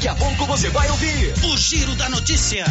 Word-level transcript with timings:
Daqui 0.00 0.08
a 0.08 0.14
pouco 0.14 0.46
você 0.46 0.70
vai 0.70 0.88
ouvir 0.88 1.34
o 1.44 1.58
Giro 1.58 1.94
da 1.94 2.08
Notícia. 2.08 2.64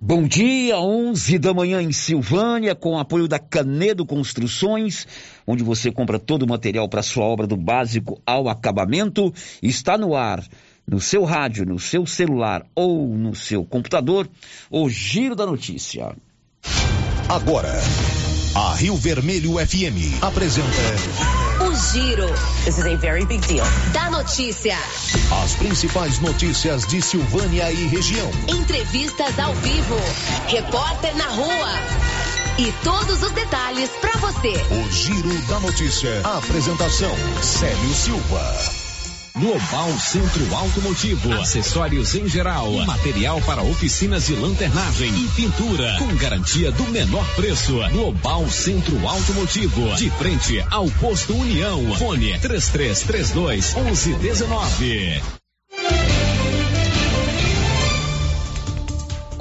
Bom 0.00 0.28
dia, 0.28 0.78
11 0.78 1.40
da 1.40 1.52
manhã 1.52 1.82
em 1.82 1.90
Silvânia, 1.90 2.72
com 2.76 2.96
apoio 2.96 3.26
da 3.26 3.40
Canedo 3.40 4.06
Construções, 4.06 5.08
onde 5.44 5.64
você 5.64 5.90
compra 5.90 6.20
todo 6.20 6.44
o 6.44 6.48
material 6.48 6.88
para 6.88 7.02
sua 7.02 7.24
obra 7.24 7.48
do 7.48 7.56
básico 7.56 8.22
ao 8.24 8.48
acabamento. 8.48 9.34
Está 9.60 9.98
no 9.98 10.14
ar, 10.14 10.40
no 10.86 11.00
seu 11.00 11.24
rádio, 11.24 11.66
no 11.66 11.80
seu 11.80 12.06
celular 12.06 12.64
ou 12.76 13.08
no 13.08 13.34
seu 13.34 13.64
computador, 13.64 14.30
o 14.70 14.88
Giro 14.88 15.34
da 15.34 15.44
Notícia. 15.44 16.14
Agora, 17.28 17.72
a 18.54 18.74
Rio 18.76 18.94
Vermelho 18.94 19.54
FM 19.54 20.22
apresenta 20.22 21.41
Giro. 21.90 22.28
This 22.64 22.78
is 22.78 22.86
a 22.86 22.96
very 22.96 23.24
big 23.24 23.40
deal. 23.48 23.66
Da 23.92 24.08
notícia. 24.10 24.76
As 25.42 25.54
principais 25.56 26.20
notícias 26.20 26.86
de 26.86 27.02
Silvânia 27.02 27.72
e 27.72 27.88
região. 27.88 28.30
Entrevistas 28.48 29.36
ao 29.38 29.52
vivo. 29.54 29.96
Repórter 30.46 31.16
na 31.16 31.26
rua. 31.26 31.74
E 32.58 32.70
todos 32.84 33.22
os 33.22 33.32
detalhes 33.32 33.90
para 34.00 34.12
você. 34.20 34.52
O 34.70 34.92
Giro 34.92 35.42
da 35.48 35.58
Notícia. 35.60 36.20
A 36.24 36.38
apresentação: 36.38 37.14
Célio 37.42 37.94
Silva. 37.94 38.81
Global 39.34 39.98
Centro 39.98 40.54
Automotivo, 40.54 41.32
acessórios 41.40 42.14
em 42.14 42.28
geral, 42.28 42.70
material 42.84 43.40
para 43.40 43.62
oficinas 43.62 44.26
de 44.26 44.34
lanternagem 44.34 45.08
e 45.08 45.28
pintura, 45.28 45.96
com 45.98 46.14
garantia 46.16 46.70
do 46.70 46.84
menor 46.84 47.26
preço. 47.34 47.78
Global 47.90 48.48
Centro 48.50 49.08
Automotivo, 49.08 49.94
de 49.96 50.10
frente 50.10 50.64
ao 50.70 50.86
posto 50.92 51.34
União. 51.34 51.94
Fone 51.96 52.38
3332 52.40 53.74
1119. 53.74 55.41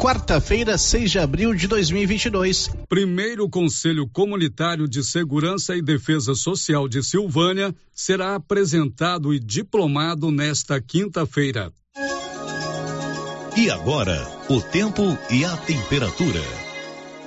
Quarta-feira, 0.01 0.79
6 0.79 1.11
de 1.11 1.19
abril 1.19 1.53
de 1.53 1.67
2022. 1.67 2.71
Primeiro 2.89 3.47
Conselho 3.47 4.09
Comunitário 4.09 4.87
de 4.87 5.03
Segurança 5.03 5.75
e 5.75 5.81
Defesa 5.81 6.33
Social 6.33 6.87
de 6.87 7.03
Silvânia 7.03 7.71
será 7.93 8.33
apresentado 8.33 9.31
e 9.31 9.39
diplomado 9.39 10.31
nesta 10.31 10.81
quinta-feira. 10.81 11.71
E 13.55 13.69
agora, 13.69 14.27
o 14.49 14.59
tempo 14.59 15.15
e 15.29 15.45
a 15.45 15.55
temperatura. 15.55 16.41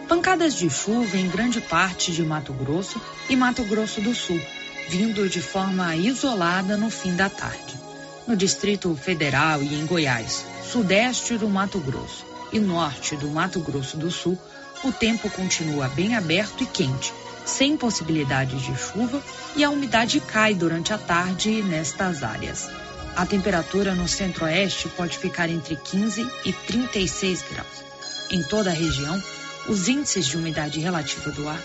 Pancadas 0.09 0.57
de 0.57 0.69
chuva 0.69 1.17
em 1.17 1.29
grande 1.29 1.61
parte 1.61 2.11
de 2.11 2.25
Mato 2.25 2.53
Grosso 2.53 3.01
e 3.31 3.37
Mato 3.37 3.63
Grosso 3.63 4.01
do 4.01 4.13
Sul, 4.17 4.41
vindo 4.89 5.29
de 5.29 5.41
forma 5.41 5.95
isolada 5.95 6.77
no 6.77 6.91
fim 6.91 7.15
da 7.15 7.29
tarde. 7.29 7.79
No 8.27 8.35
Distrito 8.35 8.97
Federal 8.97 9.63
e 9.63 9.77
em 9.77 9.87
Goiás, 9.87 10.45
sudeste 10.65 11.39
do 11.39 11.49
Mato 11.49 11.79
Grosso 11.79 12.34
e 12.55 12.61
norte 12.61 13.17
do 13.17 13.29
Mato 13.29 13.59
Grosso 13.59 13.97
do 13.97 14.11
Sul, 14.11 14.39
o 14.85 14.93
tempo 14.93 15.29
continua 15.29 15.89
bem 15.89 16.15
aberto 16.15 16.63
e 16.63 16.67
quente, 16.67 17.13
sem 17.45 17.77
possibilidade 17.77 18.57
de 18.57 18.77
chuva 18.79 19.21
e 19.57 19.65
a 19.65 19.71
umidade 19.71 20.21
cai 20.21 20.55
durante 20.55 20.93
a 20.93 20.99
tarde 20.99 21.63
nestas 21.63 22.23
áreas. 22.23 22.71
A 23.17 23.27
temperatura 23.27 23.95
no 23.95 24.07
centro-oeste 24.07 24.89
pode 24.89 25.19
ficar 25.19 25.49
entre 25.49 25.77
15 25.77 26.27
e 26.45 26.53
36 26.53 27.45
graus. 27.51 27.85
Em 28.31 28.43
toda 28.45 28.71
a 28.71 28.75
região, 28.75 29.21
os 29.69 29.89
índices 29.89 30.27
de 30.27 30.37
umidade 30.37 30.79
relativa 30.79 31.31
do 31.33 31.49
ar 31.49 31.61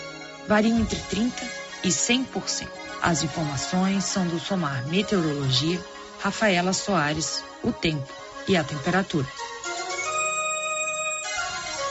variam 0.48 0.78
entre 0.78 0.98
30 0.98 1.44
e 1.84 1.88
100%. 1.88 2.66
As 3.00 3.22
informações 3.22 4.04
são 4.04 4.26
do 4.26 4.40
Somar 4.40 4.86
Meteorologia, 4.88 5.80
Rafaela 6.20 6.72
Soares, 6.72 7.42
o 7.62 7.72
tempo 7.72 8.12
e 8.48 8.56
a 8.56 8.64
temperatura. 8.64 9.26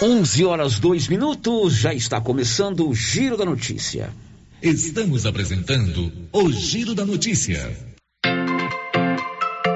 11 0.02 0.46
horas 0.46 0.80
2 0.80 1.10
minutos, 1.10 1.74
já 1.74 1.94
está 1.94 2.22
começando 2.22 2.88
o 2.88 2.96
Giro 2.96 3.36
da 3.36 3.44
Notícia. 3.44 4.10
Estamos 4.62 5.26
apresentando 5.26 6.10
o 6.32 6.50
Giro 6.50 6.96
da 6.96 7.06
Notícia. 7.06 7.78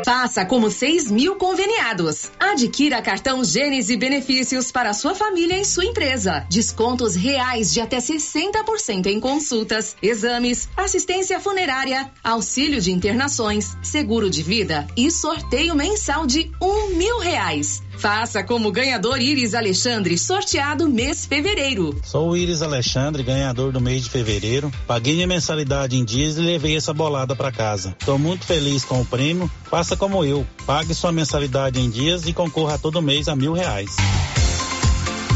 Faça 0.05 0.45
como 0.45 0.71
6 0.71 1.11
mil 1.11 1.35
conveniados. 1.35 2.31
Adquira 2.39 3.01
cartão 3.01 3.43
Gênese 3.43 3.97
Benefícios 3.97 4.71
para 4.71 4.93
sua 4.93 5.13
família 5.13 5.59
e 5.59 5.65
sua 5.65 5.83
empresa. 5.83 6.45
Descontos 6.49 7.15
reais 7.15 7.73
de 7.73 7.81
até 7.81 7.97
60% 7.97 9.07
em 9.07 9.19
consultas, 9.19 9.97
exames, 10.01 10.69
assistência 10.77 11.37
funerária, 11.41 12.09
auxílio 12.23 12.79
de 12.79 12.93
internações, 12.93 13.75
seguro 13.81 14.29
de 14.29 14.41
vida 14.41 14.87
e 14.95 15.11
sorteio 15.11 15.75
mensal 15.75 16.25
de 16.25 16.49
um 16.61 16.95
mil 16.95 17.19
reais. 17.19 17.83
Faça 17.97 18.43
como 18.43 18.71
ganhador 18.71 19.21
Iris 19.21 19.53
Alexandre, 19.53 20.17
sorteado 20.17 20.89
mês 20.89 21.25
fevereiro. 21.25 21.99
Sou 22.03 22.31
o 22.31 22.37
Iris 22.37 22.61
Alexandre, 22.61 23.23
ganhador 23.23 23.71
do 23.71 23.79
mês 23.79 24.03
de 24.03 24.09
fevereiro. 24.09 24.71
Paguei 24.85 25.13
minha 25.15 25.27
mensalidade 25.27 25.95
em 25.95 26.03
dias 26.03 26.37
e 26.37 26.41
levei 26.41 26.75
essa 26.75 26.93
bolada 26.93 27.35
para 27.35 27.51
casa. 27.51 27.95
Estou 27.99 28.17
muito 28.17 28.45
feliz 28.45 28.83
com 28.83 29.01
o 29.01 29.05
prêmio. 29.05 29.49
Faça 29.69 29.95
como 29.95 30.25
eu. 30.25 30.45
Pague 30.65 30.93
sua 30.93 31.11
mensalidade 31.11 31.79
em 31.79 31.89
dias 31.89 32.27
e 32.27 32.33
concorra 32.33 32.77
todo 32.77 33.01
mês 33.01 33.27
a 33.27 33.35
mil 33.35 33.53
reais. 33.53 33.95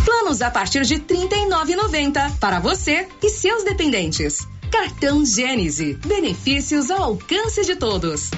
Planos 0.03 0.41
a 0.41 0.51
partir 0.51 0.84
de 0.84 0.95
R$ 0.95 1.01
39,90 1.07 2.38
para 2.39 2.59
você 2.59 3.07
e 3.22 3.29
seus 3.29 3.63
dependentes. 3.63 4.47
Cartão 4.72 5.25
Gênese. 5.25 5.97
Benefícios 6.06 6.91
ao 6.91 7.03
alcance 7.03 7.63
de 7.66 7.75
todos. 7.75 8.29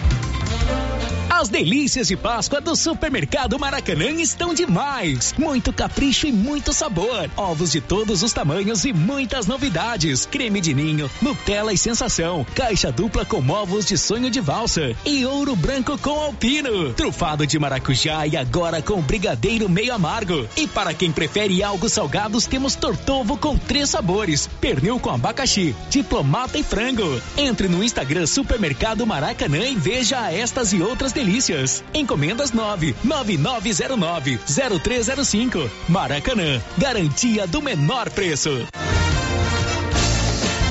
As 1.39 1.47
delícias 1.47 2.09
de 2.09 2.17
Páscoa 2.17 2.59
do 2.59 2.75
Supermercado 2.75 3.57
Maracanã 3.57 4.09
estão 4.09 4.53
demais. 4.53 5.33
Muito 5.37 5.71
capricho 5.71 6.27
e 6.27 6.33
muito 6.33 6.73
sabor. 6.73 7.31
Ovos 7.37 7.71
de 7.71 7.79
todos 7.79 8.21
os 8.23 8.33
tamanhos 8.33 8.83
e 8.83 8.91
muitas 8.91 9.47
novidades. 9.47 10.25
Creme 10.25 10.59
de 10.59 10.73
ninho, 10.73 11.09
Nutella 11.21 11.71
e 11.71 11.77
sensação. 11.77 12.45
Caixa 12.53 12.91
dupla 12.91 13.23
com 13.23 13.37
ovos 13.51 13.85
de 13.85 13.97
sonho 13.97 14.29
de 14.29 14.41
valsa. 14.41 14.93
E 15.05 15.25
ouro 15.25 15.55
branco 15.55 15.97
com 15.99 16.19
alpino. 16.19 16.93
Trufado 16.93 17.47
de 17.47 17.57
maracujá 17.57 18.27
e 18.27 18.35
agora 18.35 18.81
com 18.81 19.01
brigadeiro 19.01 19.69
meio 19.69 19.93
amargo. 19.93 20.45
E 20.57 20.67
para 20.67 20.93
quem 20.93 21.09
prefere 21.09 21.63
algo 21.63 21.87
salgados, 21.87 22.47
temos 22.47 22.75
tortovo 22.75 23.37
com 23.37 23.57
três 23.57 23.89
sabores. 23.89 24.49
Pernil 24.59 24.99
com 24.99 25.11
abacaxi, 25.11 25.73
diplomata 25.89 26.57
e 26.57 26.63
frango. 26.63 27.21
Entre 27.37 27.69
no 27.69 27.81
Instagram 27.81 28.27
Supermercado 28.27 29.07
Maracanã 29.07 29.65
e 29.65 29.75
veja 29.75 30.29
estas 30.33 30.73
e 30.73 30.81
outras 30.81 31.13
delícias 31.13 31.28
delícias. 31.29 31.83
Encomendas 31.93 32.51
9 32.51 32.95
9909 33.03 34.39
0305. 34.83 35.69
Maracanã, 35.87 36.61
garantia 36.77 37.45
do 37.45 37.61
menor 37.61 38.09
preço. 38.09 38.49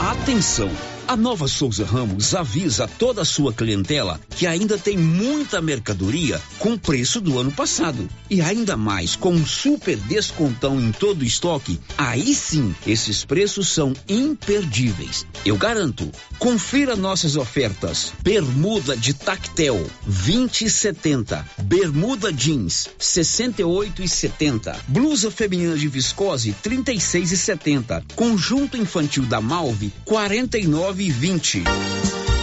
Atenção! 0.01 0.98
A 1.09 1.17
Nova 1.17 1.49
Souza 1.49 1.87
Ramos 1.87 2.35
avisa 2.35 2.87
toda 2.87 3.23
a 3.23 3.25
sua 3.25 3.51
clientela 3.51 4.21
que 4.29 4.47
ainda 4.47 4.77
tem 4.77 4.99
muita 4.99 5.59
mercadoria 5.63 6.39
com 6.59 6.77
preço 6.77 7.19
do 7.19 7.39
ano 7.39 7.51
passado. 7.51 8.07
E 8.29 8.43
ainda 8.43 8.77
mais, 8.77 9.17
com 9.17 9.33
um 9.33 9.47
super 9.47 9.97
descontão 9.97 10.79
em 10.79 10.93
todo 10.93 11.23
o 11.23 11.25
estoque, 11.25 11.81
aí 11.97 12.35
sim, 12.35 12.75
esses 12.87 13.25
preços 13.25 13.69
são 13.69 13.95
imperdíveis. 14.07 15.27
Eu 15.47 15.57
garanto. 15.57 16.13
Confira 16.39 16.95
nossas 16.95 17.37
ofertas. 17.37 18.13
Bermuda 18.23 18.95
de 18.95 19.15
tactel, 19.15 19.83
20 20.07 20.67
e 20.67 20.71
70. 20.71 21.49
Bermuda 21.63 22.31
jeans, 22.31 22.87
68 22.99 24.03
e 24.03 24.09
70. 24.09 24.77
Blusa 24.87 25.31
feminina 25.31 25.75
de 25.75 25.89
viscose, 25.89 26.55
36 26.63 27.33
e 27.33 27.37
70. 27.39 28.05
Conjunto 28.15 28.77
infantil 28.77 29.25
da 29.25 29.41
Malve, 29.41 29.91
49 30.05 30.98
2020. 30.99 31.63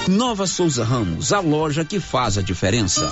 Nova 0.07 0.47
Souza 0.47 0.85
Ramos, 0.85 1.33
a 1.33 1.41
loja 1.41 1.83
que 1.83 1.99
faz 1.99 2.37
a 2.37 2.41
diferença. 2.41 3.11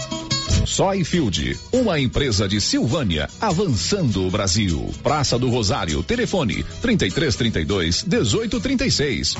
Soyfield, 0.65 1.57
uma 1.71 1.99
empresa 1.99 2.47
de 2.47 2.61
Silvânia, 2.61 3.29
avançando 3.39 4.25
o 4.25 4.31
Brasil. 4.31 4.89
Praça 5.01 5.37
do 5.37 5.49
Rosário, 5.49 6.03
telefone 6.03 6.63
3332 6.81 8.03
1836. 8.03 9.35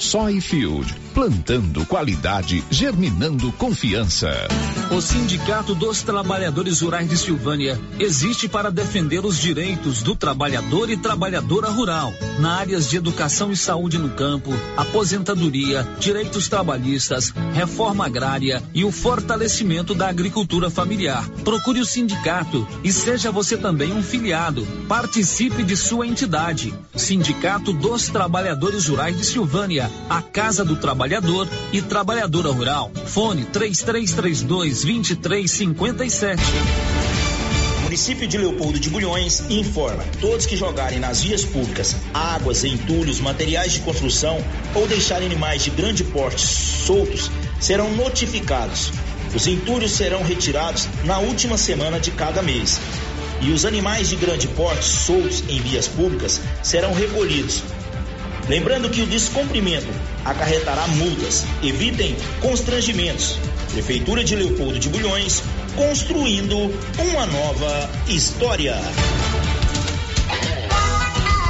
Soyfield 0.00 0.94
plantando 1.18 1.84
qualidade, 1.84 2.62
germinando 2.70 3.50
confiança. 3.50 4.30
O 4.92 5.00
Sindicato 5.00 5.74
dos 5.74 6.00
Trabalhadores 6.00 6.80
Rurais 6.80 7.08
de 7.08 7.16
Silvânia 7.18 7.76
existe 7.98 8.48
para 8.48 8.70
defender 8.70 9.26
os 9.26 9.36
direitos 9.36 10.00
do 10.00 10.14
trabalhador 10.14 10.88
e 10.88 10.96
trabalhadora 10.96 11.70
rural, 11.70 12.14
na 12.38 12.58
áreas 12.58 12.88
de 12.88 12.96
educação 12.96 13.50
e 13.50 13.56
saúde 13.56 13.98
no 13.98 14.10
campo, 14.10 14.54
aposentadoria, 14.76 15.84
direitos 15.98 16.48
trabalhistas, 16.48 17.34
reforma 17.52 18.06
agrária 18.06 18.62
e 18.72 18.84
o 18.84 18.92
fortalecimento 18.92 19.96
da 19.96 20.08
agricultura 20.08 20.70
familiar. 20.70 21.28
Procure 21.42 21.80
o 21.80 21.84
sindicato 21.84 22.64
e 22.84 22.92
seja 22.92 23.32
você 23.32 23.56
também 23.56 23.92
um 23.92 24.04
filiado. 24.04 24.64
Participe 24.86 25.64
de 25.64 25.76
sua 25.76 26.06
entidade. 26.06 26.72
Sindicato 26.94 27.72
dos 27.72 28.08
Trabalhadores 28.08 28.86
Rurais 28.86 29.16
de 29.16 29.24
Silvânia, 29.24 29.90
a 30.08 30.22
Casa 30.22 30.64
do 30.64 30.76
Trabalhador 31.08 31.48
e 31.72 31.80
Trabalhadora 31.80 32.50
Rural. 32.50 32.90
Fone 33.06 33.46
3332 33.46 34.82
2357. 34.82 36.42
Município 37.82 38.28
de 38.28 38.36
Leopoldo 38.36 38.78
de 38.78 38.90
Bulhões 38.90 39.42
informa: 39.48 40.04
todos 40.20 40.44
que 40.44 40.54
jogarem 40.54 40.98
nas 40.98 41.22
vias 41.22 41.46
públicas 41.46 41.96
águas, 42.12 42.62
entulhos, 42.62 43.20
materiais 43.20 43.72
de 43.72 43.80
construção 43.80 44.36
ou 44.74 44.86
deixarem 44.86 45.26
animais 45.26 45.64
de 45.64 45.70
grande 45.70 46.04
porte 46.04 46.42
soltos 46.42 47.30
serão 47.58 47.90
notificados. 47.94 48.92
Os 49.34 49.46
entulhos 49.46 49.92
serão 49.92 50.22
retirados 50.22 50.86
na 51.04 51.20
última 51.20 51.56
semana 51.56 51.98
de 51.98 52.10
cada 52.10 52.42
mês. 52.42 52.78
E 53.40 53.50
os 53.50 53.64
animais 53.64 54.10
de 54.10 54.16
grande 54.16 54.46
porte 54.48 54.84
soltos 54.84 55.42
em 55.48 55.58
vias 55.60 55.88
públicas 55.88 56.38
serão 56.62 56.92
recolhidos. 56.92 57.62
Lembrando 58.48 58.88
que 58.88 59.02
o 59.02 59.06
descumprimento 59.06 59.88
acarretará 60.24 60.86
multas. 60.88 61.44
Evitem 61.62 62.16
constrangimentos. 62.40 63.38
Prefeitura 63.72 64.24
de 64.24 64.34
Leopoldo 64.34 64.78
de 64.78 64.88
Bulhões, 64.88 65.42
construindo 65.76 66.56
uma 66.56 67.26
nova 67.26 67.90
história. 68.08 68.74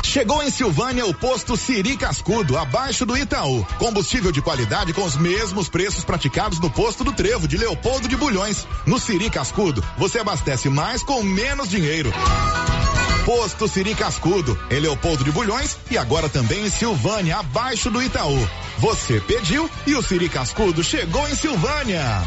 Chegou 0.03 0.43
em 0.43 0.50
Silvânia 0.50 1.06
o 1.06 1.15
posto 1.15 1.56
Siri 1.56 1.97
Cascudo, 1.97 2.59
abaixo 2.59 3.06
do 3.06 3.17
Itaú. 3.17 3.65
Combustível 3.79 4.33
de 4.33 4.43
qualidade 4.43 4.93
com 4.93 5.05
os 5.05 5.17
mesmos 5.17 5.69
preços 5.69 6.03
praticados 6.03 6.59
no 6.59 6.71
posto 6.71 7.05
do 7.05 7.12
Trevo 7.12 7.47
de 7.47 7.56
Leopoldo 7.56 8.09
de 8.09 8.17
Bulhões. 8.17 8.67
No 8.87 8.99
Siri 8.99 9.31
Cascudo, 9.31 9.85
você 9.97 10.19
abastece 10.19 10.69
mais 10.69 11.03
com 11.05 11.23
menos 11.23 11.69
dinheiro. 11.69 12.11
Posto 13.29 13.69
Siri 13.69 13.95
Cascudo, 13.95 14.59
em 14.71 14.81
Leopoldo 14.81 15.23
de 15.23 15.31
Bulhões 15.31 15.77
e 15.91 15.99
agora 15.99 16.31
também 16.31 16.65
em 16.65 16.71
Silvânia, 16.71 17.37
abaixo 17.37 17.91
do 17.91 18.03
Itaú. 18.03 18.49
Você 18.79 19.21
pediu 19.21 19.69
e 19.87 19.95
o 19.95 20.03
Siri 20.03 20.31
Cascudo 20.31 20.83
chegou 20.83 21.29
em 21.29 21.35
Silvânia. 21.35 22.23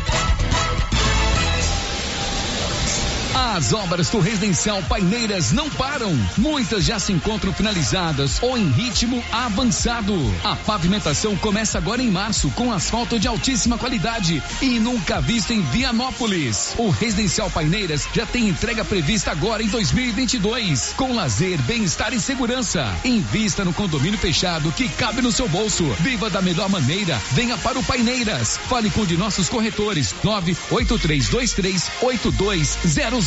As 3.33 3.71
obras 3.71 4.09
do 4.09 4.19
Residencial 4.19 4.83
Paineiras 4.83 5.53
não 5.53 5.69
param. 5.69 6.13
Muitas 6.37 6.83
já 6.83 6.99
se 6.99 7.13
encontram 7.13 7.53
finalizadas 7.53 8.43
ou 8.43 8.57
em 8.57 8.69
ritmo 8.69 9.23
avançado. 9.31 10.13
A 10.43 10.55
pavimentação 10.55 11.37
começa 11.37 11.77
agora 11.77 12.01
em 12.01 12.11
março 12.11 12.49
com 12.51 12.73
asfalto 12.73 13.17
de 13.17 13.29
altíssima 13.29 13.77
qualidade 13.77 14.43
e 14.61 14.79
nunca 14.79 15.21
visto 15.21 15.53
em 15.53 15.61
Vianópolis. 15.61 16.73
O 16.77 16.89
Residencial 16.89 17.49
Paineiras 17.49 18.05
já 18.13 18.25
tem 18.25 18.49
entrega 18.49 18.83
prevista 18.83 19.31
agora 19.31 19.63
em 19.63 19.67
2022, 19.67 20.93
com 20.97 21.15
lazer, 21.15 21.61
bem-estar 21.61 22.13
e 22.13 22.19
segurança. 22.19 22.93
Invista 23.05 23.63
no 23.63 23.73
condomínio 23.73 24.19
fechado 24.19 24.71
que 24.73 24.89
cabe 24.89 25.21
no 25.21 25.31
seu 25.31 25.47
bolso. 25.47 25.85
Viva 26.01 26.29
da 26.29 26.41
melhor 26.41 26.69
maneira. 26.69 27.21
Venha 27.31 27.57
para 27.57 27.79
o 27.79 27.83
Paineiras. 27.83 28.59
Fale 28.67 28.89
com 28.89 29.01
um 29.01 29.05
de 29.05 29.15
nossos 29.15 29.47
corretores. 29.47 30.13
98323 30.21 31.91
8200 32.01 33.20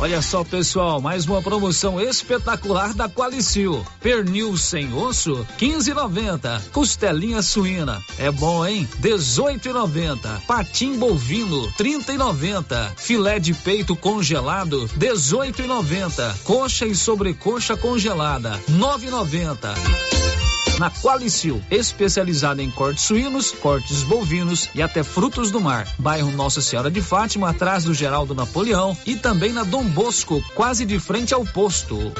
Olha 0.00 0.22
só, 0.22 0.42
pessoal, 0.42 1.02
mais 1.02 1.26
uma 1.26 1.42
promoção 1.42 2.00
espetacular 2.00 2.94
da 2.94 3.10
Qualicil. 3.10 3.84
Pernil 4.00 4.56
sem 4.56 4.94
osso, 4.94 5.46
15,90. 5.58 6.62
Costelinha 6.72 7.42
suína, 7.42 8.02
é 8.18 8.30
bom, 8.30 8.64
hein? 8.64 8.88
18,90. 9.02 10.46
Patim 10.46 10.98
bovino, 10.98 11.70
30,90. 11.72 12.92
Filé 12.96 13.38
de 13.38 13.52
peito 13.52 13.94
congelado, 13.94 14.88
18,90. 14.96 16.38
Coxa 16.44 16.86
e 16.86 16.94
sobrecoxa 16.94 17.76
congelada, 17.76 18.58
9,90 18.70 20.47
na 20.78 20.90
Qualicil, 20.90 21.62
especializada 21.70 22.62
em 22.62 22.70
cortes 22.70 23.04
suínos, 23.04 23.50
cortes 23.50 24.02
bovinos 24.02 24.68
e 24.74 24.82
até 24.82 25.02
frutos 25.02 25.50
do 25.50 25.60
mar. 25.60 25.86
Bairro 25.98 26.30
Nossa 26.30 26.60
Senhora 26.60 26.90
de 26.90 27.02
Fátima, 27.02 27.50
atrás 27.50 27.84
do 27.84 27.94
Geraldo 27.94 28.34
Napoleão 28.34 28.96
e 29.04 29.16
também 29.16 29.52
na 29.52 29.64
Dom 29.64 29.84
Bosco, 29.84 30.42
quase 30.54 30.84
de 30.84 30.98
frente 30.98 31.34
ao 31.34 31.44
posto. 31.44 32.12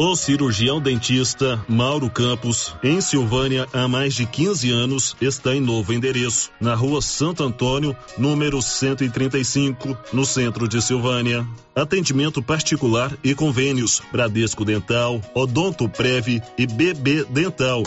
O 0.00 0.14
cirurgião 0.14 0.80
dentista 0.80 1.60
Mauro 1.68 2.08
Campos, 2.08 2.72
em 2.84 3.00
Silvânia 3.00 3.66
há 3.72 3.88
mais 3.88 4.14
de 4.14 4.26
15 4.26 4.70
anos, 4.70 5.16
está 5.20 5.56
em 5.56 5.60
novo 5.60 5.92
endereço, 5.92 6.52
na 6.60 6.72
rua 6.76 7.02
Santo 7.02 7.42
Antônio, 7.42 7.96
número 8.16 8.62
135, 8.62 9.98
no 10.12 10.24
centro 10.24 10.68
de 10.68 10.80
Silvânia. 10.80 11.44
Atendimento 11.74 12.40
particular 12.40 13.12
e 13.24 13.34
convênios 13.34 14.00
Bradesco 14.12 14.64
Dental, 14.64 15.20
Odonto 15.34 15.88
Prev 15.88 16.40
e 16.56 16.64
BB 16.64 17.24
Dental. 17.24 17.82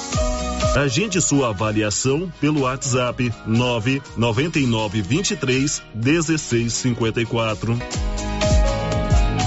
Agende 0.75 1.21
sua 1.21 1.51
avaliação 1.51 2.29
pelo 2.41 2.63
WhatsApp 2.63 3.33
999 3.47 5.01
23 5.01 5.81
1654. 5.95 7.79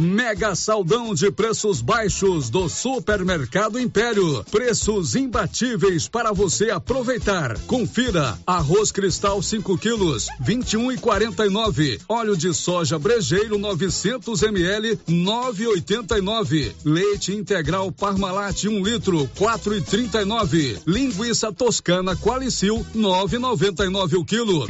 Mega 0.00 0.54
saldão 0.54 1.14
de 1.14 1.30
preços 1.30 1.80
baixos 1.80 2.50
do 2.50 2.68
Supermercado 2.68 3.80
Império. 3.80 4.44
Preços 4.50 5.14
imbatíveis 5.14 6.06
para 6.06 6.32
você 6.32 6.70
aproveitar. 6.70 7.58
Confira: 7.60 8.38
arroz 8.46 8.92
cristal 8.92 9.40
5 9.40 9.78
quilos, 9.78 10.26
21 10.40 10.92
e 10.92 10.98
49. 10.98 11.98
Óleo 12.06 12.36
de 12.36 12.52
soja 12.52 12.98
brejeiro 12.98 13.56
900 13.56 14.42
ml, 14.42 14.98
9,89. 15.08 16.72
Leite 16.84 17.32
integral 17.32 17.90
Parmalat 17.90 18.64
1 18.64 18.70
um 18.70 18.82
litro, 18.82 19.28
4 19.38 19.76
e 19.76 19.80
39. 19.80 20.78
Linguiça 20.86 21.50
toscana 21.50 22.14
Qualicil 22.14 22.84
9,99 22.94 24.18
o 24.18 24.24
quilo. 24.24 24.66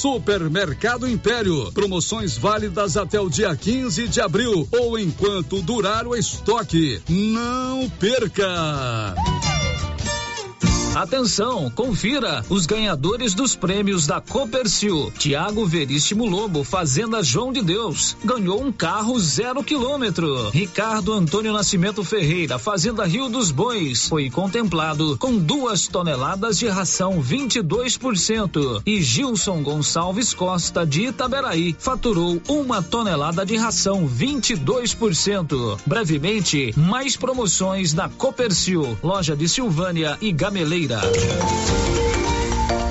Supermercado 0.00 1.06
Império. 1.06 1.70
Promoções 1.72 2.34
válidas 2.34 2.96
até 2.96 3.20
o 3.20 3.28
dia 3.28 3.54
15 3.54 4.08
de 4.08 4.18
abril 4.18 4.66
ou 4.72 4.98
enquanto 4.98 5.60
durar 5.60 6.06
o 6.06 6.16
estoque. 6.16 7.02
Não 7.06 7.86
perca! 7.90 9.14
Atenção, 10.94 11.70
confira 11.70 12.44
os 12.48 12.66
ganhadores 12.66 13.32
dos 13.32 13.54
prêmios 13.54 14.08
da 14.08 14.20
Copercil. 14.20 15.12
Tiago 15.16 15.64
Veríssimo 15.64 16.26
Lobo, 16.26 16.64
Fazenda 16.64 17.22
João 17.22 17.52
de 17.52 17.62
Deus, 17.62 18.16
ganhou 18.24 18.60
um 18.60 18.72
carro 18.72 19.16
zero 19.20 19.62
quilômetro. 19.62 20.50
Ricardo 20.50 21.12
Antônio 21.12 21.52
Nascimento 21.52 22.02
Ferreira, 22.02 22.58
Fazenda 22.58 23.04
Rio 23.06 23.28
dos 23.28 23.52
Bois, 23.52 24.08
foi 24.08 24.28
contemplado 24.30 25.16
com 25.18 25.38
duas 25.38 25.86
toneladas 25.86 26.58
de 26.58 26.66
ração 26.66 27.22
22%. 27.22 28.82
E 28.84 29.00
Gilson 29.00 29.62
Gonçalves 29.62 30.34
Costa, 30.34 30.84
de 30.84 31.06
Itaberaí, 31.06 31.76
faturou 31.78 32.42
uma 32.48 32.82
tonelada 32.82 33.46
de 33.46 33.56
ração 33.56 34.08
22%. 34.08 35.78
Brevemente, 35.86 36.74
mais 36.76 37.16
promoções 37.16 37.94
na 37.94 38.08
Copercil, 38.08 38.98
loja 39.04 39.36
de 39.36 39.48
Silvânia 39.48 40.18
e 40.20 40.32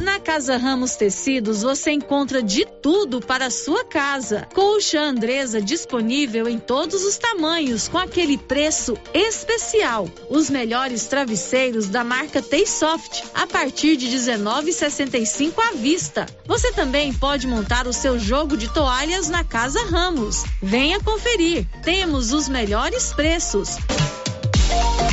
Na 0.04 0.20
Casa 0.20 0.58
Ramos 0.58 0.96
Tecidos 0.96 1.64
você 1.64 1.92
encontra 1.92 2.44
de 2.44 2.64
tudo 2.66 3.20
para 3.20 3.48
a 3.48 3.50
sua 3.50 3.84
casa. 3.84 4.48
Colcha 4.54 5.02
Andresa 5.02 5.60
disponível 5.60 6.48
em 6.48 6.60
todos 6.60 7.04
os 7.04 7.18
tamanhos 7.18 7.88
com 7.88 7.98
aquele 7.98 8.38
preço 8.38 8.96
especial. 9.12 10.08
Os 10.30 10.52
melhores 10.52 11.08
travesseiros 11.08 11.88
da 11.88 12.04
marca 12.04 12.44
Taysoft 12.44 13.24
a 13.34 13.48
partir 13.48 13.98
de 13.98 14.08
19,65 14.08 15.54
à 15.58 15.72
vista. 15.72 16.28
Você 16.46 16.72
também 16.72 17.12
pode 17.12 17.48
montar 17.48 17.88
o 17.88 17.94
seu 17.94 18.20
jogo 18.20 18.56
de 18.56 18.72
toalhas 18.72 19.30
na 19.30 19.44
Casa 19.44 19.84
Ramos. 19.86 20.44
Venha 20.62 21.00
conferir. 21.00 21.66
Temos 21.84 22.34
os 22.34 22.48
melhores 22.48 23.12
preços. 23.14 23.78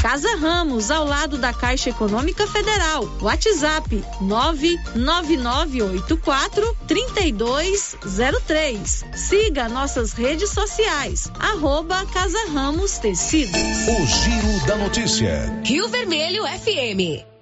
Casa 0.06 0.36
Ramos, 0.36 0.92
ao 0.92 1.04
lado 1.04 1.36
da 1.36 1.52
Caixa 1.52 1.90
Econômica 1.90 2.46
Federal. 2.46 3.10
WhatsApp 3.20 4.04
99984 4.20 6.76
3203. 6.86 9.04
Siga 9.16 9.68
nossas 9.68 10.12
redes 10.12 10.50
sociais. 10.50 11.28
Arroba 11.40 12.06
Casa 12.06 12.38
Ramos 12.52 12.98
Tecidos. 12.98 13.56
O 13.56 14.06
Giro 14.06 14.64
da 14.68 14.76
Notícia. 14.76 15.60
Rio 15.64 15.88
Vermelho 15.88 16.44
FM. 16.46 17.35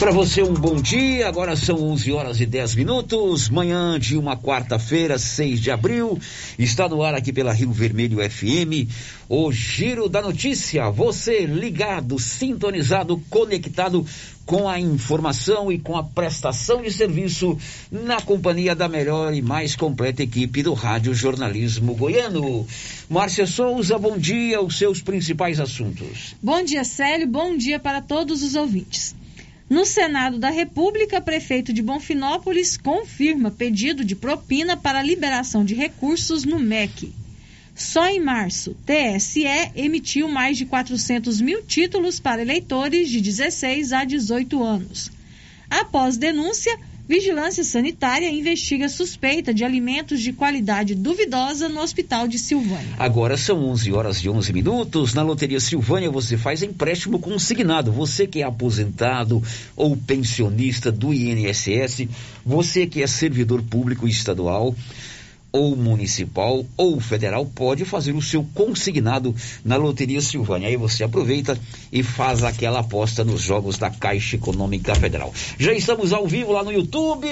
Para 0.00 0.12
você 0.12 0.42
um 0.42 0.54
bom 0.54 0.76
dia, 0.76 1.28
agora 1.28 1.54
são 1.54 1.76
11 1.76 2.10
horas 2.10 2.40
e 2.40 2.46
10 2.46 2.74
minutos, 2.74 3.50
manhã 3.50 4.00
de 4.00 4.16
uma 4.16 4.34
quarta-feira, 4.34 5.18
6 5.18 5.60
de 5.60 5.70
abril, 5.70 6.18
está 6.58 6.88
no 6.88 7.02
ar 7.02 7.14
aqui 7.14 7.34
pela 7.34 7.52
Rio 7.52 7.70
Vermelho 7.70 8.16
FM, 8.18 8.88
o 9.28 9.52
Giro 9.52 10.08
da 10.08 10.22
Notícia, 10.22 10.88
você 10.88 11.44
ligado, 11.44 12.18
sintonizado, 12.18 13.22
conectado 13.28 14.06
com 14.46 14.66
a 14.66 14.80
informação 14.80 15.70
e 15.70 15.78
com 15.78 15.94
a 15.94 16.02
prestação 16.02 16.80
de 16.80 16.90
serviço 16.90 17.58
na 17.92 18.22
companhia 18.22 18.74
da 18.74 18.88
melhor 18.88 19.34
e 19.34 19.42
mais 19.42 19.76
completa 19.76 20.22
equipe 20.22 20.62
do 20.62 20.72
Rádio 20.72 21.12
Jornalismo 21.12 21.94
Goiano. 21.94 22.66
Márcia 23.06 23.46
Souza, 23.46 23.98
bom 23.98 24.16
dia, 24.16 24.62
os 24.62 24.78
seus 24.78 25.02
principais 25.02 25.60
assuntos. 25.60 26.34
Bom 26.42 26.64
dia, 26.64 26.84
Célio, 26.84 27.28
bom 27.28 27.54
dia 27.54 27.78
para 27.78 28.00
todos 28.00 28.42
os 28.42 28.54
ouvintes. 28.54 29.19
No 29.70 29.86
Senado 29.86 30.36
da 30.36 30.50
República, 30.50 31.20
prefeito 31.20 31.72
de 31.72 31.80
Bonfinópolis 31.80 32.76
confirma 32.76 33.52
pedido 33.52 34.04
de 34.04 34.16
propina 34.16 34.76
para 34.76 35.00
liberação 35.00 35.64
de 35.64 35.76
recursos 35.76 36.44
no 36.44 36.58
MEC. 36.58 37.12
Só 37.72 38.08
em 38.08 38.18
março, 38.18 38.76
TSE 38.84 39.44
emitiu 39.76 40.28
mais 40.28 40.58
de 40.58 40.66
400 40.66 41.40
mil 41.40 41.62
títulos 41.62 42.18
para 42.18 42.42
eleitores 42.42 43.08
de 43.08 43.20
16 43.20 43.92
a 43.92 44.04
18 44.04 44.60
anos. 44.60 45.12
Após 45.70 46.16
denúncia, 46.16 46.76
Vigilância 47.10 47.64
Sanitária 47.64 48.30
investiga 48.30 48.88
suspeita 48.88 49.52
de 49.52 49.64
alimentos 49.64 50.20
de 50.20 50.32
qualidade 50.32 50.94
duvidosa 50.94 51.68
no 51.68 51.80
Hospital 51.80 52.28
de 52.28 52.38
Silvânia. 52.38 52.94
Agora 52.96 53.36
são 53.36 53.64
11 53.64 53.92
horas 53.92 54.18
e 54.18 54.28
11 54.28 54.52
minutos. 54.52 55.12
Na 55.12 55.24
Loteria 55.24 55.58
Silvânia 55.58 56.08
você 56.08 56.38
faz 56.38 56.62
empréstimo 56.62 57.18
consignado. 57.18 57.90
Você 57.90 58.28
que 58.28 58.42
é 58.42 58.44
aposentado 58.44 59.42
ou 59.74 59.96
pensionista 59.96 60.92
do 60.92 61.12
INSS, 61.12 62.06
você 62.46 62.86
que 62.86 63.02
é 63.02 63.08
servidor 63.08 63.60
público 63.60 64.06
estadual 64.06 64.72
ou 65.52 65.76
municipal 65.76 66.64
ou 66.76 67.00
federal 67.00 67.44
pode 67.46 67.84
fazer 67.84 68.12
o 68.12 68.22
seu 68.22 68.44
consignado 68.54 69.34
na 69.64 69.76
Loteria 69.76 70.20
Silvânia. 70.20 70.68
Aí 70.68 70.76
você 70.76 71.04
aproveita 71.04 71.58
e 71.92 72.02
faz 72.02 72.44
aquela 72.44 72.80
aposta 72.80 73.24
nos 73.24 73.40
jogos 73.40 73.78
da 73.78 73.90
Caixa 73.90 74.36
Econômica 74.36 74.94
Federal. 74.94 75.32
Já 75.58 75.72
estamos 75.72 76.12
ao 76.12 76.26
vivo 76.26 76.52
lá 76.52 76.62
no 76.62 76.72
YouTube. 76.72 77.26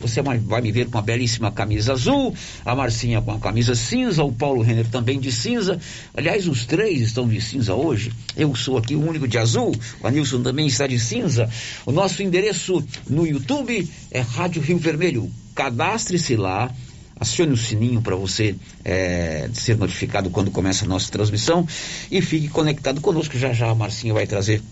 Você 0.00 0.22
vai 0.22 0.60
me 0.60 0.72
ver 0.72 0.88
com 0.88 0.98
a 0.98 1.02
belíssima 1.02 1.50
camisa 1.50 1.92
azul, 1.92 2.34
a 2.64 2.74
Marcinha 2.74 3.20
com 3.20 3.32
a 3.32 3.38
camisa 3.38 3.74
cinza, 3.74 4.22
o 4.22 4.32
Paulo 4.32 4.62
Renner 4.62 4.88
também 4.88 5.18
de 5.18 5.32
cinza. 5.32 5.80
Aliás, 6.14 6.46
os 6.46 6.64
três 6.66 7.00
estão 7.00 7.26
de 7.26 7.40
cinza 7.40 7.74
hoje. 7.74 8.12
Eu 8.36 8.54
sou 8.54 8.78
aqui 8.78 8.94
o 8.94 9.06
único 9.06 9.26
de 9.26 9.38
azul. 9.38 9.74
O 10.00 10.06
Anilson 10.06 10.42
também 10.42 10.66
está 10.66 10.86
de 10.86 10.98
cinza. 10.98 11.48
O 11.84 11.92
nosso 11.92 12.22
endereço 12.22 12.84
no 13.08 13.26
YouTube 13.26 13.88
é 14.10 14.20
Rádio 14.20 14.62
Rio 14.62 14.78
Vermelho. 14.78 15.30
Cadastre-se 15.54 16.36
lá 16.36 16.70
acione 17.18 17.52
o 17.52 17.56
sininho 17.56 18.02
para 18.02 18.14
você 18.14 18.54
é, 18.84 19.48
ser 19.52 19.76
notificado 19.76 20.30
quando 20.30 20.50
começa 20.50 20.84
a 20.84 20.88
nossa 20.88 21.10
transmissão 21.10 21.66
e 22.10 22.20
fique 22.20 22.48
conectado 22.48 23.00
conosco. 23.00 23.38
Já 23.38 23.52
já 23.52 23.70
a 23.70 23.74
Marcinha 23.74 24.12
vai 24.12 24.26
trazer 24.26 24.62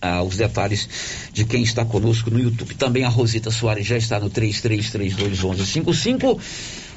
ah, 0.00 0.22
os 0.22 0.36
detalhes 0.36 0.88
de 1.32 1.44
quem 1.44 1.62
está 1.62 1.84
conosco 1.84 2.30
no 2.30 2.40
YouTube. 2.40 2.74
Também 2.74 3.04
a 3.04 3.08
Rosita 3.08 3.50
Soares 3.50 3.86
já 3.86 3.96
está 3.96 4.20
no 4.20 4.30
33321155. 4.30 6.38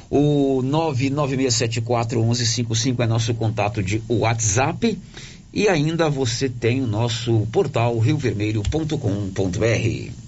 O 0.08 0.62
996741155 0.62 3.00
é 3.00 3.06
nosso 3.06 3.34
contato 3.34 3.82
de 3.82 4.00
WhatsApp. 4.08 4.96
E 5.52 5.68
ainda 5.68 6.08
você 6.10 6.48
tem 6.48 6.80
o 6.82 6.86
nosso 6.86 7.46
portal 7.50 7.98
riovermelho.com.br. 7.98 10.25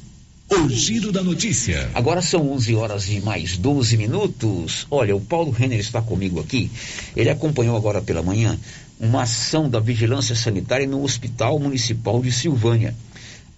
O 0.50 0.66
Giro 0.66 1.12
da 1.12 1.22
Notícia. 1.22 1.90
Agora 1.94 2.22
são 2.22 2.50
11 2.52 2.74
horas 2.74 3.08
e 3.10 3.20
mais 3.20 3.58
12 3.58 3.98
minutos. 3.98 4.86
Olha, 4.90 5.14
o 5.14 5.20
Paulo 5.20 5.50
Renner 5.50 5.78
está 5.78 6.00
comigo 6.00 6.40
aqui. 6.40 6.70
Ele 7.14 7.28
acompanhou 7.28 7.76
agora 7.76 8.00
pela 8.00 8.22
manhã 8.22 8.58
uma 8.98 9.24
ação 9.24 9.68
da 9.68 9.78
Vigilância 9.78 10.34
Sanitária 10.34 10.86
no 10.86 11.04
Hospital 11.04 11.58
Municipal 11.58 12.22
de 12.22 12.32
Silvânia. 12.32 12.94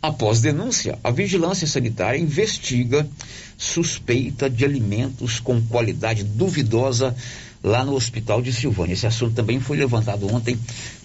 Após 0.02 0.40
denúncia, 0.40 0.99
a 1.04 1.12
Vigilância 1.12 1.64
Sanitária 1.64 2.18
investiga 2.18 3.09
suspeita 3.56 4.50
de 4.50 4.64
alimentos 4.64 5.38
com 5.38 5.62
qualidade 5.62 6.25
duvidosa 6.25 7.14
lá 7.62 7.85
no 7.85 7.95
Hospital 7.95 8.40
de 8.43 8.52
Silvânia. 8.52 8.95
Esse 8.95 9.07
assunto 9.07 9.35
também 9.35 9.61
foi 9.61 9.76
levantado 9.76 10.33
ontem 10.33 10.59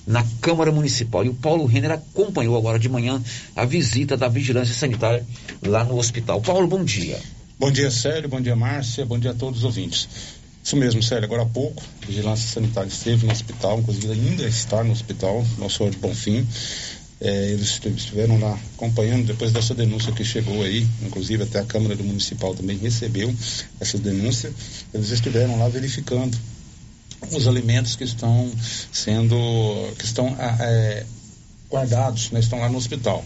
na 0.07 0.25
Câmara 0.41 0.71
Municipal. 0.71 1.25
E 1.25 1.29
o 1.29 1.33
Paulo 1.33 1.65
Renner 1.65 1.91
acompanhou 1.91 2.57
agora 2.57 2.79
de 2.79 2.89
manhã 2.89 3.21
a 3.55 3.65
visita 3.65 4.15
da 4.15 4.27
Vigilância 4.27 4.74
Sanitária 4.74 5.25
lá 5.62 5.83
no 5.83 5.97
hospital. 5.97 6.41
Paulo, 6.41 6.67
bom 6.67 6.83
dia. 6.83 7.19
Bom 7.59 7.71
dia, 7.71 7.89
Célio. 7.89 8.29
Bom 8.29 8.41
dia, 8.41 8.55
Márcia. 8.55 9.05
Bom 9.05 9.17
dia 9.17 9.31
a 9.31 9.33
todos 9.33 9.59
os 9.59 9.65
ouvintes. 9.65 10.07
Isso 10.63 10.75
mesmo, 10.75 11.01
Célio. 11.03 11.25
Agora 11.25 11.43
há 11.43 11.45
pouco, 11.45 11.83
a 12.01 12.05
Vigilância 12.07 12.47
Sanitária 12.47 12.88
esteve 12.88 13.25
no 13.25 13.31
hospital, 13.31 13.79
inclusive 13.79 14.12
ainda 14.12 14.47
está 14.47 14.83
no 14.83 14.91
hospital, 14.91 15.45
nosso 15.59 15.88
de 15.89 15.97
Bonfim. 15.97 16.45
É, 17.22 17.51
eles 17.51 17.79
estiveram 17.84 18.38
lá 18.38 18.60
acompanhando 18.74 19.25
depois 19.25 19.51
dessa 19.51 19.74
denúncia 19.74 20.12
que 20.12 20.24
chegou 20.24 20.62
aí, 20.63 20.86
inclusive 21.01 21.43
até 21.43 21.60
a 21.60 21.65
Câmara 21.65 21.95
do 21.95 22.03
Municipal 22.03 22.53
também 22.53 22.77
recebeu 22.77 23.34
essa 23.79 23.98
denúncia. 23.98 24.51
Eles 24.93 25.12
estiveram 25.12 25.57
lá 25.57 25.69
verificando 25.69 26.38
os 27.31 27.48
alimentos 27.48 27.95
que 27.95 28.03
estão 28.03 28.51
sendo, 28.91 29.36
que 29.98 30.05
estão 30.05 30.36
ah, 30.38 30.57
é, 30.60 31.05
guardados, 31.72 32.31
né, 32.31 32.39
estão 32.39 32.60
lá 32.60 32.69
no 32.69 32.77
hospital. 32.77 33.24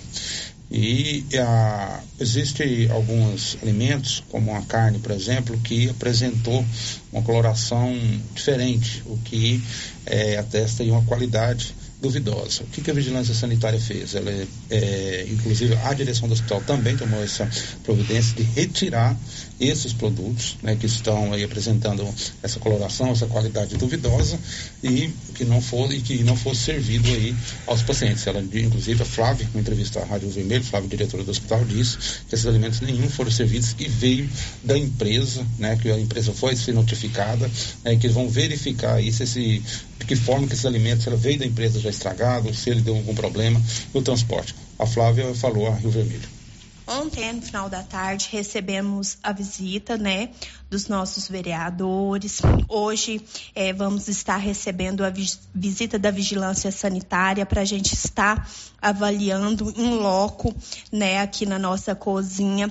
E 0.71 1.25
a, 1.35 1.99
existem 2.19 2.91
alguns 2.91 3.57
alimentos, 3.61 4.23
como 4.29 4.55
a 4.55 4.61
carne, 4.61 4.99
por 4.99 5.11
exemplo, 5.11 5.57
que 5.63 5.89
apresentou 5.89 6.63
uma 7.11 7.23
coloração 7.23 7.91
diferente, 8.35 9.01
o 9.07 9.17
que 9.17 9.63
é, 10.05 10.37
atesta 10.37 10.83
em 10.83 10.91
uma 10.91 11.03
qualidade 11.05 11.73
duvidosa. 12.01 12.63
O 12.63 12.67
que, 12.67 12.81
que 12.81 12.91
a 12.91 12.93
vigilância 12.93 13.33
sanitária 13.33 13.79
fez? 13.79 14.15
Ela, 14.15 14.31
é, 14.31 14.47
é, 14.69 15.27
inclusive, 15.29 15.75
a 15.83 15.93
direção 15.93 16.27
do 16.27 16.33
hospital 16.33 16.61
também 16.61 16.95
tomou 16.95 17.21
essa 17.21 17.49
providência 17.83 18.35
de 18.35 18.43
retirar 18.43 19.17
esses 19.59 19.91
produtos, 19.91 20.57
né, 20.63 20.77
que 20.77 20.85
estão 20.85 21.33
aí 21.33 21.43
apresentando 21.43 22.07
essa 22.41 22.59
coloração, 22.59 23.11
essa 23.11 23.27
qualidade 23.27 23.75
duvidosa 23.75 24.39
e 24.81 25.09
que 25.35 25.43
não 25.43 25.61
for 25.61 25.91
e 25.93 25.99
que 26.01 26.23
não 26.23 26.35
fosse 26.35 26.61
servido 26.61 27.09
aí 27.09 27.35
aos 27.67 27.81
pacientes. 27.81 28.25
Ela, 28.25 28.41
inclusive, 28.41 29.01
a 29.01 29.05
Flávia, 29.05 29.49
em 29.53 29.59
entrevista 29.59 29.99
à 29.99 30.05
Rádio 30.05 30.29
Vermelho, 30.29 30.63
Flávia, 30.63 30.89
diretora 30.89 31.23
do 31.23 31.31
hospital, 31.31 31.65
disse 31.65 31.97
que 32.29 32.35
esses 32.35 32.45
alimentos 32.45 32.79
nenhum 32.79 33.09
foram 33.09 33.29
servidos 33.29 33.75
e 33.77 33.87
veio 33.89 34.29
da 34.63 34.77
empresa, 34.77 35.45
né, 35.57 35.77
que 35.81 35.91
a 35.91 35.99
empresa 35.99 36.31
foi 36.31 36.55
ser 36.55 36.71
notificada, 36.71 37.51
né, 37.83 37.97
que 37.97 38.07
vão 38.07 38.29
verificar 38.29 38.95
aí 38.95 39.11
se 39.11 39.23
esse 39.23 39.61
de 39.99 40.05
que 40.05 40.15
forma 40.15 40.47
que 40.47 40.53
esses 40.53 40.65
alimentos, 40.65 41.03
se 41.03 41.09
ele 41.09 41.17
veio 41.17 41.39
da 41.39 41.45
empresa 41.45 41.79
já 41.79 41.89
estragado, 41.89 42.53
se 42.53 42.69
ele 42.69 42.81
deu 42.81 42.95
algum 42.95 43.13
problema 43.13 43.61
no 43.93 44.01
transporte. 44.01 44.55
A 44.79 44.85
Flávia 44.85 45.35
falou 45.35 45.67
a 45.67 45.75
Rio 45.75 45.91
Vermelho. 45.91 46.39
Ontem, 46.87 47.33
no 47.33 47.41
final 47.43 47.69
da 47.69 47.83
tarde, 47.83 48.29
recebemos 48.31 49.19
a 49.21 49.31
visita, 49.31 49.95
né, 49.95 50.29
dos 50.71 50.87
nossos 50.87 51.27
vereadores. 51.27 52.41
Hoje 52.67 53.21
é, 53.53 53.71
vamos 53.71 54.07
estar 54.07 54.37
recebendo 54.37 55.05
a 55.05 55.13
visita 55.53 55.99
da 55.99 56.09
vigilância 56.09 56.71
sanitária 56.71 57.45
para 57.45 57.61
a 57.61 57.65
gente 57.65 57.93
estar 57.93 58.49
avaliando 58.81 59.71
em 59.77 59.97
loco, 59.97 60.51
né, 60.91 61.19
aqui 61.19 61.45
na 61.45 61.59
nossa 61.59 61.93
cozinha 61.93 62.67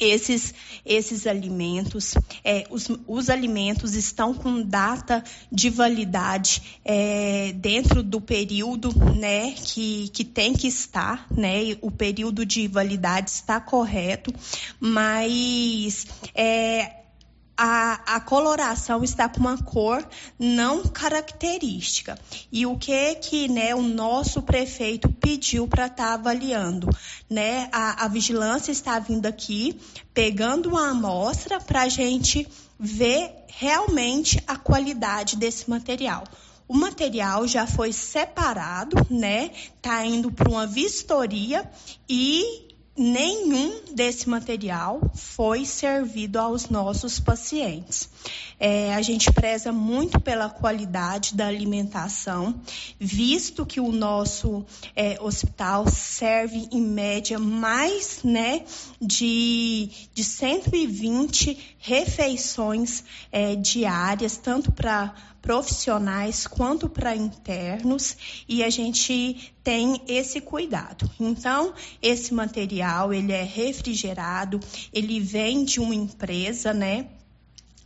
esses, 0.00 0.54
esses 0.84 1.26
alimentos, 1.26 2.14
é, 2.44 2.64
os, 2.70 2.88
os, 3.06 3.30
alimentos 3.30 3.94
estão 3.94 4.34
com 4.34 4.62
data 4.62 5.22
de 5.50 5.70
validade 5.70 6.80
é, 6.84 7.52
dentro 7.54 8.02
do 8.02 8.20
período 8.20 8.92
né, 9.14 9.52
que, 9.52 10.08
que 10.08 10.24
tem 10.24 10.52
que 10.52 10.66
estar, 10.66 11.26
né, 11.30 11.76
o 11.80 11.90
período 11.90 12.44
de 12.44 12.68
validade 12.68 13.30
está 13.30 13.60
correto, 13.60 14.32
mas 14.80 16.06
é, 16.34 16.95
a, 17.56 18.16
a 18.16 18.20
coloração 18.20 19.02
está 19.02 19.28
com 19.28 19.40
uma 19.40 19.56
cor 19.62 20.06
não 20.38 20.82
característica. 20.84 22.18
E 22.52 22.66
o 22.66 22.76
que 22.76 23.14
que 23.16 23.48
né, 23.48 23.74
o 23.74 23.82
nosso 23.82 24.42
prefeito 24.42 25.08
pediu 25.08 25.66
para 25.66 25.86
estar 25.86 26.08
tá 26.08 26.14
avaliando? 26.14 26.88
Né? 27.30 27.68
A, 27.72 28.04
a 28.04 28.08
vigilância 28.08 28.70
está 28.70 28.98
vindo 28.98 29.26
aqui, 29.26 29.80
pegando 30.12 30.68
uma 30.70 30.90
amostra 30.90 31.58
para 31.58 31.82
a 31.82 31.88
gente 31.88 32.46
ver 32.78 33.32
realmente 33.48 34.42
a 34.46 34.56
qualidade 34.56 35.36
desse 35.36 35.68
material. 35.70 36.24
O 36.68 36.76
material 36.76 37.46
já 37.46 37.66
foi 37.66 37.92
separado, 37.92 38.96
né? 39.08 39.52
Tá 39.80 40.04
indo 40.04 40.32
para 40.32 40.50
uma 40.50 40.66
vistoria 40.66 41.70
e 42.08 42.65
nenhum 42.96 43.82
desse 43.92 44.28
material 44.28 45.10
foi 45.14 45.64
servido 45.64 46.38
aos 46.38 46.68
nossos 46.68 47.20
pacientes. 47.20 48.08
É, 48.58 48.94
a 48.94 49.02
gente 49.02 49.30
preza 49.32 49.70
muito 49.70 50.18
pela 50.18 50.48
qualidade 50.48 51.34
da 51.34 51.46
alimentação, 51.46 52.58
visto 52.98 53.66
que 53.66 53.80
o 53.80 53.92
nosso 53.92 54.64
é, 54.94 55.18
hospital 55.20 55.86
serve 55.90 56.68
em 56.72 56.80
média 56.80 57.38
mais 57.38 58.20
né, 58.24 58.64
de, 59.00 59.90
de 60.14 60.24
120 60.24 61.76
refeições 61.78 63.04
é, 63.30 63.54
diárias, 63.54 64.38
tanto 64.38 64.72
para 64.72 65.14
profissionais 65.46 66.44
quanto 66.44 66.88
para 66.88 67.14
internos 67.14 68.16
e 68.48 68.64
a 68.64 68.68
gente 68.68 69.54
tem 69.62 70.02
esse 70.08 70.40
cuidado. 70.40 71.08
Então, 71.20 71.72
esse 72.02 72.34
material 72.34 73.14
ele 73.14 73.32
é 73.32 73.44
refrigerado, 73.44 74.58
ele 74.92 75.20
vem 75.20 75.64
de 75.64 75.78
uma 75.78 75.94
empresa, 75.94 76.74
né? 76.74 77.06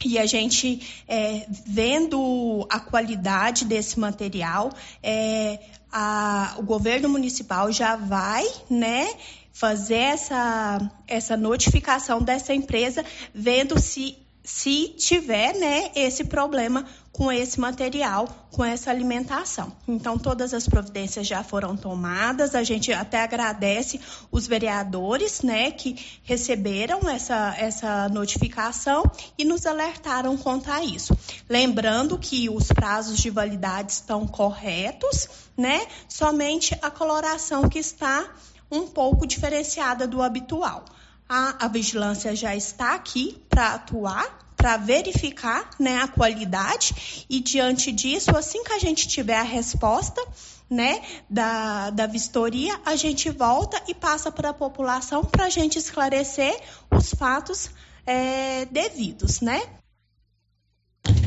E 0.03 0.19
a 0.19 0.25
gente, 0.25 1.05
é, 1.07 1.47
vendo 1.67 2.67
a 2.71 2.81
qualidade 2.81 3.67
desse 3.67 4.01
material, 4.01 4.73
é, 5.03 5.59
a, 5.93 6.55
o 6.57 6.63
governo 6.63 7.11
municipal 7.11 7.71
já 7.71 7.95
vai, 7.95 8.47
né, 8.71 9.07
fazer 9.53 9.97
essa, 9.97 10.91
essa 11.07 11.37
notificação 11.37 12.23
dessa 12.23 12.55
empresa, 12.55 13.05
vendo 13.35 13.79
se 13.79 14.17
se 14.43 14.89
tiver 14.97 15.55
né, 15.55 15.91
esse 15.95 16.25
problema 16.25 16.87
com 17.13 17.31
esse 17.31 17.61
material, 17.61 18.27
com 18.51 18.65
essa 18.65 18.91
alimentação. 18.91 19.73
Então, 19.87 20.17
todas 20.17 20.55
as 20.55 20.67
providências 20.67 21.27
já 21.27 21.43
foram 21.43 21.77
tomadas, 21.77 22.55
a 22.55 22.63
gente 22.63 22.93
até 22.93 23.23
agradece 23.23 24.01
os 24.31 24.47
vereadores 24.47 25.43
né, 25.43 25.71
que 25.71 25.97
receberam 26.23 27.09
essa, 27.09 27.55
essa 27.59 28.09
notificação 28.09 29.03
e 29.37 29.45
nos 29.45 29.67
alertaram 29.67 30.37
quanto 30.39 30.71
a 30.71 30.83
isso. 30.83 31.17
Lembrando 31.49 32.17
que 32.17 32.49
os 32.49 32.69
prazos 32.69 33.19
de 33.19 33.29
validade 33.29 33.93
estão 33.93 34.27
corretos, 34.27 35.29
né? 35.57 35.87
Somente 36.09 36.79
a 36.81 36.91
coloração 36.91 37.69
que 37.69 37.79
está 37.79 38.33
um 38.71 38.87
pouco 38.87 39.27
diferenciada 39.27 40.07
do 40.07 40.23
habitual 40.23 40.85
a, 41.31 41.67
a 41.67 41.69
vigilância 41.69 42.35
já 42.35 42.57
está 42.57 42.97
aqui 42.97 43.41
para 43.49 43.75
atuar, 43.75 44.53
para 44.57 44.77
verificar 44.77 45.71
né, 45.79 45.99
a 45.99 46.09
qualidade 46.09 47.25
e 47.31 47.41
diante 47.41 47.93
disso, 47.93 48.37
assim 48.37 48.65
que 48.65 48.73
a 48.73 48.81
gente 48.81 49.07
tiver 49.07 49.39
a 49.39 49.45
resposta 49.45 50.21
né, 50.69 51.01
da, 51.31 51.91
da 51.91 52.07
vistoria, 52.09 52.79
a 52.85 52.97
gente 52.97 53.31
volta 53.31 53.81
e 53.87 53.95
passa 53.95 54.33
para 54.33 54.51
a 54.51 54.53
população 54.53 55.25
para 55.25 55.45
a 55.45 55.49
gente 55.49 55.79
esclarecer 55.79 56.61
os 56.91 57.15
fatos 57.15 57.71
é, 58.05 58.65
devidos, 58.67 59.41
né? 59.41 59.63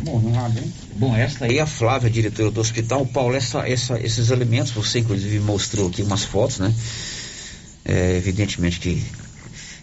Bom, 0.04 0.22
Bom, 0.96 1.16
esta 1.16 1.46
aí 1.46 1.60
é 1.60 1.62
a 1.62 1.66
Flávia, 1.66 2.10
diretora 2.10 2.52
do 2.52 2.60
hospital. 2.60 3.06
Paulo, 3.06 3.36
essa, 3.36 3.68
essa, 3.68 4.00
esses 4.00 4.32
alimentos, 4.32 4.72
você 4.72 5.00
inclusive 5.00 5.40
mostrou 5.40 5.88
aqui 5.88 6.04
umas 6.04 6.26
fotos, 6.26 6.60
né? 6.60 6.74
É, 7.86 8.16
evidentemente 8.16 8.80
que 8.80 9.04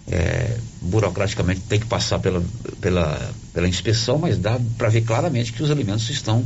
é, 0.09 0.57
burocraticamente 0.81 1.61
tem 1.63 1.81
que 1.81 1.87
passar 1.87 2.19
pela, 2.19 2.43
pela, 2.81 3.33
pela 3.53 3.69
inspeção, 3.69 4.19
mas 4.19 4.39
dá 4.39 4.59
para 4.77 4.89
ver 4.89 5.03
claramente 5.03 5.53
que 5.53 5.63
os 5.63 5.71
alimentos 5.71 6.09
estão 6.11 6.45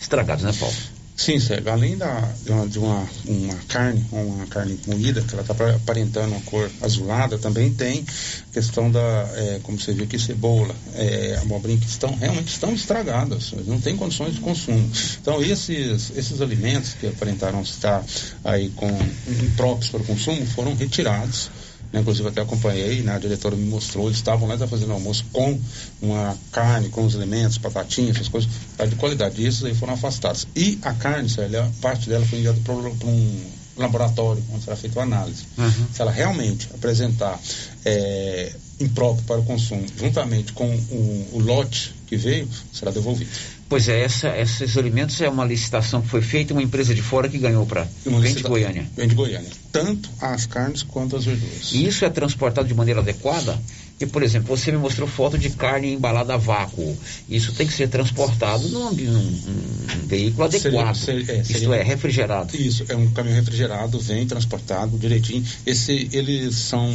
estragados, 0.00 0.44
né, 0.44 0.52
Paulo? 0.58 0.74
Sim, 1.16 1.38
Sérgio. 1.38 1.70
Além 1.70 1.96
da, 1.96 2.20
de, 2.42 2.50
uma, 2.50 2.66
de 2.66 2.78
uma, 2.78 3.08
uma 3.24 3.54
carne, 3.68 4.04
uma 4.10 4.46
carne 4.46 4.78
moída, 4.86 5.22
que 5.22 5.32
ela 5.32 5.42
está 5.42 5.54
aparentando 5.76 6.32
uma 6.32 6.40
cor 6.40 6.68
azulada, 6.82 7.38
também 7.38 7.72
tem 7.72 8.04
questão 8.52 8.90
da, 8.90 9.00
é, 9.36 9.60
como 9.62 9.78
você 9.78 9.92
viu 9.92 10.04
aqui, 10.04 10.18
cebola, 10.18 10.74
é, 10.94 11.38
abobrinha, 11.40 11.78
que 11.78 11.86
estão, 11.86 12.16
realmente 12.16 12.48
estão 12.48 12.74
estragadas, 12.74 13.52
não 13.64 13.80
tem 13.80 13.96
condições 13.96 14.34
de 14.34 14.40
consumo. 14.40 14.90
Então, 15.20 15.40
esses, 15.40 16.10
esses 16.16 16.40
alimentos 16.40 16.94
que 16.94 17.06
aparentaram 17.06 17.62
estar 17.62 18.04
aí 18.42 18.70
com 18.70 18.88
impróprios 19.28 19.90
para 19.90 20.00
o 20.00 20.04
consumo 20.04 20.44
foram 20.46 20.74
retirados 20.74 21.48
né? 21.94 22.00
Inclusive 22.00 22.28
até 22.28 22.40
acompanhei, 22.40 23.02
né? 23.02 23.14
a 23.14 23.18
diretora 23.18 23.54
me 23.54 23.64
mostrou, 23.66 24.06
eles 24.06 24.16
estavam 24.16 24.48
lá 24.48 24.58
fazendo 24.66 24.92
almoço 24.92 25.24
com 25.32 25.58
uma 26.02 26.36
carne, 26.50 26.88
com 26.88 27.06
os 27.06 27.14
elementos, 27.14 27.56
batatinhas, 27.56 28.16
essas 28.16 28.28
coisas, 28.28 28.50
tá 28.76 28.84
de 28.84 28.96
qualidade. 28.96 29.40
E 29.40 29.46
esses 29.46 29.62
aí 29.62 29.74
foram 29.76 29.94
afastados. 29.94 30.44
E 30.56 30.76
a 30.82 30.92
carne, 30.92 31.28
a 31.56 31.80
parte 31.80 32.08
dela 32.08 32.26
foi 32.26 32.40
enviada 32.40 32.58
para 32.64 32.74
um 32.74 33.40
laboratório, 33.76 34.42
onde 34.52 34.64
será 34.64 34.76
feita 34.76 34.98
a 34.98 35.02
análise. 35.04 35.44
Uhum. 35.56 35.86
Se 35.92 36.02
ela 36.02 36.10
realmente 36.10 36.68
apresentar 36.74 37.40
é, 37.84 38.52
impróprio 38.80 39.24
para 39.24 39.38
o 39.38 39.44
consumo, 39.44 39.86
juntamente 39.96 40.52
com 40.52 40.66
o, 40.66 41.28
o 41.34 41.38
lote 41.38 41.94
que 42.08 42.16
veio, 42.16 42.48
será 42.72 42.90
devolvido. 42.90 43.30
Pois 43.74 43.88
é, 43.88 44.02
essa, 44.02 44.28
esses 44.38 44.78
alimentos 44.78 45.20
é 45.20 45.28
uma 45.28 45.44
licitação 45.44 46.00
que 46.00 46.06
foi 46.06 46.22
feita, 46.22 46.54
uma 46.54 46.62
empresa 46.62 46.94
de 46.94 47.02
fora 47.02 47.28
que 47.28 47.36
ganhou 47.36 47.66
para 47.66 47.88
vem 48.06 48.32
de 48.32 48.40
Goiânia. 48.44 48.86
Vem 48.96 49.08
de 49.08 49.16
Goiânia. 49.16 49.50
Tanto 49.72 50.08
as 50.20 50.46
carnes 50.46 50.84
quanto 50.84 51.16
as 51.16 51.24
verduras. 51.24 51.72
E 51.72 51.84
isso 51.84 52.04
é 52.04 52.08
transportado 52.08 52.68
de 52.68 52.72
maneira 52.72 53.00
adequada? 53.00 53.60
E, 53.98 54.06
por 54.06 54.22
exemplo, 54.22 54.56
você 54.56 54.70
me 54.70 54.78
mostrou 54.78 55.08
foto 55.08 55.36
de 55.36 55.50
carne 55.50 55.92
embalada 55.92 56.34
a 56.34 56.36
vácuo. 56.36 56.96
Isso 57.28 57.52
tem 57.52 57.66
que 57.66 57.72
ser 57.72 57.88
transportado 57.88 58.68
num, 58.68 58.92
num, 58.92 59.22
num 59.22 60.06
veículo 60.06 60.44
adequado. 60.44 60.94
Seria, 60.94 61.24
seria, 61.24 61.40
é, 61.40 61.42
seria, 61.42 61.58
Isto 61.58 61.72
é, 61.74 61.82
refrigerado. 61.82 62.56
Isso, 62.56 62.84
é 62.88 62.94
um 62.94 63.10
caminhão 63.10 63.38
refrigerado, 63.38 63.98
vem 63.98 64.24
transportado 64.24 64.96
direitinho. 64.96 65.44
Esse, 65.66 66.08
eles 66.12 66.54
são. 66.54 66.88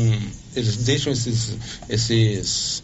Eles 0.55 0.77
deixam 0.77 1.11
esses, 1.11 1.57
esses 1.89 2.83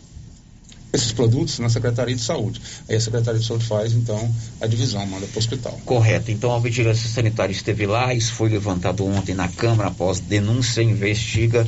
esses 0.96 1.12
produtos 1.12 1.60
na 1.60 1.70
Secretaria 1.70 2.16
de 2.16 2.22
Saúde. 2.22 2.62
Aí 2.90 2.96
a 2.96 3.02
Secretaria 3.02 3.40
de 3.40 3.46
Saúde 3.46 3.66
faz, 3.66 3.94
então, 3.94 4.30
a 4.60 4.68
divisão, 4.68 5.06
manda 5.06 5.26
para 5.28 5.36
o 5.36 5.40
hospital. 5.40 5.80
Correto. 5.86 6.32
Então 6.32 6.54
a 6.54 6.60
vigilância 6.60 7.10
sanitária 7.10 7.52
esteve 7.54 7.86
lá, 7.86 8.14
isso 8.14 8.34
foi 8.34 8.50
levantado 8.50 9.06
ontem 9.06 9.36
na 9.36 9.48
Câmara 9.48 9.90
após 9.90 10.20
denúncia, 10.20 10.82
investiga 10.82 11.66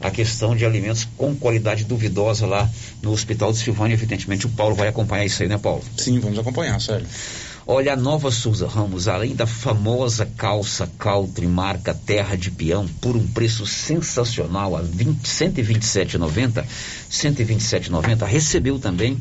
a 0.00 0.10
questão 0.10 0.54
de 0.54 0.64
alimentos 0.64 1.06
com 1.16 1.34
qualidade 1.34 1.84
duvidosa 1.84 2.46
lá 2.46 2.70
no 3.02 3.12
Hospital 3.12 3.52
de 3.52 3.58
Silvânia. 3.58 3.94
Evidentemente 3.94 4.46
o 4.46 4.50
Paulo 4.50 4.74
vai 4.74 4.88
acompanhar 4.88 5.24
isso 5.24 5.42
aí, 5.42 5.48
né, 5.48 5.58
Paulo? 5.58 5.82
Sim, 5.96 6.20
vamos 6.20 6.38
acompanhar, 6.38 6.80
sério. 6.80 7.06
Olha, 7.70 7.92
a 7.92 7.96
nova 7.96 8.30
Souza 8.30 8.66
Ramos, 8.66 9.08
além 9.08 9.34
da 9.34 9.46
famosa 9.46 10.24
calça 10.24 10.90
Caltri 10.98 11.46
marca 11.46 11.92
Terra 11.92 12.34
de 12.34 12.50
Peão, 12.50 12.88
por 12.98 13.14
um 13.14 13.26
preço 13.26 13.66
sensacional, 13.66 14.74
a 14.74 14.80
20, 14.80 15.20
127,90, 15.20 16.64
127,90, 17.10 18.24
recebeu 18.24 18.78
também 18.78 19.20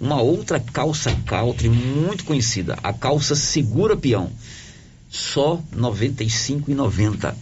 uma 0.00 0.22
outra 0.22 0.58
calça 0.58 1.14
Caltri 1.26 1.68
muito 1.68 2.24
conhecida, 2.24 2.78
a 2.82 2.94
calça 2.94 3.36
Segura 3.36 3.94
Peão, 3.94 4.32
só 5.10 5.62
95,90. 5.76 7.34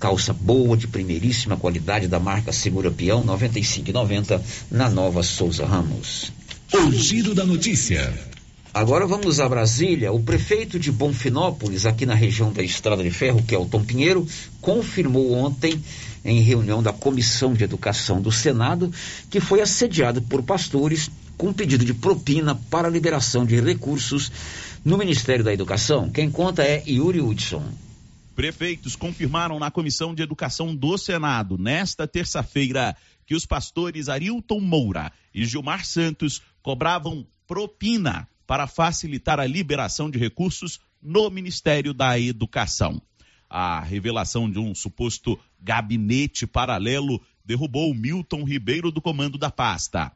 Calça 0.00 0.32
boa, 0.32 0.76
de 0.76 0.88
primeiríssima 0.88 1.56
qualidade 1.56 2.08
da 2.08 2.18
marca 2.18 2.50
Segura 2.50 2.90
Peão, 2.90 3.22
95,90 3.22 4.42
na 4.68 4.90
nova 4.90 5.22
Souza 5.22 5.64
Ramos. 5.64 6.32
O 6.74 6.90
giro 6.90 7.36
da 7.36 7.46
notícia. 7.46 8.35
Agora 8.76 9.06
vamos 9.06 9.40
a 9.40 9.48
Brasília. 9.48 10.12
O 10.12 10.22
prefeito 10.22 10.78
de 10.78 10.92
Bonfinópolis, 10.92 11.86
aqui 11.86 12.04
na 12.04 12.14
região 12.14 12.52
da 12.52 12.62
Estrada 12.62 13.02
de 13.02 13.10
Ferro, 13.10 13.42
que 13.42 13.54
é 13.54 13.58
o 13.58 13.64
Tom 13.64 13.82
Pinheiro, 13.82 14.28
confirmou 14.60 15.32
ontem, 15.32 15.82
em 16.22 16.42
reunião 16.42 16.82
da 16.82 16.92
Comissão 16.92 17.54
de 17.54 17.64
Educação 17.64 18.20
do 18.20 18.30
Senado, 18.30 18.92
que 19.30 19.40
foi 19.40 19.62
assediado 19.62 20.20
por 20.20 20.42
pastores 20.42 21.10
com 21.38 21.54
pedido 21.54 21.86
de 21.86 21.94
propina 21.94 22.54
para 22.54 22.90
liberação 22.90 23.46
de 23.46 23.58
recursos 23.58 24.30
no 24.84 24.98
Ministério 24.98 25.42
da 25.42 25.54
Educação. 25.54 26.10
Quem 26.10 26.30
conta 26.30 26.62
é 26.62 26.84
Yuri 26.86 27.22
Hudson. 27.22 27.64
Prefeitos 28.34 28.94
confirmaram 28.94 29.58
na 29.58 29.70
Comissão 29.70 30.14
de 30.14 30.22
Educação 30.22 30.76
do 30.76 30.98
Senado, 30.98 31.56
nesta 31.56 32.06
terça-feira, 32.06 32.94
que 33.24 33.34
os 33.34 33.46
pastores 33.46 34.10
Arilton 34.10 34.60
Moura 34.60 35.10
e 35.34 35.46
Gilmar 35.46 35.86
Santos 35.86 36.42
cobravam 36.62 37.26
propina 37.46 38.28
para 38.46 38.66
facilitar 38.66 39.40
a 39.40 39.46
liberação 39.46 40.10
de 40.10 40.18
recursos 40.18 40.80
no 41.02 41.28
Ministério 41.30 41.92
da 41.92 42.18
Educação. 42.18 43.00
A 43.48 43.80
revelação 43.80 44.50
de 44.50 44.58
um 44.58 44.74
suposto 44.74 45.38
gabinete 45.60 46.46
paralelo 46.46 47.20
derrubou 47.44 47.94
Milton 47.94 48.44
Ribeiro 48.44 48.90
do 48.90 49.00
comando 49.00 49.38
da 49.38 49.50
pasta. 49.50 50.12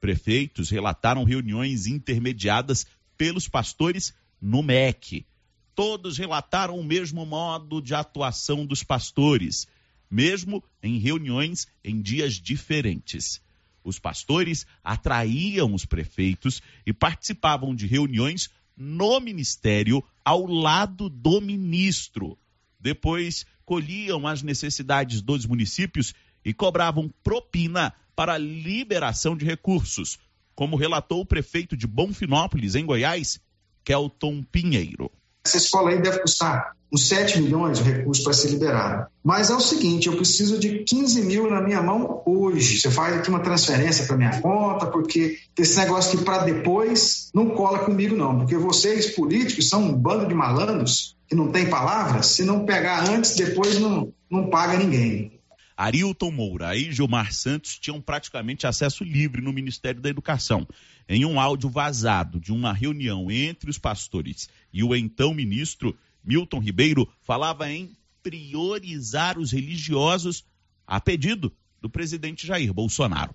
Prefeitos 0.00 0.70
relataram 0.70 1.24
reuniões 1.24 1.86
intermediadas 1.86 2.86
pelos 3.18 3.48
pastores 3.48 4.14
no 4.40 4.62
MEC. 4.62 5.26
Todos 5.74 6.16
relataram 6.16 6.78
o 6.78 6.84
mesmo 6.84 7.24
modo 7.26 7.82
de 7.82 7.94
atuação 7.94 8.64
dos 8.64 8.82
pastores, 8.82 9.66
mesmo 10.10 10.64
em 10.82 10.98
reuniões 10.98 11.68
em 11.84 12.00
dias 12.00 12.34
diferentes. 12.34 13.42
Os 13.82 13.98
pastores 13.98 14.66
atraíam 14.84 15.74
os 15.74 15.84
prefeitos 15.84 16.62
e 16.86 16.92
participavam 16.92 17.74
de 17.74 17.86
reuniões 17.86 18.50
no 18.76 19.20
ministério 19.20 20.02
ao 20.24 20.46
lado 20.46 21.08
do 21.08 21.40
ministro. 21.40 22.38
Depois 22.78 23.46
colhiam 23.64 24.26
as 24.26 24.42
necessidades 24.42 25.20
dos 25.20 25.46
municípios 25.46 26.14
e 26.44 26.52
cobravam 26.52 27.12
propina 27.22 27.92
para 28.16 28.38
liberação 28.38 29.36
de 29.36 29.44
recursos, 29.44 30.18
como 30.54 30.76
relatou 30.76 31.20
o 31.20 31.26
prefeito 31.26 31.76
de 31.76 31.86
Bonfinópolis, 31.86 32.74
em 32.74 32.84
Goiás, 32.84 33.40
Kelton 33.84 34.42
Pinheiro. 34.42 35.10
Essa 35.44 35.56
escola 35.56 35.90
aí 35.90 36.02
deve 36.02 36.20
custar 36.20 36.76
uns 36.92 37.08
7 37.08 37.40
milhões 37.40 37.78
de 37.78 37.90
recursos 37.90 38.24
para 38.24 38.32
ser 38.32 38.48
liberado. 38.48 39.06
Mas 39.22 39.50
é 39.50 39.54
o 39.54 39.60
seguinte, 39.60 40.08
eu 40.08 40.16
preciso 40.16 40.58
de 40.58 40.80
15 40.80 41.22
mil 41.22 41.48
na 41.48 41.60
minha 41.60 41.82
mão 41.82 42.22
hoje. 42.26 42.80
Você 42.80 42.90
faz 42.90 43.16
aqui 43.16 43.28
uma 43.28 43.40
transferência 43.40 44.06
para 44.06 44.16
minha 44.16 44.40
conta, 44.40 44.86
porque 44.86 45.38
esse 45.58 45.78
negócio 45.78 46.18
que 46.18 46.24
para 46.24 46.44
depois 46.44 47.30
não 47.34 47.50
cola 47.50 47.80
comigo 47.80 48.16
não, 48.16 48.38
porque 48.38 48.56
vocês 48.56 49.10
políticos 49.10 49.68
são 49.68 49.84
um 49.84 49.92
bando 49.92 50.26
de 50.26 50.34
malandros 50.34 51.16
que 51.28 51.34
não 51.34 51.52
tem 51.52 51.70
palavras. 51.70 52.26
Se 52.26 52.44
não 52.44 52.64
pegar 52.64 53.08
antes, 53.08 53.36
depois 53.36 53.78
não, 53.78 54.12
não 54.28 54.50
paga 54.50 54.76
ninguém. 54.76 55.40
Arilton 55.80 56.30
Moura 56.30 56.76
e 56.76 56.92
Gilmar 56.92 57.32
Santos 57.32 57.78
tinham 57.78 58.02
praticamente 58.02 58.66
acesso 58.66 59.02
livre 59.02 59.40
no 59.40 59.50
Ministério 59.50 59.98
da 59.98 60.10
Educação. 60.10 60.68
Em 61.08 61.24
um 61.24 61.40
áudio 61.40 61.70
vazado 61.70 62.38
de 62.38 62.52
uma 62.52 62.70
reunião 62.70 63.30
entre 63.30 63.70
os 63.70 63.78
pastores 63.78 64.50
e 64.70 64.84
o 64.84 64.94
então 64.94 65.32
ministro, 65.32 65.96
Milton 66.24 66.58
Ribeiro 66.58 67.08
falava 67.22 67.70
em 67.70 67.96
priorizar 68.22 69.38
os 69.38 69.52
religiosos 69.52 70.44
a 70.86 71.00
pedido 71.00 71.52
do 71.80 71.88
presidente 71.88 72.46
Jair 72.46 72.72
Bolsonaro. 72.72 73.34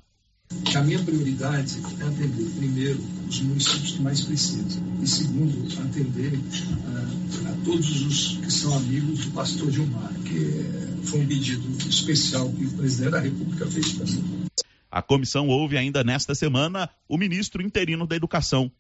A 0.75 0.81
minha 0.81 1.01
prioridade 1.03 1.77
é 1.99 2.03
atender, 2.03 2.51
primeiro, 2.55 2.99
os 3.27 3.39
municípios 3.41 3.91
que 3.93 4.01
mais 4.01 4.21
precisam, 4.21 4.83
e 5.01 5.07
segundo, 5.07 5.81
atender 5.81 6.33
uh, 6.33 7.47
a 7.47 7.65
todos 7.65 8.01
os 8.01 8.37
que 8.37 8.51
são 8.51 8.75
amigos 8.77 9.25
do 9.25 9.31
pastor 9.31 9.71
Gilmar, 9.71 10.13
que 10.21 11.07
foi 11.07 11.21
um 11.21 11.27
pedido 11.27 11.67
especial 11.89 12.51
que 12.51 12.65
o 12.65 12.71
presidente 12.73 13.11
da 13.11 13.19
República 13.19 13.65
fez 13.65 13.93
para 13.93 14.05
mim. 14.05 14.45
A 14.91 15.01
comissão 15.01 15.47
ouve 15.47 15.77
ainda 15.77 16.03
nesta 16.03 16.35
semana 16.35 16.89
o 17.09 17.17
ministro 17.17 17.61
interino 17.61 18.05
da 18.05 18.15
Educação 18.15 18.71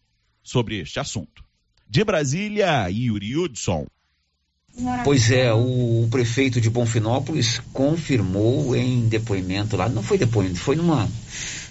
sobre 0.43 0.79
este 0.79 0.99
assunto. 0.99 1.43
De 1.89 2.03
Brasília, 2.03 2.87
Yuri 2.89 3.35
Hudson. 3.35 3.87
Pois 5.03 5.31
é, 5.31 5.53
o 5.53 6.05
prefeito 6.11 6.59
de 6.59 6.69
Bonfinópolis 6.69 7.61
confirmou 7.71 8.75
em 8.75 9.07
depoimento 9.07 9.77
lá, 9.77 9.87
não 9.87 10.03
foi 10.03 10.17
depoimento, 10.17 10.57
foi 10.57 10.75
numa. 10.75 11.07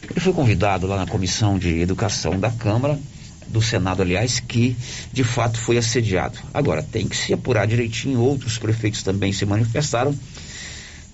Ele 0.09 0.21
foi 0.21 0.33
convidado 0.33 0.87
lá 0.87 0.97
na 0.97 1.07
Comissão 1.07 1.59
de 1.59 1.81
Educação 1.81 2.41
da 2.41 2.51
Câmara, 2.51 2.99
do 3.47 3.61
Senado, 3.61 4.01
aliás, 4.01 4.41
que 4.41 4.75
de 5.13 5.23
fato 5.23 5.59
foi 5.59 5.77
assediado. 5.77 6.39
Agora, 6.53 6.83
tem 6.83 7.07
que 7.07 7.17
se 7.17 7.35
apurar 7.35 7.67
direitinho, 7.67 8.21
outros 8.21 8.57
prefeitos 8.57 9.03
também 9.03 9.33
se 9.33 9.45
manifestaram, 9.45 10.17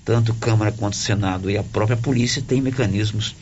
tanto 0.05 0.33
Câmara 0.35 0.71
quanto 0.71 0.95
Senado 0.95 1.49
e 1.49 1.57
a 1.57 1.63
própria 1.63 1.97
polícia 1.97 2.41
têm 2.41 2.61
mecanismos 2.61 3.35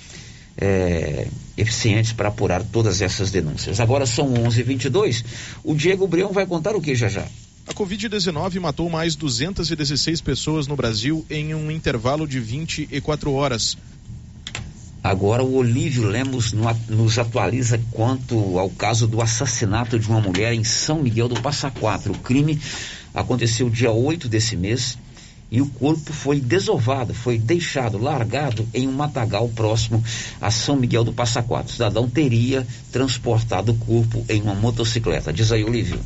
é, 0.57 1.27
eficientes 1.55 2.13
para 2.13 2.29
apurar 2.29 2.63
todas 2.63 2.99
essas 2.99 3.29
denúncias. 3.29 3.79
Agora 3.79 4.07
são 4.07 4.33
11h22, 4.33 5.23
o 5.63 5.75
Diego 5.75 6.07
Breão 6.07 6.31
vai 6.31 6.47
contar 6.47 6.75
o 6.75 6.81
que 6.81 6.95
já 6.95 7.07
já? 7.07 7.25
A 7.69 7.73
Covid-19 7.73 8.59
matou 8.59 8.89
mais 8.89 9.15
216 9.15 10.21
pessoas 10.21 10.65
no 10.65 10.75
Brasil 10.75 11.23
em 11.29 11.53
um 11.53 11.69
intervalo 11.69 12.27
de 12.27 12.39
24 12.39 13.31
horas. 13.31 13.77
Agora 15.03 15.43
o 15.43 15.53
Olívio 15.53 16.07
Lemos 16.07 16.51
nos 16.51 17.19
atualiza 17.19 17.79
quanto 17.91 18.57
ao 18.57 18.71
caso 18.71 19.05
do 19.05 19.21
assassinato 19.21 19.99
de 19.99 20.09
uma 20.09 20.19
mulher 20.19 20.51
em 20.51 20.63
São 20.63 21.03
Miguel 21.03 21.29
do 21.29 21.39
Passa 21.39 21.69
Quatro. 21.69 22.11
O 22.13 22.17
crime 22.17 22.59
aconteceu 23.13 23.69
dia 23.69 23.91
8 23.91 24.27
desse 24.27 24.55
mês 24.55 24.97
e 25.51 25.61
o 25.61 25.67
corpo 25.67 26.11
foi 26.11 26.39
desovado, 26.39 27.13
foi 27.13 27.37
deixado, 27.37 27.99
largado 27.99 28.67
em 28.73 28.87
um 28.87 28.93
matagal 28.93 29.47
próximo 29.49 30.03
a 30.41 30.49
São 30.49 30.75
Miguel 30.75 31.03
do 31.03 31.13
Passa 31.13 31.43
Quatro. 31.43 31.69
O 31.69 31.73
cidadão 31.73 32.09
teria 32.09 32.65
transportado 32.91 33.73
o 33.73 33.75
corpo 33.75 34.25
em 34.27 34.41
uma 34.41 34.55
motocicleta. 34.55 35.31
Diz 35.31 35.51
aí, 35.51 35.63
Olívio. 35.63 35.99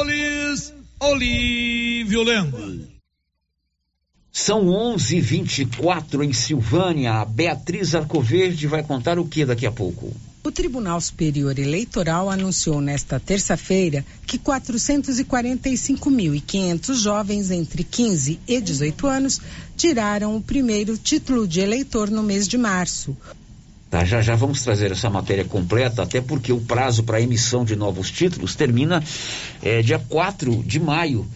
Olívio 1.00 2.22
Lemos. 2.22 2.94
São 4.30 4.66
11:24 4.66 6.22
em 6.22 6.34
Silvânia. 6.34 7.14
A 7.14 7.24
Beatriz 7.24 7.94
Arcoverde 7.94 8.66
vai 8.66 8.82
contar 8.82 9.18
o 9.18 9.26
que 9.26 9.46
daqui 9.46 9.64
a 9.64 9.72
pouco. 9.72 10.14
O 10.46 10.52
Tribunal 10.52 11.00
Superior 11.00 11.58
Eleitoral 11.58 12.28
anunciou 12.28 12.78
nesta 12.78 13.18
terça-feira 13.18 14.04
que 14.26 14.38
445.500 14.38 17.02
jovens 17.02 17.50
entre 17.50 17.82
15 17.82 18.38
e 18.46 18.60
18 18.60 19.06
anos 19.06 19.40
tiraram 19.74 20.36
o 20.36 20.42
primeiro 20.42 20.98
título 20.98 21.48
de 21.48 21.60
eleitor 21.60 22.10
no 22.10 22.22
mês 22.22 22.46
de 22.46 22.58
março. 22.58 23.16
Tá, 23.88 24.04
já 24.04 24.20
já 24.20 24.36
vamos 24.36 24.60
trazer 24.60 24.92
essa 24.92 25.08
matéria 25.08 25.46
completa, 25.46 26.02
até 26.02 26.20
porque 26.20 26.52
o 26.52 26.60
prazo 26.60 27.04
para 27.04 27.22
emissão 27.22 27.64
de 27.64 27.74
novos 27.74 28.10
títulos 28.10 28.54
termina 28.54 29.02
é, 29.62 29.80
dia 29.80 29.98
4 29.98 30.62
de 30.62 30.78
maio 30.78 31.26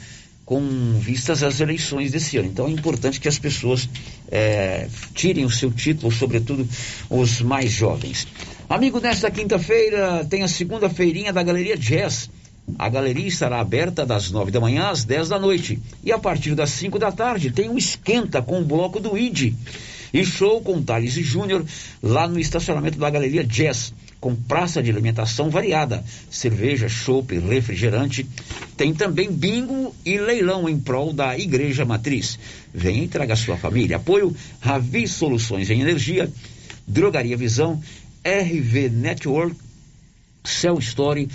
com 0.44 0.60
vistas 0.98 1.42
às 1.42 1.60
eleições 1.60 2.12
desse 2.12 2.36
ano. 2.36 2.48
Então 2.48 2.66
é 2.66 2.70
importante 2.70 3.20
que 3.20 3.28
as 3.28 3.38
pessoas 3.38 3.88
é, 4.30 4.86
tirem 5.14 5.46
o 5.46 5.50
seu 5.50 5.70
título, 5.70 6.12
sobretudo 6.12 6.68
os 7.08 7.40
mais 7.40 7.70
jovens. 7.70 8.26
Amigo, 8.68 9.00
nesta 9.00 9.30
quinta-feira 9.30 10.26
tem 10.28 10.42
a 10.42 10.48
segunda 10.48 10.90
feirinha 10.90 11.32
da 11.32 11.42
Galeria 11.42 11.74
Jazz. 11.74 12.28
A 12.78 12.86
galeria 12.90 13.26
estará 13.26 13.60
aberta 13.60 14.04
das 14.04 14.30
nove 14.30 14.50
da 14.50 14.60
manhã 14.60 14.90
às 14.90 15.04
dez 15.04 15.26
da 15.26 15.38
noite. 15.38 15.80
E 16.04 16.12
a 16.12 16.18
partir 16.18 16.54
das 16.54 16.68
cinco 16.68 16.98
da 16.98 17.10
tarde 17.10 17.50
tem 17.50 17.70
um 17.70 17.78
esquenta 17.78 18.42
com 18.42 18.60
o 18.60 18.64
bloco 18.64 19.00
do 19.00 19.16
ID. 19.16 19.54
E 20.12 20.22
show 20.22 20.60
com 20.60 20.82
Thales 20.82 21.14
Júnior 21.14 21.64
lá 22.02 22.28
no 22.28 22.38
estacionamento 22.38 22.98
da 22.98 23.08
Galeria 23.08 23.42
Jazz 23.42 23.94
com 24.20 24.34
praça 24.34 24.82
de 24.82 24.90
alimentação 24.90 25.48
variada, 25.48 26.04
cerveja, 26.30 26.90
chopp, 26.90 27.38
refrigerante. 27.38 28.26
Tem 28.76 28.92
também 28.92 29.32
bingo 29.32 29.94
e 30.04 30.18
leilão 30.18 30.68
em 30.68 30.78
prol 30.78 31.14
da 31.14 31.38
Igreja 31.38 31.86
Matriz. 31.86 32.38
Venha 32.74 33.04
e 33.04 33.08
traga 33.08 33.34
sua 33.34 33.56
família. 33.56 33.96
Apoio 33.96 34.36
Ravi 34.60 35.08
Soluções 35.08 35.70
em 35.70 35.80
Energia, 35.80 36.30
Drogaria 36.86 37.36
Visão, 37.36 37.80
RV 38.28 38.90
Network, 38.90 39.56
Cell 40.44 40.78
Story, 40.78 41.30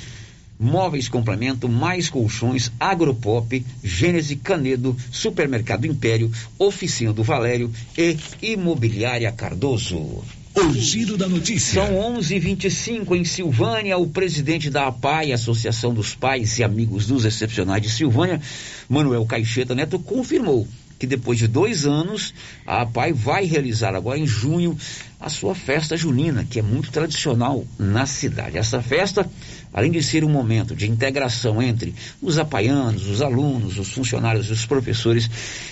Móveis 0.60 1.10
Complemento, 1.10 1.68
Mais 1.68 2.08
Colchões, 2.08 2.72
Agropop, 2.80 3.66
Gênese 3.84 4.36
Canedo, 4.36 4.96
Supermercado 5.12 5.86
Império, 5.86 6.32
Oficina 6.60 7.12
do 7.12 7.24
Valério 7.24 7.72
e 7.98 8.16
Imobiliária 8.42 9.32
Cardoso. 9.32 10.24
O 10.56 10.74
giro 10.76 11.18
da 11.18 11.28
notícia. 11.28 11.84
São 11.84 11.96
11:25 12.16 13.16
em 13.16 13.26
Silvânia. 13.26 13.98
O 13.98 14.08
presidente 14.08 14.70
da 14.70 14.86
APAI, 14.86 15.32
Associação 15.32 15.92
dos 15.92 16.14
Pais 16.14 16.60
e 16.60 16.64
Amigos 16.64 17.08
dos 17.08 17.26
Excepcionais 17.26 17.82
de 17.82 17.90
Silvânia, 17.90 18.40
Manuel 18.88 19.26
Caixeta 19.26 19.74
Neto, 19.74 19.98
confirmou 19.98 20.68
que 21.00 21.08
depois 21.08 21.38
de 21.38 21.48
dois 21.48 21.86
anos, 21.86 22.34
a 22.66 22.84
APAI 22.84 23.12
vai 23.12 23.44
realizar 23.46 23.94
agora 23.94 24.18
em 24.18 24.26
junho 24.26 24.78
a 25.24 25.30
sua 25.30 25.56
festa 25.56 25.96
junina, 25.96 26.44
que 26.44 26.60
é 26.60 26.62
muito 26.62 26.92
tradicional 26.92 27.66
na 27.80 28.06
cidade. 28.06 28.58
Essa 28.58 28.82
festa, 28.82 29.26
além 29.74 29.90
de 29.90 30.04
ser 30.04 30.26
um 30.26 30.30
momento 30.30 30.76
de 30.76 30.90
integração 30.90 31.62
entre 31.62 31.96
os 32.22 32.38
apaianos, 32.38 33.08
os 33.08 33.22
alunos, 33.22 33.80
os 33.80 33.88
funcionários, 33.88 34.52
os 34.52 34.66
professores 34.66 35.30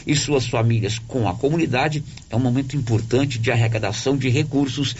e 0.07 0.15
suas 0.15 0.47
famílias 0.47 0.99
com 0.99 1.27
a 1.27 1.35
comunidade, 1.35 2.01
é 2.29 2.35
um 2.35 2.39
momento 2.39 2.77
importante 2.77 3.37
de 3.37 3.51
arrecadação 3.51 4.15
de 4.15 4.29
recursos 4.29 4.95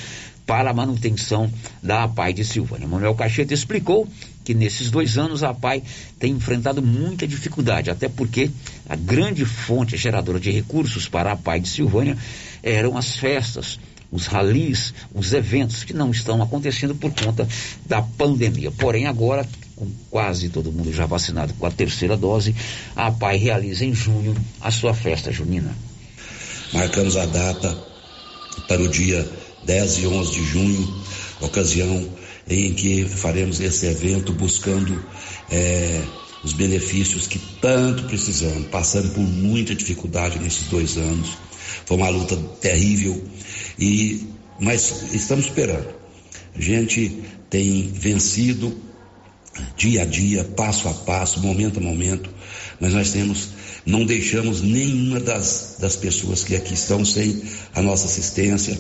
para 0.46 0.72
a 0.72 0.74
manutenção 0.74 1.50
da 1.82 2.04
APAI 2.04 2.34
de 2.34 2.44
Silvânia. 2.44 2.86
Manuel 2.86 3.16
Cacheta 3.16 3.54
explicou 3.54 4.06
que 4.44 4.54
nesses 4.54 4.92
dois 4.92 5.18
anos 5.18 5.44
a 5.44 5.52
APAI 5.52 5.82
tem 6.20 6.34
enfrentado 6.34 6.82
muita 6.82 7.26
dificuldade, 7.26 7.90
até 7.90 8.10
porque 8.10 8.52
a 8.90 8.98
grande 8.98 9.46
fonte 9.46 9.96
geradora 9.96 10.42
de 10.42 10.52
recursos 10.52 11.08
para 11.08 11.30
a 11.30 11.34
APAI 11.34 11.62
de 11.62 11.70
Silvânia 11.70 12.18
eram 12.62 12.98
as 12.98 13.16
festas, 13.16 13.80
os 14.12 14.26
ralis, 14.26 14.94
os 15.14 15.34
eventos 15.34 15.84
que 15.84 15.94
não 15.94 16.12
estão 16.12 16.42
acontecendo 16.42 16.94
por 16.94 17.12
conta 17.12 17.48
da 17.86 18.02
pandemia. 18.02 18.72
Porém, 18.72 19.08
agora, 19.08 19.48
com 19.76 19.88
quase 20.10 20.50
todo 20.50 20.72
mundo 20.72 20.94
já 20.94 21.06
vacinado 21.06 21.54
com 21.54 21.66
a 21.66 21.72
terceira 21.72 22.18
dose, 22.18 22.54
a 22.96 23.08
APAI 23.08 23.38
realiza 23.38 23.86
em 23.86 23.94
junho 23.94 24.36
a 24.60 24.70
sua 24.70 24.94
festa 24.94 25.32
junina. 25.32 25.74
Marcamos 26.74 27.16
a 27.18 27.26
data 27.26 27.78
para 28.68 28.82
o 28.82 28.88
dia 28.88 29.28
10 29.66 30.00
e 30.00 30.08
11 30.08 30.32
de 30.32 30.44
junho, 30.44 31.02
ocasião 31.40 32.10
em 32.50 32.74
que 32.74 33.06
faremos 33.06 33.60
esse 33.60 33.86
evento 33.86 34.34
buscando 34.34 35.04
é, 35.50 36.02
os 36.44 36.54
benefícios 36.54 37.28
que 37.28 37.40
tanto 37.40 38.04
precisamos, 38.04 38.68
passando 38.68 39.14
por 39.14 39.22
muita 39.22 39.76
dificuldade 39.76 40.40
nesses 40.40 40.68
dois 40.68 40.98
anos. 40.98 41.30
Foi 41.92 41.98
uma 41.98 42.08
luta 42.08 42.38
terrível, 42.62 43.22
e, 43.78 44.26
mas 44.58 45.12
estamos 45.12 45.48
esperando. 45.48 45.90
A 46.56 46.62
gente 46.62 47.22
tem 47.50 47.92
vencido 47.92 48.80
dia 49.76 50.04
a 50.04 50.06
dia, 50.06 50.46
passo 50.46 50.88
a 50.88 50.94
passo, 50.94 51.42
momento 51.42 51.82
a 51.82 51.84
momento, 51.84 52.30
mas 52.80 52.94
nós 52.94 53.12
temos, 53.12 53.50
não 53.86 54.06
deixamos 54.06 54.62
nenhuma 54.62 55.20
das, 55.20 55.76
das 55.80 55.98
pessoas 55.98 56.46
que 56.46 56.56
aqui 56.56 56.76
estão 56.76 57.04
sem 57.04 57.42
a 57.76 57.82
nossa 57.82 58.06
assistência, 58.06 58.80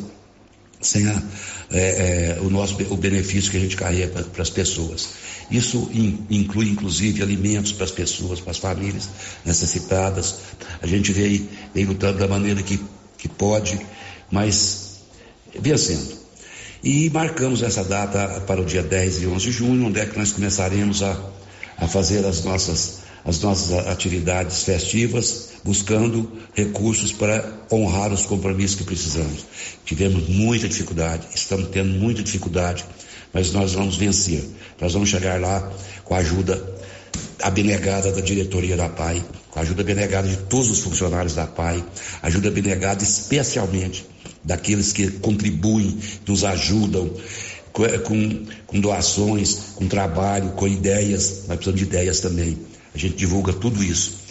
sem 0.80 1.06
a, 1.10 1.24
é, 1.70 2.38
é, 2.38 2.42
o 2.42 2.50
nosso 2.50 2.78
o 2.90 2.96
benefício 2.96 3.52
que 3.52 3.58
a 3.58 3.60
gente 3.60 3.76
carrega 3.76 4.24
para 4.24 4.42
as 4.42 4.50
pessoas. 4.50 5.10
Isso 5.52 5.90
in, 5.94 6.26
inclui 6.30 6.70
inclusive 6.70 7.22
alimentos 7.22 7.74
para 7.74 7.84
as 7.84 7.92
pessoas, 7.92 8.40
para 8.40 8.52
as 8.52 8.58
famílias 8.58 9.10
necessitadas. 9.46 10.36
A 10.82 10.88
gente 10.88 11.12
vem, 11.12 11.50
vem 11.74 11.86
lutando 11.86 12.20
da 12.20 12.28
maneira 12.28 12.64
que, 12.64 12.80
que 13.22 13.30
pode, 13.30 13.80
mas 14.32 15.02
vencendo. 15.58 16.20
E 16.84 17.08
marcamos 17.12 17.62
essa 17.62 17.84
data 17.84 18.42
para 18.48 18.60
o 18.60 18.66
dia 18.66 18.82
10 18.82 19.22
e 19.22 19.28
11 19.28 19.46
de 19.46 19.52
junho, 19.52 19.86
onde 19.86 20.00
é 20.00 20.06
que 20.08 20.18
nós 20.18 20.32
começaremos 20.32 21.04
a, 21.04 21.16
a 21.78 21.88
fazer 21.88 22.26
as 22.26 22.44
nossas, 22.44 23.02
as 23.24 23.40
nossas 23.40 23.88
atividades 23.88 24.64
festivas, 24.64 25.50
buscando 25.64 26.32
recursos 26.56 27.12
para 27.12 27.48
honrar 27.72 28.12
os 28.12 28.26
compromissos 28.26 28.78
que 28.78 28.84
precisamos. 28.84 29.46
Tivemos 29.86 30.28
muita 30.28 30.68
dificuldade, 30.68 31.28
estamos 31.36 31.68
tendo 31.68 31.90
muita 32.00 32.24
dificuldade, 32.24 32.84
mas 33.32 33.52
nós 33.52 33.74
vamos 33.74 33.98
vencer. 33.98 34.44
Nós 34.80 34.94
vamos 34.94 35.10
chegar 35.10 35.40
lá 35.40 35.72
com 36.04 36.16
a 36.16 36.18
ajuda 36.18 36.56
abnegada 37.42 38.12
da 38.12 38.22
diretoria 38.22 38.78
da 38.78 38.90
PAI, 38.90 39.24
ajuda 39.56 39.82
abnegada 39.82 40.28
de 40.28 40.38
todos 40.38 40.70
os 40.70 40.80
funcionários 40.80 41.36
da 41.36 41.48
PAI, 41.48 41.84
ajuda 42.22 42.50
abnegada 42.50 43.04
especialmente 43.04 44.06
daqueles 44.44 44.92
que 44.94 45.10
contribuem, 45.10 45.98
nos 46.28 46.44
ajudam 46.44 47.12
com, 47.72 47.88
com, 48.00 48.46
com 48.68 48.80
doações, 48.80 49.74
com 49.76 49.88
trabalho, 49.88 50.52
com 50.52 50.68
ideias. 50.68 51.44
Nós 51.48 51.58
precisamos 51.58 51.80
de 51.80 51.86
ideias 51.86 52.20
também. 52.20 52.58
A 52.94 52.98
gente 52.98 53.16
divulga 53.16 53.54
tudo 53.54 53.84
isso. 53.84 54.22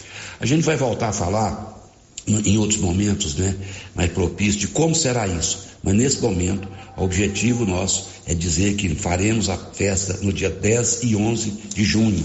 A 0.40 0.46
gente 0.46 0.62
vai 0.62 0.76
voltar 0.76 1.08
a 1.08 1.12
falar 1.12 1.78
em 2.26 2.58
outros 2.58 2.80
momentos, 2.80 3.34
né, 3.34 3.56
mais 3.94 4.10
propícios, 4.12 4.56
de 4.56 4.68
como 4.68 4.94
será 4.94 5.26
isso. 5.26 5.70
Mas 5.82 5.94
nesse 5.94 6.20
momento, 6.20 6.68
o 6.96 7.04
objetivo 7.04 7.64
nosso 7.64 8.08
é 8.26 8.34
dizer 8.34 8.74
que 8.76 8.94
faremos 8.94 9.48
a 9.48 9.56
festa 9.56 10.18
no 10.22 10.32
dia 10.32 10.50
10 10.50 11.00
e 11.04 11.16
11 11.16 11.50
de 11.74 11.84
junho. 11.84 12.22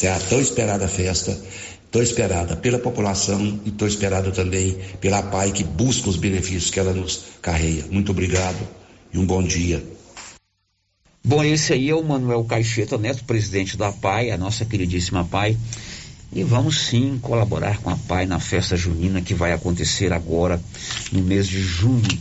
Será 0.00 0.16
a 0.16 0.20
tão 0.20 0.40
esperada 0.40 0.88
festa 0.88 1.38
Estou 1.84 2.02
esperada 2.02 2.56
pela 2.56 2.78
população 2.78 3.58
e 3.66 3.68
estou 3.68 3.86
esperada 3.86 4.30
também 4.30 4.78
pela 5.00 5.24
PAI 5.24 5.50
que 5.50 5.64
busca 5.64 6.08
os 6.08 6.16
benefícios 6.16 6.70
que 6.70 6.78
ela 6.78 6.94
nos 6.94 7.24
carreia. 7.42 7.84
Muito 7.90 8.12
obrigado 8.12 8.56
e 9.12 9.18
um 9.18 9.26
bom 9.26 9.42
dia. 9.42 9.84
Bom, 11.24 11.42
esse 11.42 11.72
aí 11.72 11.90
é 11.90 11.94
o 11.94 12.02
Manuel 12.04 12.44
Caixeta 12.44 12.96
Neto, 12.96 13.24
presidente 13.24 13.76
da 13.76 13.90
PAI, 13.90 14.30
a 14.30 14.38
nossa 14.38 14.64
queridíssima 14.64 15.24
PAI. 15.24 15.58
E 16.32 16.44
vamos 16.44 16.80
sim 16.82 17.18
colaborar 17.20 17.78
com 17.78 17.90
a 17.90 17.96
PAI 17.96 18.24
na 18.24 18.38
festa 18.38 18.76
junina 18.76 19.20
que 19.20 19.34
vai 19.34 19.52
acontecer 19.52 20.14
agora 20.14 20.62
no 21.10 21.20
mês 21.22 21.46
de 21.46 21.60
junho 21.60 22.20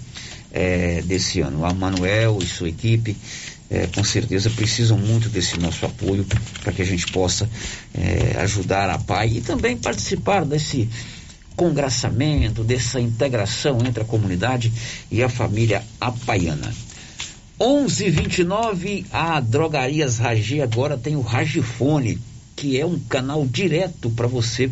é, 0.52 1.04
desse 1.04 1.42
ano. 1.42 1.64
A 1.64 1.72
Manuel 1.74 2.40
e 2.42 2.46
sua 2.46 2.70
equipe 2.70 3.16
é, 3.70 3.88
com 3.88 4.04
certeza 4.04 4.50
precisam 4.50 4.98
muito 4.98 5.30
desse 5.30 5.60
nosso 5.60 5.86
apoio 5.86 6.26
para 6.62 6.74
que 6.74 6.82
a 6.82 6.86
gente 6.86 7.12
possa 7.12 7.50
é, 7.94 8.38
ajudar 8.42 8.90
a 8.90 8.98
PAI 8.98 9.38
e 9.38 9.42
também 9.42 9.78
participar 9.78 10.44
desse 10.44 10.90
congraçamento, 11.56 12.64
dessa 12.64 13.00
integração 13.00 13.80
entre 13.86 14.02
a 14.02 14.06
comunidade 14.06 14.72
e 15.12 15.22
a 15.22 15.30
família 15.30 15.84
apaiana. 16.00 16.74
11:29 17.60 19.06
a 19.12 19.40
Drogarias 19.42 20.18
Ragi 20.18 20.62
agora 20.62 20.98
tem 20.98 21.18
o 21.18 21.22
Ragifone, 21.22 22.18
que 22.56 22.80
é 22.80 22.86
um 22.86 22.98
canal 22.98 23.46
direto 23.46 24.10
para 24.12 24.28
você 24.28 24.72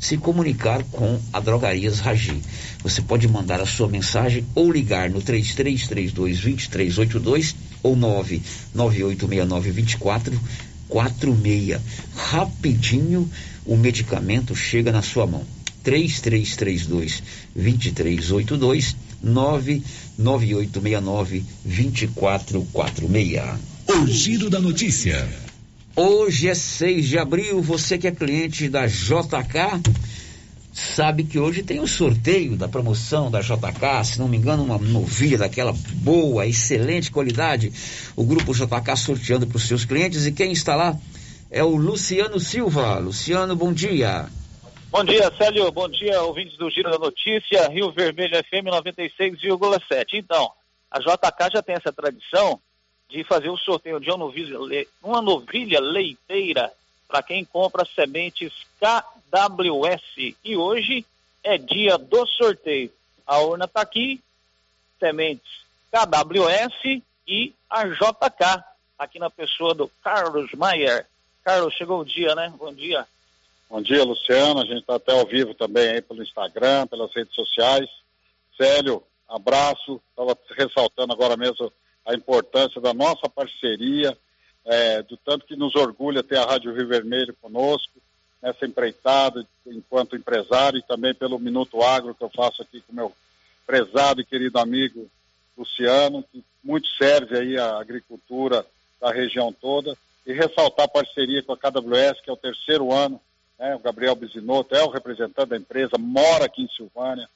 se 0.00 0.16
comunicar 0.16 0.82
com 0.84 1.20
a 1.30 1.38
Drogarias 1.38 2.00
Ragi. 2.00 2.40
Você 2.82 3.02
pode 3.02 3.28
mandar 3.28 3.60
a 3.60 3.66
sua 3.66 3.86
mensagem 3.86 4.46
ou 4.54 4.72
ligar 4.72 5.10
no 5.10 5.20
3332 5.20 6.40
2382 6.40 7.54
ou 7.82 7.94
99869 7.94 9.72
2446. 9.72 11.80
Rapidinho 12.16 13.30
o 13.66 13.76
medicamento 13.76 14.56
chega 14.56 14.90
na 14.90 15.02
sua 15.02 15.26
mão. 15.26 15.44
3332 15.84 17.22
2382 17.54 18.96
99869 19.22 21.44
2446. 21.64 23.60
O 23.88 24.06
giro 24.06 24.48
da 24.48 24.60
notícia. 24.60 25.28
Hoje 25.96 26.48
é 26.48 26.54
6 26.54 27.08
de 27.08 27.18
abril, 27.18 27.60
você 27.60 27.98
que 27.98 28.06
é 28.06 28.12
cliente 28.12 28.68
da 28.68 28.86
JK, 28.86 29.82
sabe 30.72 31.24
que 31.24 31.36
hoje 31.36 31.64
tem 31.64 31.80
o 31.80 31.86
sorteio 31.86 32.56
da 32.56 32.68
promoção 32.68 33.28
da 33.28 33.40
JK, 33.40 34.04
se 34.04 34.18
não 34.20 34.28
me 34.28 34.36
engano, 34.36 34.62
uma 34.62 34.78
novilha 34.78 35.36
daquela 35.36 35.72
boa, 35.94 36.46
excelente 36.46 37.10
qualidade. 37.10 37.72
O 38.14 38.24
grupo 38.24 38.54
JK 38.54 38.96
sorteando 38.96 39.48
para 39.48 39.56
os 39.56 39.66
seus 39.66 39.84
clientes 39.84 40.26
e 40.26 40.32
quem 40.32 40.52
está 40.52 40.76
lá 40.76 40.96
é 41.50 41.64
o 41.64 41.74
Luciano 41.74 42.38
Silva. 42.38 42.98
Luciano, 43.00 43.56
bom 43.56 43.72
dia. 43.72 44.28
Bom 44.92 45.04
dia, 45.04 45.30
Célio. 45.36 45.72
Bom 45.72 45.88
dia, 45.88 46.22
ouvintes 46.22 46.56
do 46.56 46.70
Giro 46.70 46.90
da 46.90 46.98
Notícia, 46.98 47.68
Rio 47.68 47.92
Vermelho 47.92 48.36
FM 48.44 48.66
96,7. 48.66 50.04
Então, 50.14 50.52
a 50.88 51.00
JK 51.00 51.50
já 51.52 51.62
tem 51.62 51.74
essa 51.74 51.92
tradição 51.92 52.60
de 53.10 53.24
fazer 53.24 53.50
o 53.50 53.56
sorteio 53.56 53.98
de 54.00 54.08
uma 54.10 55.20
novilha, 55.20 55.80
leiteira 55.80 56.72
para 57.08 57.22
quem 57.22 57.44
compra 57.44 57.84
sementes 57.84 58.52
KWS. 58.78 60.36
E 60.44 60.56
hoje 60.56 61.04
é 61.42 61.58
dia 61.58 61.98
do 61.98 62.24
sorteio. 62.26 62.92
A 63.26 63.38
urna 63.40 63.64
está 63.64 63.80
aqui, 63.80 64.20
sementes 64.98 65.60
KWS 65.90 67.02
e 67.26 67.52
a 67.68 67.86
JK, 67.86 68.64
aqui 68.96 69.18
na 69.18 69.28
pessoa 69.28 69.74
do 69.74 69.88
Carlos 70.02 70.52
Maier. 70.52 71.06
Carlos, 71.44 71.74
chegou 71.74 72.00
o 72.00 72.04
dia, 72.04 72.34
né? 72.34 72.52
Bom 72.56 72.72
dia. 72.72 73.06
Bom 73.68 73.82
dia, 73.82 74.04
Luciano. 74.04 74.60
A 74.60 74.64
gente 74.64 74.80
está 74.80 74.96
até 74.96 75.12
ao 75.12 75.26
vivo 75.26 75.52
também 75.54 75.88
aí 75.88 76.02
pelo 76.02 76.22
Instagram, 76.22 76.86
pelas 76.86 77.12
redes 77.12 77.34
sociais. 77.34 77.88
Célio, 78.56 79.02
abraço. 79.28 80.00
Estava 80.10 80.38
ressaltando 80.56 81.12
agora 81.12 81.36
mesmo 81.36 81.72
a 82.06 82.14
importância 82.14 82.80
da 82.80 82.92
nossa 82.92 83.28
parceria, 83.28 84.16
é, 84.64 85.02
do 85.02 85.16
tanto 85.16 85.46
que 85.46 85.56
nos 85.56 85.74
orgulha 85.74 86.22
ter 86.22 86.38
a 86.38 86.44
Rádio 86.44 86.74
Rio 86.74 86.88
Vermelho 86.88 87.34
conosco, 87.40 88.00
nessa 88.42 88.64
empreitada, 88.66 89.46
enquanto 89.66 90.16
empresário, 90.16 90.78
e 90.78 90.82
também 90.82 91.14
pelo 91.14 91.38
Minuto 91.38 91.82
Agro 91.82 92.14
que 92.14 92.24
eu 92.24 92.30
faço 92.30 92.62
aqui 92.62 92.80
com 92.80 92.92
meu 92.92 93.12
prezado 93.66 94.20
e 94.20 94.24
querido 94.24 94.58
amigo 94.58 95.10
Luciano, 95.56 96.24
que 96.32 96.42
muito 96.64 96.88
serve 96.96 97.38
aí 97.38 97.58
a 97.58 97.78
agricultura 97.78 98.64
da 99.00 99.12
região 99.12 99.52
toda, 99.52 99.96
e 100.26 100.32
ressaltar 100.32 100.86
a 100.86 100.88
parceria 100.88 101.42
com 101.42 101.52
a 101.52 101.56
KWS, 101.56 102.20
que 102.22 102.30
é 102.30 102.32
o 102.32 102.36
terceiro 102.36 102.92
ano 102.92 103.20
né? 103.60 103.76
O 103.76 103.78
Gabriel 103.78 104.16
Bisinotto 104.16 104.74
é 104.74 104.82
o 104.82 104.88
representante 104.88 105.50
da 105.50 105.56
empresa, 105.58 105.98
mora 105.98 106.46
aqui 106.46 106.62
em 106.62 106.68
Silvânia, 106.68 107.28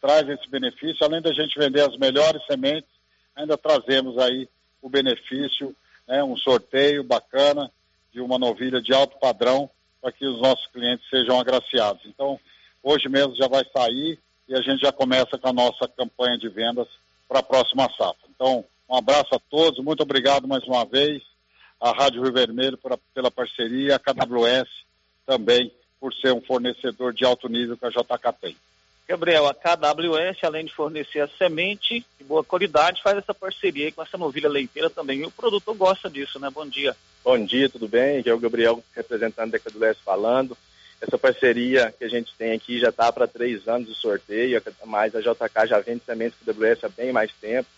traz 0.00 0.26
esse 0.28 0.48
benefício. 0.48 1.04
Além 1.04 1.20
da 1.20 1.32
gente 1.32 1.58
vender 1.58 1.80
as 1.80 1.98
melhores 1.98 2.40
sementes, 2.46 2.88
ainda 3.36 3.56
trazemos 3.56 4.18
aí 4.18 4.48
o 4.80 4.88
benefício, 4.88 5.74
né? 6.06 6.22
um 6.22 6.36
sorteio 6.36 7.04
bacana 7.04 7.70
de 8.12 8.20
uma 8.20 8.38
novilha 8.38 8.80
de 8.80 8.92
alto 8.92 9.18
padrão 9.18 9.70
para 10.00 10.12
que 10.12 10.26
os 10.26 10.40
nossos 10.40 10.66
clientes 10.68 11.08
sejam 11.08 11.38
agraciados. 11.38 12.02
Então, 12.06 12.38
hoje 12.82 13.08
mesmo 13.08 13.36
já 13.36 13.48
vai 13.48 13.64
sair 13.72 14.18
e 14.48 14.54
a 14.54 14.60
gente 14.60 14.80
já 14.80 14.92
começa 14.92 15.38
com 15.38 15.48
a 15.48 15.52
nossa 15.52 15.88
campanha 15.88 16.36
de 16.36 16.48
vendas 16.48 16.88
para 17.28 17.38
a 17.38 17.42
próxima 17.42 17.88
safra. 17.96 18.28
Então, 18.34 18.64
um 18.88 18.96
abraço 18.96 19.34
a 19.34 19.38
todos, 19.38 19.82
muito 19.82 20.02
obrigado 20.02 20.46
mais 20.46 20.64
uma 20.64 20.84
vez 20.84 21.22
à 21.80 21.92
Rádio 21.92 22.22
Rio 22.22 22.32
Vermelho 22.32 22.76
por, 22.76 22.98
pela 23.14 23.30
parceria, 23.30 23.96
a 23.96 23.98
KWS 23.98 24.68
também 25.24 25.72
por 26.00 26.12
ser 26.14 26.32
um 26.32 26.40
fornecedor 26.40 27.14
de 27.14 27.24
alto 27.24 27.48
nível 27.48 27.76
que 27.76 27.86
a 27.86 27.90
JK 27.90 28.32
tem. 28.40 28.56
Gabriel, 29.12 29.46
a 29.46 29.52
KWS, 29.52 30.42
além 30.42 30.64
de 30.64 30.72
fornecer 30.72 31.20
a 31.20 31.28
semente 31.36 32.02
de 32.18 32.24
boa 32.24 32.42
qualidade, 32.42 33.02
faz 33.02 33.18
essa 33.18 33.34
parceria 33.34 33.92
com 33.92 34.02
essa 34.02 34.16
novilha 34.16 34.48
leiteira 34.48 34.88
também. 34.88 35.20
E 35.20 35.26
o 35.26 35.30
produtor 35.30 35.76
gosta 35.76 36.08
disso, 36.08 36.40
né? 36.40 36.48
Bom 36.48 36.66
dia. 36.66 36.96
Bom 37.22 37.44
dia, 37.44 37.68
tudo 37.68 37.86
bem? 37.86 38.20
Aqui 38.20 38.30
é 38.30 38.32
o 38.32 38.38
Gabriel, 38.38 38.82
representante 38.96 39.50
da 39.50 39.58
KWS 39.58 39.98
falando. 40.02 40.56
Essa 40.98 41.18
parceria 41.18 41.92
que 41.98 42.04
a 42.04 42.08
gente 42.08 42.32
tem 42.38 42.52
aqui 42.52 42.80
já 42.80 42.88
está 42.88 43.12
para 43.12 43.26
três 43.26 43.68
anos 43.68 43.86
de 43.86 43.94
sorteio, 43.94 44.62
mas 44.86 45.14
a 45.14 45.20
JK 45.20 45.66
já 45.68 45.78
vende 45.80 46.00
sementes 46.06 46.38
KWS 46.38 46.84
há 46.84 46.88
bem 46.88 47.12
mais 47.12 47.30
tempo. 47.34 47.68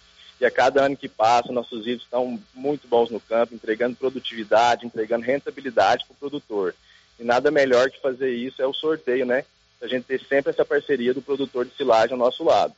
E 0.40 0.46
a 0.46 0.52
cada 0.52 0.84
ano 0.84 0.96
que 0.96 1.08
passa, 1.08 1.52
nossos 1.52 1.84
vídeos 1.84 2.04
estão 2.04 2.40
muito 2.54 2.86
bons 2.86 3.10
no 3.10 3.18
campo, 3.18 3.56
entregando 3.56 3.96
produtividade, 3.96 4.86
entregando 4.86 5.26
rentabilidade 5.26 6.04
para 6.04 6.14
o 6.14 6.16
produtor. 6.16 6.76
E 7.18 7.24
nada 7.24 7.50
melhor 7.50 7.90
que 7.90 8.00
fazer 8.00 8.30
isso 8.30 8.62
é 8.62 8.66
o 8.68 8.72
sorteio, 8.72 9.26
né? 9.26 9.44
A 9.84 9.88
gente 9.88 10.04
ter 10.04 10.20
sempre 10.20 10.50
essa 10.50 10.64
parceria 10.64 11.12
do 11.12 11.20
produtor 11.20 11.64
de 11.64 11.74
silagem 11.76 12.12
ao 12.12 12.18
nosso 12.18 12.42
lado. 12.42 12.74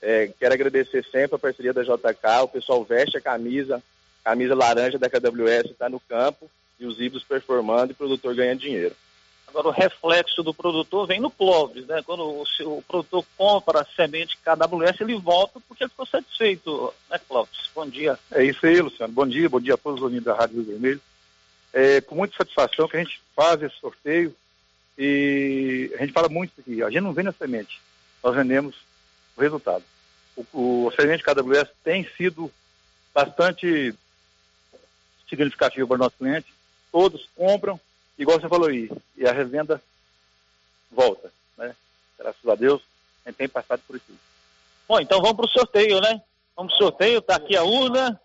É, 0.00 0.30
quero 0.38 0.54
agradecer 0.54 1.04
sempre 1.10 1.34
a 1.34 1.38
parceria 1.38 1.72
da 1.72 1.82
JK, 1.82 2.42
o 2.42 2.48
pessoal 2.48 2.84
veste 2.84 3.16
a 3.16 3.20
camisa, 3.20 3.82
camisa 4.22 4.54
laranja 4.54 4.98
da 4.98 5.10
KWS 5.10 5.70
está 5.70 5.88
no 5.88 5.98
campo 5.98 6.48
e 6.78 6.86
os 6.86 7.00
híbridos 7.00 7.24
performando 7.24 7.90
e 7.90 7.94
o 7.94 7.96
produtor 7.96 8.34
ganha 8.34 8.54
dinheiro. 8.54 8.94
Agora, 9.48 9.68
o 9.68 9.72
reflexo 9.72 10.42
do 10.42 10.52
produtor 10.52 11.06
vem 11.06 11.20
no 11.20 11.30
Clóvis, 11.30 11.86
né? 11.86 12.02
Quando 12.04 12.22
o, 12.22 12.44
o 12.64 12.82
produtor 12.82 13.24
compra 13.36 13.80
a 13.80 13.84
semente 13.84 14.36
KWS, 14.38 15.00
ele 15.00 15.16
volta 15.16 15.60
porque 15.66 15.84
ele 15.84 15.90
ficou 15.90 16.06
satisfeito, 16.06 16.92
né, 17.10 17.18
Clóvis? 17.26 17.70
Bom 17.74 17.88
dia. 17.88 18.18
É 18.30 18.44
isso 18.44 18.66
aí, 18.66 18.80
Luciano. 18.80 19.12
Bom 19.12 19.26
dia, 19.26 19.48
bom 19.48 19.60
dia 19.60 19.74
a 19.74 19.78
todos 19.78 20.00
os 20.00 20.04
ouvintes 20.04 20.26
da 20.26 20.34
Rádio 20.34 20.56
Rio 20.56 20.64
Vermelho 20.64 21.00
é, 21.76 22.00
com 22.00 22.14
muita 22.14 22.34
satisfação 22.38 22.88
que 22.88 22.96
a 22.96 23.00
gente 23.00 23.20
faz 23.34 23.62
esse 23.62 23.76
sorteio 23.78 24.34
e 24.98 25.90
a 25.94 25.98
gente 25.98 26.12
fala 26.12 26.28
muito 26.28 26.52
aqui, 26.60 26.82
a 26.82 26.90
gente 26.90 27.02
não 27.02 27.12
vende 27.12 27.28
a 27.28 27.32
semente, 27.32 27.80
nós 28.22 28.34
vendemos 28.34 28.76
o 29.36 29.40
resultado. 29.40 29.84
O, 30.36 30.86
o 30.86 30.92
semente 30.92 31.22
KWS 31.22 31.70
tem 31.82 32.08
sido 32.16 32.50
bastante 33.14 33.94
significativo 35.28 35.88
para 35.88 35.94
o 35.94 35.98
nosso 35.98 36.16
cliente, 36.16 36.52
todos 36.92 37.28
compram, 37.34 37.80
igual 38.18 38.40
você 38.40 38.48
falou 38.48 38.68
aí, 38.68 38.90
e 39.16 39.26
a 39.26 39.32
revenda 39.32 39.82
volta, 40.90 41.32
né? 41.56 41.74
Graças 42.18 42.48
a 42.48 42.54
Deus, 42.54 42.82
a 43.24 43.28
gente 43.28 43.36
tem 43.36 43.48
passado 43.48 43.82
por 43.86 43.96
isso. 43.96 44.06
Bom, 44.88 45.00
então 45.00 45.20
vamos 45.20 45.36
para 45.36 45.46
o 45.46 45.48
sorteio, 45.48 46.00
né? 46.00 46.22
Vamos 46.56 46.72
para 46.72 46.76
o 46.76 46.84
sorteio, 46.84 47.20
tá 47.20 47.36
aqui 47.36 47.56
a 47.56 47.62
urna. 47.62 48.20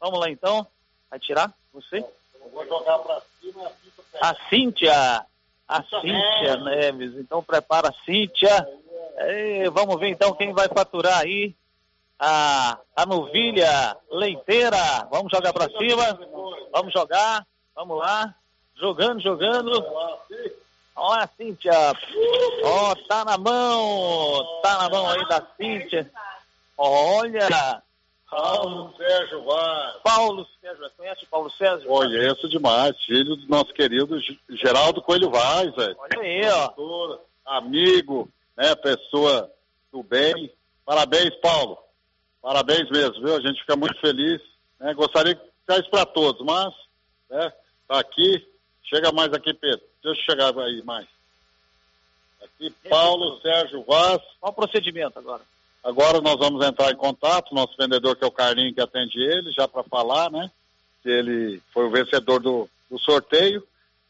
Vamos 0.00 0.18
lá 0.18 0.30
então. 0.30 0.66
Vai 1.10 1.20
tirar 1.20 1.52
você? 1.72 2.04
vou 2.52 2.66
jogar 2.66 2.98
pra 3.00 3.20
cima 3.40 3.66
a 3.66 3.70
Cíntia. 3.70 4.20
A 4.20 4.48
Cíntia 4.48 5.26
Neves. 6.58 7.14
Então 7.16 7.42
prepara 7.42 7.88
a 7.88 8.04
Cíntia. 8.04 8.66
E 9.18 9.68
vamos 9.70 9.98
ver 9.98 10.08
então 10.08 10.34
quem 10.34 10.52
vai 10.52 10.68
faturar 10.68 11.20
aí 11.20 11.54
a, 12.18 12.78
a 12.94 13.06
novilha 13.06 13.96
leiteira. 14.10 15.06
Vamos 15.10 15.30
jogar 15.32 15.52
para 15.52 15.70
cima. 15.76 16.18
Vamos 16.72 16.92
jogar. 16.92 17.46
Vamos 17.74 17.98
lá. 17.98 18.34
Jogando, 18.76 19.20
jogando. 19.20 19.72
Olha 20.94 21.24
a 21.24 21.28
Cíntia. 21.28 21.72
Ó, 22.64 22.94
tá 23.08 23.24
na 23.24 23.38
mão. 23.38 24.60
Tá 24.62 24.78
na 24.78 24.88
mão 24.88 25.10
aí 25.10 25.28
da 25.28 25.42
Cíntia. 25.56 26.10
Olha. 26.76 27.82
Paulo 28.30 28.92
Sérgio 28.96 29.44
Vaz. 29.44 29.96
Paulo 30.02 30.46
Sérgio, 30.60 30.90
conhece 30.96 31.24
o 31.24 31.28
Paulo 31.28 31.50
Sérgio? 31.50 31.88
Conheço 31.88 32.48
demais, 32.48 32.96
filho 33.04 33.36
do 33.36 33.48
nosso 33.48 33.72
querido 33.72 34.18
Geraldo 34.50 35.00
Coelho 35.00 35.30
Vaz, 35.30 35.74
velho. 35.74 35.96
Olha 35.98 36.20
aí, 36.20 36.42
ó. 36.48 37.18
Amigo, 37.46 38.28
né, 38.56 38.74
pessoa 38.74 39.50
do 39.92 40.02
bem. 40.02 40.52
Parabéns, 40.84 41.34
Paulo. 41.36 41.78
Parabéns 42.42 42.90
mesmo, 42.90 43.24
viu? 43.24 43.36
A 43.36 43.40
gente 43.40 43.60
fica 43.60 43.76
muito 43.76 43.98
feliz. 44.00 44.40
Né? 44.80 44.92
Gostaria 44.94 45.34
de 45.34 45.40
ficar 45.60 45.78
isso 45.78 45.90
para 45.90 46.04
todos, 46.04 46.44
mas, 46.44 46.74
né, 47.30 47.52
tá 47.86 48.00
aqui. 48.00 48.44
Chega 48.82 49.12
mais 49.12 49.32
aqui, 49.32 49.54
Pedro. 49.54 49.84
Deixa 50.02 50.20
eu 50.20 50.24
chegar 50.24 50.58
aí 50.58 50.82
mais. 50.84 51.06
Aqui, 52.42 52.70
Paulo 52.88 53.40
Sérgio 53.40 53.84
Vaz. 53.84 54.20
Qual 54.40 54.52
o 54.52 54.54
procedimento 54.54 55.18
agora? 55.18 55.42
Agora 55.86 56.20
nós 56.20 56.36
vamos 56.36 56.66
entrar 56.66 56.90
em 56.90 56.96
contato, 56.96 57.54
nosso 57.54 57.76
vendedor 57.78 58.16
que 58.16 58.24
é 58.24 58.26
o 58.26 58.32
Carlinho 58.32 58.74
que 58.74 58.80
atende 58.80 59.22
ele, 59.22 59.52
já 59.52 59.68
para 59.68 59.84
falar, 59.84 60.28
né? 60.32 60.50
Que 61.00 61.08
ele 61.08 61.62
foi 61.72 61.84
o 61.86 61.90
vencedor 61.92 62.40
do, 62.40 62.68
do 62.90 62.98
sorteio. 62.98 63.62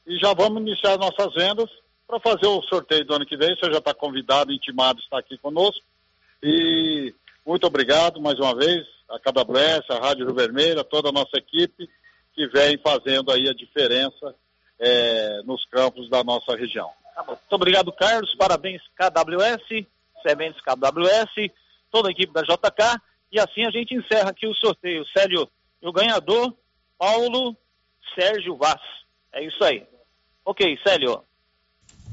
E 0.06 0.16
já 0.18 0.32
vamos 0.32 0.62
iniciar 0.62 0.96
nossas 0.96 1.34
vendas 1.34 1.68
para 2.08 2.18
fazer 2.18 2.46
o 2.46 2.62
sorteio 2.62 3.04
do 3.04 3.14
ano 3.14 3.26
que 3.26 3.36
vem. 3.36 3.54
Você 3.54 3.70
já 3.70 3.76
está 3.76 3.92
convidado, 3.92 4.54
intimado, 4.54 5.00
está 5.00 5.18
aqui 5.18 5.36
conosco. 5.36 5.84
E 6.42 7.14
muito 7.44 7.66
obrigado 7.66 8.22
mais 8.22 8.38
uma 8.38 8.54
vez 8.54 8.86
a 9.10 9.18
KWS, 9.18 9.90
a 9.90 9.98
Rádio 9.98 10.24
Rio 10.24 10.34
Vermelho, 10.34 10.80
a 10.80 10.84
toda 10.84 11.10
a 11.10 11.12
nossa 11.12 11.36
equipe 11.36 11.90
que 12.34 12.46
vem 12.46 12.78
fazendo 12.78 13.30
aí 13.30 13.50
a 13.50 13.54
diferença 13.54 14.34
é, 14.80 15.42
nos 15.44 15.62
campos 15.66 16.08
da 16.08 16.24
nossa 16.24 16.56
região. 16.56 16.88
Tá. 17.14 17.22
Muito 17.22 17.52
obrigado, 17.52 17.92
Carlos. 17.92 18.34
Parabéns, 18.34 18.80
KWS, 18.96 19.86
Sementes 20.22 20.60
KWS, 20.62 21.50
toda 21.90 22.08
a 22.08 22.10
equipe 22.10 22.32
da 22.32 22.42
JK. 22.42 23.00
E 23.32 23.40
assim 23.40 23.64
a 23.64 23.70
gente 23.70 23.94
encerra 23.94 24.30
aqui 24.30 24.46
o 24.46 24.54
sorteio. 24.54 25.04
Célio, 25.06 25.48
o 25.82 25.92
ganhador, 25.92 26.54
Paulo 26.98 27.56
Sérgio 28.14 28.56
Vaz. 28.56 28.80
É 29.32 29.44
isso 29.44 29.62
aí. 29.64 29.86
Ok, 30.44 30.78
Célio. 30.86 31.22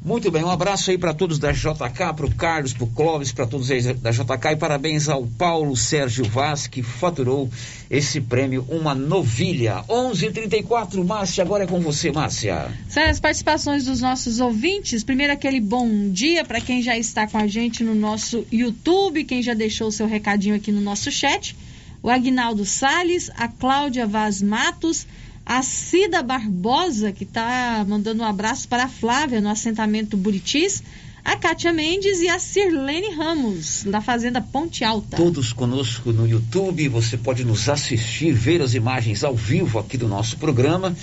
Muito 0.06 0.30
bem, 0.30 0.43
um 0.43 0.51
abraço 0.51 0.91
aí 0.91 0.97
para 0.97 1.14
todos 1.14 1.39
da 1.39 1.54
JK, 1.54 2.14
para 2.14 2.26
o 2.26 2.36
Carlos, 2.36 2.74
para 2.74 2.84
o 2.84 2.88
Clóvis, 2.88 3.32
para 3.32 3.47
todos 3.47 3.70
eles 3.70 3.86
da 4.01 4.12
JK 4.12 4.51
e 4.51 4.56
parabéns 4.58 5.08
ao 5.08 5.26
Paulo 5.26 5.78
Sérgio 5.78 6.26
Vaz 6.26 6.68
que 6.68 6.84
faturou 6.84 7.49
esse 7.89 8.20
prêmio, 8.20 8.66
uma 8.68 8.93
novilha. 8.93 9.82
11:34, 9.88 11.01
Márcia, 11.06 11.41
agora 11.41 11.64
é 11.64 11.68
com 11.68 11.80
você, 11.80 12.12
Márcia. 12.12 12.68
São 12.89 13.01
as 13.04 13.22
participações 13.22 13.86
dos 13.86 14.01
nossos 14.01 14.41
ouvintes. 14.41 15.06
Primeiro 15.06 15.32
aquele 15.32 15.62
bom 15.62 16.10
dia 16.10 16.43
para 16.43 16.60
quem 16.60 16.82
já 16.82 16.97
está 16.97 17.26
com 17.26 17.38
a 17.38 17.47
gente 17.47 17.82
no 17.82 17.95
nosso 17.95 18.45
YouTube, 18.51 19.24
quem 19.24 19.41
já 19.41 19.54
deixou 19.54 19.88
o 19.88 19.91
seu 19.91 20.06
recadinho 20.06 20.56
aqui 20.56 20.70
no 20.70 20.82
nosso 20.82 21.10
chat. 21.10 21.56
O 22.01 22.10
Agnaldo 22.10 22.66
Sales, 22.66 23.32
a 23.38 23.47
Cláudia 23.47 24.06
Vaz 24.06 24.41
Matos, 24.41 25.08
a 25.46 25.62
Cida 25.62 26.24
Barbosa, 26.24 27.12
que 27.12 27.24
está 27.24 27.86
mandando 27.88 28.24
um 28.24 28.26
abraço 28.26 28.68
para 28.68 28.86
a 28.86 28.89
Flávia 28.89 29.41
no 29.41 29.50
assentamento 29.50 30.16
Buritis, 30.16 30.84
a 31.24 31.36
Kátia 31.38 31.72
Mendes 31.72 32.20
e 32.20 32.28
a 32.28 32.38
Sirlene 32.39 33.16
Ramos, 33.16 33.84
da 33.84 34.02
Fazenda 34.02 34.41
Ponte 34.41 34.84
Alta. 34.84 35.16
Todos 35.16 35.54
conosco 35.54 36.12
no 36.12 36.28
YouTube, 36.28 36.88
você 36.89 37.18
pode 37.18 37.46
nos 37.46 37.70
assistir, 37.70 38.34
ver 38.34 38.62
as 38.62 38.74
imagens 38.74 39.24
ao 39.24 39.36
vivo 39.36 39.80
aqui 39.80 39.98
do 39.98 40.08
nosso 40.08 40.38
programa. 40.38 40.96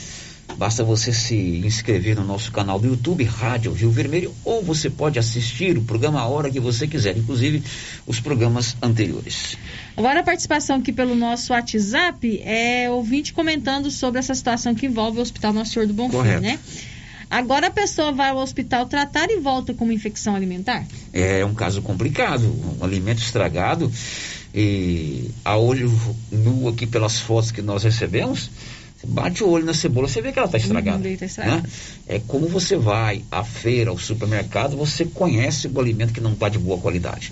Basta 0.56 0.84
você 0.84 1.12
se 1.12 1.62
inscrever 1.64 2.16
no 2.16 2.24
nosso 2.24 2.52
canal 2.52 2.78
do 2.78 2.88
YouTube, 2.88 3.24
Rádio 3.24 3.72
Rio 3.72 3.90
Vermelho, 3.90 4.34
ou 4.44 4.62
você 4.62 4.90
pode 4.90 5.18
assistir 5.18 5.78
o 5.78 5.82
programa 5.82 6.20
a 6.20 6.26
hora 6.26 6.50
que 6.50 6.60
você 6.60 6.86
quiser, 6.86 7.16
inclusive 7.16 7.62
os 8.06 8.20
programas 8.20 8.76
anteriores. 8.82 9.56
Agora 10.00 10.20
a 10.20 10.22
participação 10.22 10.76
aqui 10.76 10.94
pelo 10.94 11.14
nosso 11.14 11.52
WhatsApp 11.52 12.40
é 12.42 12.88
ouvinte 12.88 13.34
comentando 13.34 13.90
sobre 13.90 14.18
essa 14.18 14.34
situação 14.34 14.74
que 14.74 14.86
envolve 14.86 15.18
o 15.18 15.20
Hospital 15.20 15.52
Nosso 15.52 15.74
Senhor 15.74 15.86
do 15.86 15.92
Bom 15.92 16.08
Fim, 16.08 16.40
né? 16.40 16.58
Agora 17.28 17.66
a 17.66 17.70
pessoa 17.70 18.10
vai 18.10 18.30
ao 18.30 18.38
hospital 18.38 18.86
tratar 18.86 19.30
e 19.30 19.38
volta 19.40 19.74
com 19.74 19.84
uma 19.84 19.92
infecção 19.92 20.34
alimentar? 20.34 20.86
É 21.12 21.44
um 21.44 21.52
caso 21.52 21.82
complicado, 21.82 22.46
um 22.80 22.82
alimento 22.82 23.18
estragado 23.18 23.92
e 24.54 25.30
a 25.44 25.58
olho 25.58 25.92
nu 26.32 26.66
aqui 26.68 26.86
pelas 26.86 27.18
fotos 27.20 27.50
que 27.50 27.60
nós 27.60 27.84
recebemos, 27.84 28.50
você 28.96 29.06
bate 29.06 29.44
o 29.44 29.50
olho 29.50 29.66
na 29.66 29.74
cebola, 29.74 30.08
você 30.08 30.22
vê 30.22 30.32
que 30.32 30.38
ela 30.38 30.46
está 30.46 30.56
estragada. 30.56 31.06
Uhum, 31.06 31.16
tá 31.18 31.26
estragada. 31.26 31.60
Né? 31.60 31.68
É 32.06 32.18
como 32.26 32.48
você 32.48 32.74
vai 32.74 33.22
à 33.30 33.44
feira, 33.44 33.90
ao 33.90 33.98
supermercado, 33.98 34.78
você 34.78 35.04
conhece 35.04 35.68
o 35.68 35.78
alimento 35.78 36.14
que 36.14 36.22
não 36.22 36.32
está 36.32 36.48
de 36.48 36.58
boa 36.58 36.80
qualidade. 36.80 37.30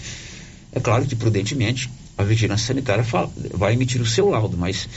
É 0.71 0.81
claro 0.81 1.07
que, 1.07 1.17
prudentemente, 1.17 1.91
a 2.19 2.25
vigilância 2.25 2.67
sanitária 2.67 3.05
fala, 3.05 3.31
vai 3.55 3.73
emitir 3.73 4.03
o 4.03 4.07
seu 4.07 4.29
laudo, 4.29 4.57
mas 4.59 4.89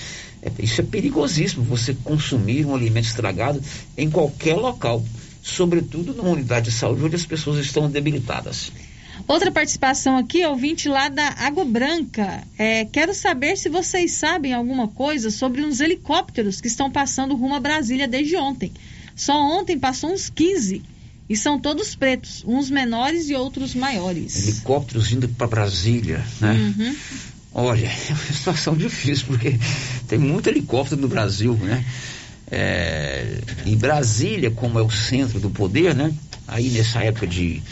é, 0.42 0.52
isso 0.60 0.82
é 0.82 0.84
perigosíssimo, 0.84 1.64
você 1.64 1.94
consumir 2.04 2.66
um 2.66 2.74
alimento 2.74 3.06
estragado 3.06 3.62
em 3.96 4.10
qualquer 4.10 4.56
local, 4.56 5.06
sobretudo 5.44 6.14
numa 6.16 6.32
unidade 6.32 6.66
de 6.66 6.72
saúde 6.72 7.04
onde 7.04 7.16
as 7.16 7.26
pessoas 7.26 7.60
estão 7.64 7.90
debilitadas. 7.90 8.72
Outra 9.28 9.52
participação 9.52 10.18
aqui, 10.18 10.44
ouvinte 10.44 10.90
lá 10.90 11.08
da 11.08 11.36
Água 11.38 11.64
Branca. 11.64 12.44
É, 12.58 12.86
quero 12.86 13.14
saber 13.14 13.56
se 13.56 13.70
vocês 13.70 14.14
sabem 14.14 14.54
alguma 14.54 14.88
coisa 14.88 15.30
sobre 15.30 15.62
uns 15.62 15.80
helicópteros 15.80 16.60
que 16.60 16.68
estão 16.68 16.90
passando 16.90 17.36
rumo 17.36 17.54
a 17.54 17.60
Brasília 17.60 18.08
desde 18.08 18.36
ontem. 18.36 18.72
Só 19.16 19.34
ontem 19.40 19.78
passou 19.78 20.12
uns 20.12 20.28
15 20.28 20.82
e 21.32 21.38
são 21.38 21.58
todos 21.58 21.96
pretos, 21.96 22.44
uns 22.46 22.70
menores 22.70 23.30
e 23.30 23.36
outros 23.36 23.74
maiores. 23.74 24.50
Helicópteros 24.50 25.14
indo 25.14 25.30
para 25.30 25.48
Brasília, 25.48 26.22
né? 26.42 26.76
Uhum. 26.78 26.96
Olha, 27.54 27.88
é 27.88 28.10
uma 28.10 28.34
situação 28.34 28.76
difícil, 28.76 29.28
porque 29.28 29.58
tem 30.10 30.20
muito 30.20 30.50
helicóptero 30.50 31.00
no 31.00 31.08
Brasil, 31.08 31.54
né? 31.54 31.86
É, 32.52 33.38
em 33.66 33.78
Brasília, 33.78 34.52
como 34.52 34.78
é 34.78 34.82
o 34.82 34.92
centro 34.92 35.40
do 35.40 35.50
poder, 35.50 35.96
né? 35.96 36.14
Aí 36.46 36.68
nessa 36.68 37.02
época 37.02 37.26
de 37.26 37.64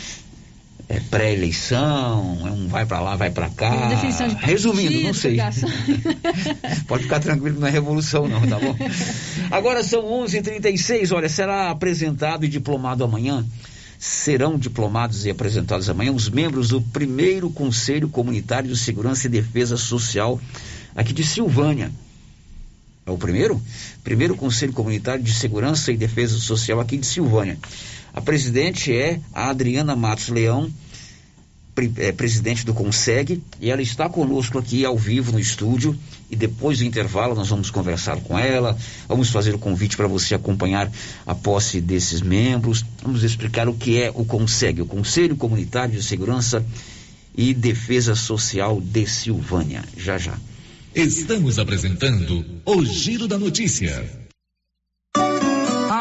é, 0.90 1.00
pré-eleição, 1.00 2.48
é 2.48 2.52
um 2.52 2.68
vai 2.68 2.84
para 2.84 3.00
lá, 3.00 3.16
vai 3.16 3.30
para 3.30 3.48
cá. 3.48 3.90
Definição 3.90 4.28
de 4.28 4.36
Resumindo, 4.36 5.00
não 5.02 5.14
sei. 5.14 5.38
Pode 6.88 7.04
ficar 7.04 7.20
tranquilo 7.20 7.56
que 7.56 7.62
não 7.62 7.68
é 7.68 7.72
revolução 7.72 8.28
não, 8.28 8.42
tá 8.42 8.58
bom? 8.58 8.76
Agora 9.52 9.84
são 9.84 10.02
11h36, 10.02 11.16
olha, 11.16 11.30
será 11.30 11.70
apresentado 11.70 12.44
e 12.44 12.48
diplomado 12.48 13.04
amanhã, 13.04 13.46
serão 14.00 14.58
diplomados 14.58 15.28
e 15.28 15.30
apresentados 15.30 15.88
amanhã 15.92 16.12
os 16.12 16.28
membros 16.28 16.70
do 16.70 16.82
primeiro 16.82 17.52
Conselho 17.52 18.10
Comunitário 18.10 18.68
de 18.68 18.76
Segurança 18.76 19.28
e 19.28 19.30
Defesa 19.30 19.78
Social 19.78 20.42
aqui 20.96 21.14
de 21.14 21.24
Silvânia. 21.24 21.92
É 23.06 23.12
o 23.12 23.18
primeiro? 23.18 23.62
Primeiro 24.04 24.36
Conselho 24.36 24.74
Comunitário 24.74 25.24
de 25.24 25.34
Segurança 25.34 25.92
e 25.92 25.98
Defesa 25.98 26.38
Social 26.40 26.80
aqui 26.80 26.98
de 26.98 27.06
Silvânia. 27.06 27.60
A 28.14 28.22
presidente 28.22 28.92
é 28.96 29.20
a 29.34 29.50
Adriana 29.50 29.96
Matos 29.96 30.30
Leão, 30.30 30.72
pre- 31.76 31.92
é, 31.98 32.12
presidente 32.12 32.66
do 32.66 32.74
Conseg, 32.74 33.42
e 33.62 33.70
ela 33.70 33.82
está 33.82 34.10
conosco 34.10 34.58
aqui 34.58 34.84
ao 34.84 34.98
vivo 34.98 35.32
no 35.32 35.40
estúdio. 35.40 35.98
E 36.32 36.36
depois 36.36 36.78
do 36.78 36.86
intervalo 36.86 37.34
nós 37.34 37.48
vamos 37.50 37.72
conversar 37.72 38.18
com 38.22 38.38
ela, 38.38 38.78
vamos 39.08 39.30
fazer 39.30 39.56
o 39.56 39.60
convite 39.60 39.98
para 39.98 40.08
você 40.08 40.36
acompanhar 40.36 40.92
a 41.26 41.34
posse 41.34 41.82
desses 41.82 42.22
membros, 42.22 42.86
vamos 43.02 43.24
explicar 43.24 43.68
o 43.68 43.74
que 43.74 44.00
é 44.00 44.12
o 44.14 44.24
Conseg, 44.24 44.80
o 44.82 44.86
Conselho 44.86 45.36
Comunitário 45.36 45.96
de 45.96 46.04
Segurança 46.04 46.64
e 47.36 47.52
Defesa 47.54 48.14
Social 48.16 48.80
de 48.80 49.08
Silvânia. 49.08 49.84
Já 49.98 50.18
já. 50.20 50.38
Estamos 50.94 51.58
apresentando 51.58 52.46
o 52.66 52.86
Giro 52.86 53.28
da 53.28 53.38
Notícia. 53.40 54.29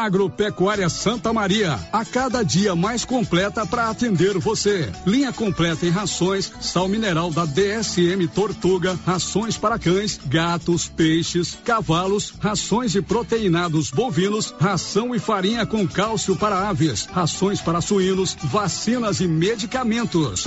Agropecuária 0.03 0.89
Santa 0.89 1.33
Maria, 1.33 1.79
a 1.91 2.05
cada 2.05 2.41
dia 2.41 2.75
mais 2.75 3.03
completa 3.03 3.65
para 3.65 3.89
atender 3.89 4.37
você. 4.37 4.89
Linha 5.05 5.33
completa 5.33 5.85
em 5.85 5.89
rações, 5.89 6.51
sal 6.61 6.87
mineral 6.87 7.29
da 7.29 7.45
DSM 7.45 8.25
Tortuga, 8.33 8.97
rações 9.05 9.57
para 9.57 9.77
cães, 9.77 10.19
gatos, 10.25 10.87
peixes, 10.87 11.57
cavalos, 11.65 12.33
rações 12.39 12.93
de 12.93 13.01
proteinados 13.01 13.91
bovinos, 13.91 14.53
ração 14.59 15.13
e 15.13 15.19
farinha 15.19 15.65
com 15.65 15.87
cálcio 15.87 16.35
para 16.35 16.69
aves, 16.69 17.05
rações 17.05 17.59
para 17.59 17.81
suínos, 17.81 18.37
vacinas 18.41 19.19
e 19.19 19.27
medicamentos. 19.27 20.45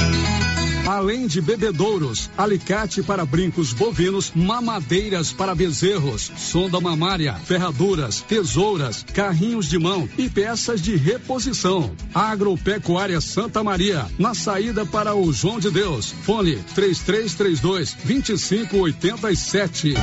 Além 0.86 1.28
de 1.28 1.40
bebedouros, 1.40 2.28
alicate 2.36 3.04
para 3.04 3.24
brincos 3.24 3.72
bovinos, 3.72 4.32
mamadeiras 4.34 5.32
para 5.32 5.54
bezerros, 5.54 6.32
sonda 6.36 6.80
mamária, 6.80 7.34
ferraduras, 7.34 8.20
tesouras, 8.22 9.04
carrinhos 9.14 9.41
de 9.42 9.76
mão 9.76 10.08
e 10.16 10.30
peças 10.30 10.80
de 10.80 10.94
reposição. 10.94 11.90
Agropecuária 12.14 13.20
Santa 13.20 13.62
Maria, 13.62 14.06
na 14.16 14.34
saída 14.34 14.86
para 14.86 15.16
o 15.16 15.32
João 15.32 15.58
de 15.58 15.68
Deus. 15.68 16.14
Fone 16.22 16.56
3332 16.74 17.96
2587. 18.04 19.94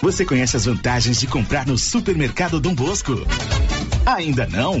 Você 0.00 0.24
conhece 0.24 0.56
as 0.56 0.66
vantagens 0.66 1.18
de 1.18 1.26
comprar 1.26 1.66
no 1.66 1.76
supermercado 1.76 2.60
Dom 2.60 2.74
Bosco? 2.74 3.14
Ainda 4.06 4.46
não? 4.46 4.80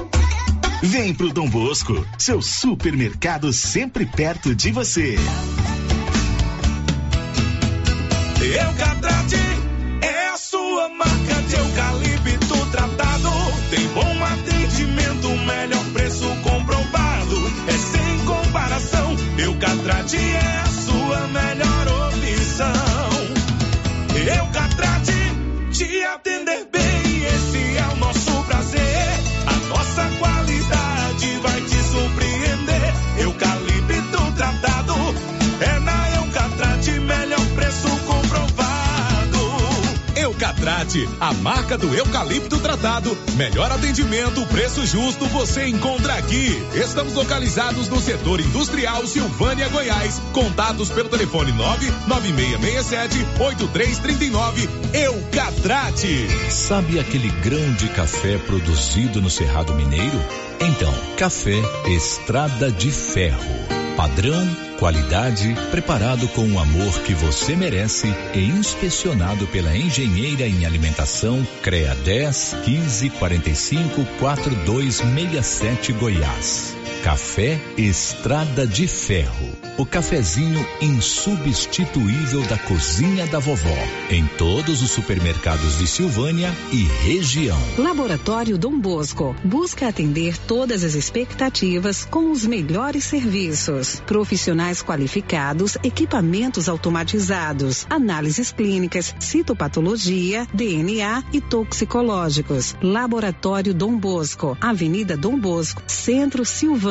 Vem 0.83 1.13
pro 1.13 1.31
Dom 1.31 1.47
Bosco, 1.47 1.93
seu 2.17 2.41
supermercado 2.41 3.53
sempre 3.53 4.03
perto 4.03 4.55
de 4.55 4.71
você. 4.71 5.15
Eucatrate 8.41 9.35
é 10.01 10.29
a 10.29 10.37
sua 10.37 10.89
marca 10.89 11.41
de 11.47 11.55
eucalipto 11.55 12.65
tratado. 12.71 13.29
Tem 13.69 13.87
bom 13.89 14.25
atendimento, 14.25 15.29
melhor 15.45 15.85
preço 15.93 16.25
comprovado. 16.41 17.35
É 17.67 17.77
sem 17.77 18.25
comparação. 18.25 19.15
Eucatrate 19.37 20.17
é 20.17 20.61
a 20.65 20.70
A 41.19 41.33
marca 41.33 41.77
do 41.77 41.93
eucalipto 41.93 42.57
tratado. 42.57 43.17
Melhor 43.35 43.69
atendimento, 43.69 44.45
preço 44.47 44.85
justo 44.85 45.25
você 45.25 45.67
encontra 45.67 46.13
aqui. 46.13 46.63
Estamos 46.73 47.13
localizados 47.13 47.89
no 47.89 47.99
setor 47.99 48.39
industrial 48.39 49.05
Silvânia, 49.05 49.67
Goiás. 49.67 50.21
Contatos 50.31 50.89
pelo 50.89 51.09
telefone 51.09 51.51
99667 51.51 53.17
8339. 53.37 54.69
Eucatrate. 54.93 56.27
Sabe 56.49 56.99
aquele 56.99 57.29
grão 57.41 57.73
de 57.73 57.89
café 57.89 58.37
produzido 58.37 59.21
no 59.21 59.29
Cerrado 59.29 59.75
Mineiro? 59.75 60.23
Então, 60.61 60.93
café 61.17 61.61
Estrada 61.87 62.71
de 62.71 62.91
Ferro. 62.91 63.43
Padrão, 63.97 64.70
qualidade, 64.81 65.53
preparado 65.69 66.27
com 66.29 66.53
o 66.53 66.57
amor 66.57 67.03
que 67.03 67.13
você 67.13 67.55
merece 67.55 68.07
e 68.33 68.39
inspecionado 68.39 69.45
pela 69.45 69.77
engenheira 69.77 70.47
em 70.47 70.65
alimentação 70.65 71.45
CREA 71.61 71.93
10 71.93 72.55
15 72.65 73.09
45 73.11 74.03
4267 74.19 75.93
Goiás. 75.93 76.75
Café 77.03 77.59
Estrada 77.79 78.67
de 78.67 78.87
Ferro. 78.87 79.49
O 79.75 79.85
cafezinho 79.85 80.63
insubstituível 80.79 82.43
da 82.43 82.59
cozinha 82.59 83.25
da 83.25 83.39
vovó. 83.39 83.75
Em 84.11 84.27
todos 84.37 84.83
os 84.83 84.91
supermercados 84.91 85.79
de 85.79 85.87
Silvânia 85.87 86.53
e 86.71 86.83
região. 87.03 87.57
Laboratório 87.75 88.55
Dom 88.55 88.79
Bosco 88.79 89.35
busca 89.43 89.87
atender 89.87 90.37
todas 90.37 90.83
as 90.83 90.93
expectativas 90.93 92.05
com 92.05 92.29
os 92.29 92.45
melhores 92.45 93.03
serviços. 93.05 93.99
Profissionais 94.05 94.83
qualificados, 94.83 95.77
equipamentos 95.83 96.69
automatizados, 96.69 97.87
análises 97.89 98.51
clínicas, 98.51 99.15
citopatologia, 99.19 100.45
DNA 100.53 101.23
e 101.33 101.41
toxicológicos. 101.41 102.75
Laboratório 102.79 103.73
Dom 103.73 103.97
Bosco, 103.97 104.55
Avenida 104.61 105.17
Dom 105.17 105.39
Bosco, 105.39 105.81
Centro 105.87 106.45
Silvânia. 106.45 106.90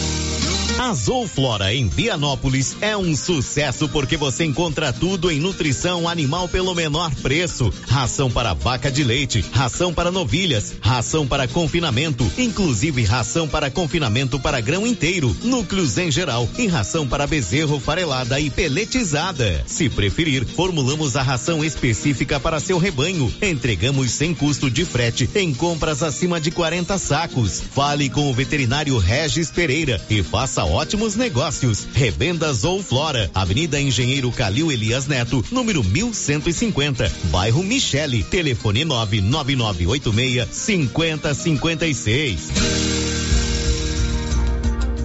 A 0.79 0.93
Zooflora 0.93 1.73
em 1.73 1.87
Vianópolis 1.87 2.77
é 2.81 2.95
um 2.95 3.15
sucesso 3.15 3.87
porque 3.89 4.17
você 4.17 4.45
encontra 4.45 4.91
tudo 4.91 5.29
em 5.29 5.39
nutrição 5.39 6.07
animal 6.07 6.47
pelo 6.47 6.73
menor 6.73 7.13
preço. 7.15 7.71
Ração 7.87 8.31
para 8.31 8.53
vaca 8.53 8.91
de 8.91 9.03
leite, 9.03 9.43
ração 9.51 9.93
para 9.93 10.11
novilhas, 10.11 10.73
ração 10.81 11.27
para 11.27 11.47
confinamento, 11.47 12.29
inclusive 12.37 13.03
ração 13.03 13.47
para 13.47 13.69
confinamento 13.69 14.39
para 14.39 14.61
grão 14.61 14.87
inteiro, 14.87 15.35
núcleos 15.43 15.97
em 15.97 16.09
geral 16.09 16.47
e 16.57 16.67
ração 16.67 17.07
para 17.07 17.27
bezerro 17.27 17.79
farelada 17.79 18.39
e 18.39 18.49
peletizada. 18.49 19.63
Se 19.67 19.89
preferir, 19.89 20.45
formulamos 20.45 21.15
a 21.15 21.21
ração 21.21 21.63
específica 21.63 22.39
para 22.39 22.59
seu 22.59 22.77
rebanho. 22.77 23.31
Entregamos 23.41 24.11
sem 24.11 24.33
custo 24.33 24.69
de 24.69 24.85
frete 24.85 25.29
em 25.35 25.53
compras 25.53 26.01
acima 26.01 26.39
de 26.39 26.49
40 26.49 26.97
sacos. 26.97 27.61
Fale 27.73 28.09
com 28.09 28.29
o 28.29 28.33
veterinário 28.33 28.97
Regis 28.97 29.51
Pereira 29.51 30.01
e 30.09 30.23
faça 30.23 30.60
ótimos 30.65 31.15
negócios. 31.15 31.87
Revendas 31.93 32.63
ou 32.63 32.81
Flora, 32.81 33.29
Avenida 33.33 33.79
Engenheiro 33.79 34.31
Calil 34.31 34.71
Elias 34.71 35.07
Neto, 35.07 35.43
número 35.51 35.83
1150, 35.83 37.11
bairro 37.25 37.63
Michele, 37.63 38.23
telefone 38.23 38.85
99986 38.85 40.47
5056. 40.51 42.39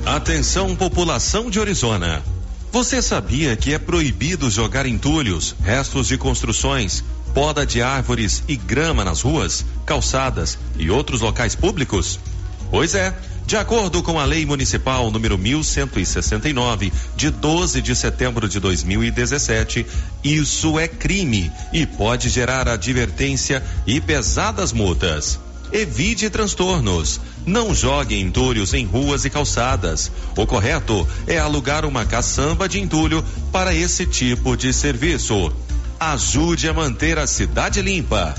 Atenção 0.07 0.77
população 0.77 1.51
de 1.51 1.59
Orizona. 1.59 2.23
Você 2.71 3.03
sabia 3.03 3.57
que 3.57 3.73
é 3.73 3.79
proibido 3.79 4.51
jogar 4.51 4.87
entulhos, 4.87 5.57
restos 5.63 6.07
de 6.07 6.17
construções, 6.17 7.03
poda 7.35 7.67
de 7.67 7.83
árvores 7.83 8.43
e 8.47 8.55
grama 8.55 9.05
nas 9.05 9.23
ruas, 9.23 9.65
calçadas 9.85 10.59
e 10.79 10.91
outros 10.91 11.23
locais 11.23 11.55
públicos? 11.55 12.21
Pois 12.71 12.95
é. 12.95 13.17
De 13.47 13.57
acordo 13.57 14.03
com 14.03 14.19
a 14.19 14.25
Lei 14.25 14.45
Municipal 14.45 15.09
número 15.09 15.39
1169, 15.39 16.93
de 17.15 17.31
12 17.31 17.81
de 17.81 17.95
setembro 17.95 18.49
de 18.49 18.59
2017, 18.59 19.87
isso 20.25 20.81
é 20.81 20.89
crime 20.89 21.53
e 21.73 21.87
pode 21.87 22.29
gerar 22.29 22.69
advertência 22.69 23.63
e 23.87 24.01
pesadas 24.01 24.73
multas. 24.73 25.39
Evite 25.73 26.29
transtornos. 26.29 27.21
Não 27.47 27.73
jogue 27.73 28.21
entulhos 28.21 28.75
em 28.75 28.85
ruas 28.85 29.25
e 29.25 29.31
calçadas. 29.31 30.11
O 30.37 30.45
correto 30.45 31.07
é 31.25 31.39
alugar 31.39 31.85
uma 31.85 32.05
caçamba 32.05 32.69
de 32.69 32.81
entulho 32.81 33.25
para 33.53 33.73
esse 33.73 34.07
tipo 34.07 34.57
de 34.57 34.73
serviço. 34.73 35.53
Ajude 36.01 36.69
a 36.69 36.75
manter 36.75 37.17
a 37.17 37.29
cidade 37.29 37.81
limpa. 37.81 38.35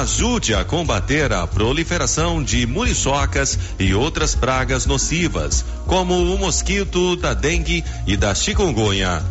Ajude 0.00 0.54
a 0.54 0.64
combater 0.64 1.34
a 1.34 1.46
proliferação 1.46 2.42
de 2.42 2.66
muriçocas 2.66 3.58
e 3.78 3.92
outras 3.92 4.34
pragas 4.34 4.86
nocivas, 4.86 5.62
como 5.86 6.14
o 6.14 6.38
mosquito 6.38 7.14
da 7.14 7.34
dengue 7.34 7.84
e 8.06 8.16
da 8.16 8.34
chikungunya. 8.34 9.22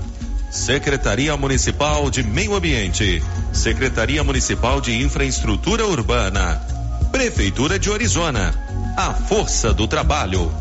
Secretaria 0.51 1.35
Municipal 1.35 2.11
de 2.11 2.21
Meio 2.21 2.53
Ambiente, 2.53 3.23
Secretaria 3.51 4.23
Municipal 4.23 4.79
de 4.79 5.01
Infraestrutura 5.01 5.83
Urbana, 5.87 6.61
Prefeitura 7.11 7.79
de 7.79 7.89
Orizona. 7.89 8.53
A 8.95 9.13
força 9.15 9.73
do 9.73 9.87
trabalho. 9.87 10.60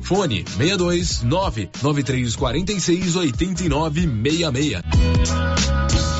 Fone 0.00 0.44
62 0.56 1.24
99346 1.24 3.16
8966. 3.16 6.11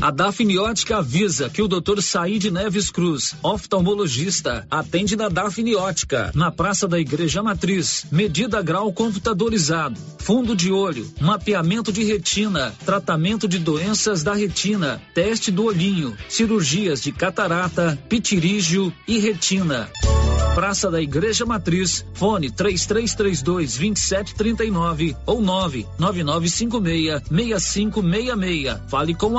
A 0.00 0.10
Dafniótica 0.10 0.98
avisa 0.98 1.48
que 1.48 1.62
o 1.62 1.68
Dr. 1.68 2.02
Said 2.02 2.50
Neves 2.50 2.90
Cruz, 2.90 3.34
oftalmologista, 3.42 4.66
atende 4.70 5.16
na 5.16 5.28
Dafniótica, 5.28 6.30
na 6.34 6.50
Praça 6.52 6.86
da 6.86 7.00
Igreja 7.00 7.42
Matriz. 7.42 8.04
Medida 8.12 8.60
grau 8.60 8.92
computadorizado, 8.92 9.98
fundo 10.18 10.54
de 10.54 10.70
olho, 10.70 11.10
mapeamento 11.18 11.90
de 11.90 12.04
retina, 12.04 12.74
tratamento 12.84 13.48
de 13.48 13.58
doenças 13.58 14.22
da 14.22 14.34
retina, 14.34 15.00
teste 15.14 15.50
do 15.50 15.64
olhinho, 15.64 16.14
cirurgias 16.28 17.02
de 17.02 17.10
catarata, 17.10 17.98
pitirígio 18.08 18.92
e 19.08 19.18
retina. 19.18 19.88
Praça 20.56 20.90
da 20.90 21.02
Igreja 21.02 21.44
Matriz, 21.44 22.02
fone 22.14 22.50
3332 22.50 23.76
2739 23.76 25.14
ou 25.26 25.42
99956 25.42 27.22
6566. 27.28 28.80
Fale 28.88 29.14
com 29.14 29.32
o 29.32 29.38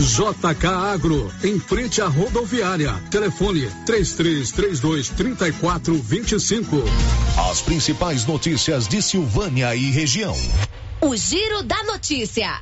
JK 0.00 0.66
Agro, 0.66 1.32
em 1.42 1.58
frente 1.58 2.02
à 2.02 2.06
rodoviária. 2.06 2.92
Telefone 3.10 3.66
3332 3.86 5.08
3425. 5.08 6.76
As 7.50 7.62
principais 7.62 8.26
notícias 8.26 8.86
de 8.86 9.00
Silvânia 9.00 9.74
e 9.74 9.90
região. 9.90 10.36
O 11.00 11.16
Giro 11.16 11.62
da 11.62 11.82
Notícia. 11.84 12.60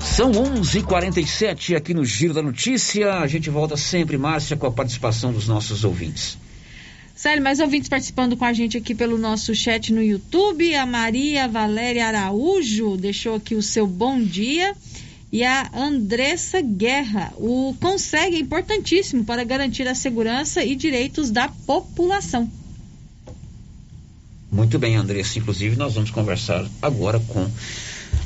São 0.00 0.32
11:47 0.32 1.76
aqui 1.76 1.94
no 1.94 2.04
Giro 2.04 2.34
da 2.34 2.42
Notícia. 2.42 3.20
A 3.20 3.26
gente 3.28 3.48
volta 3.48 3.76
sempre, 3.76 4.18
Márcia, 4.18 4.56
com 4.56 4.66
a 4.66 4.72
participação 4.72 5.32
dos 5.32 5.46
nossos 5.46 5.84
ouvintes. 5.84 6.36
Sério, 7.14 7.42
mais 7.42 7.60
ouvintes 7.60 7.88
participando 7.88 8.36
com 8.36 8.44
a 8.44 8.52
gente 8.52 8.76
aqui 8.76 8.92
pelo 8.92 9.16
nosso 9.16 9.54
chat 9.54 9.92
no 9.92 10.02
YouTube. 10.02 10.74
A 10.74 10.84
Maria 10.84 11.46
Valéria 11.46 12.08
Araújo 12.08 12.96
deixou 12.96 13.36
aqui 13.36 13.54
o 13.54 13.62
seu 13.62 13.86
bom 13.86 14.20
dia. 14.20 14.74
E 15.32 15.44
a 15.44 15.70
Andressa 15.74 16.60
Guerra. 16.60 17.32
O 17.36 17.74
consegue 17.80 18.36
é 18.36 18.40
importantíssimo 18.40 19.24
para 19.24 19.44
garantir 19.44 19.86
a 19.88 19.94
segurança 19.94 20.64
e 20.64 20.74
direitos 20.74 21.30
da 21.30 21.48
população. 21.48 22.50
Muito 24.50 24.78
bem, 24.78 24.96
Andressa. 24.96 25.38
Inclusive, 25.38 25.76
nós 25.76 25.94
vamos 25.94 26.10
conversar 26.10 26.64
agora 26.80 27.20
com 27.20 27.46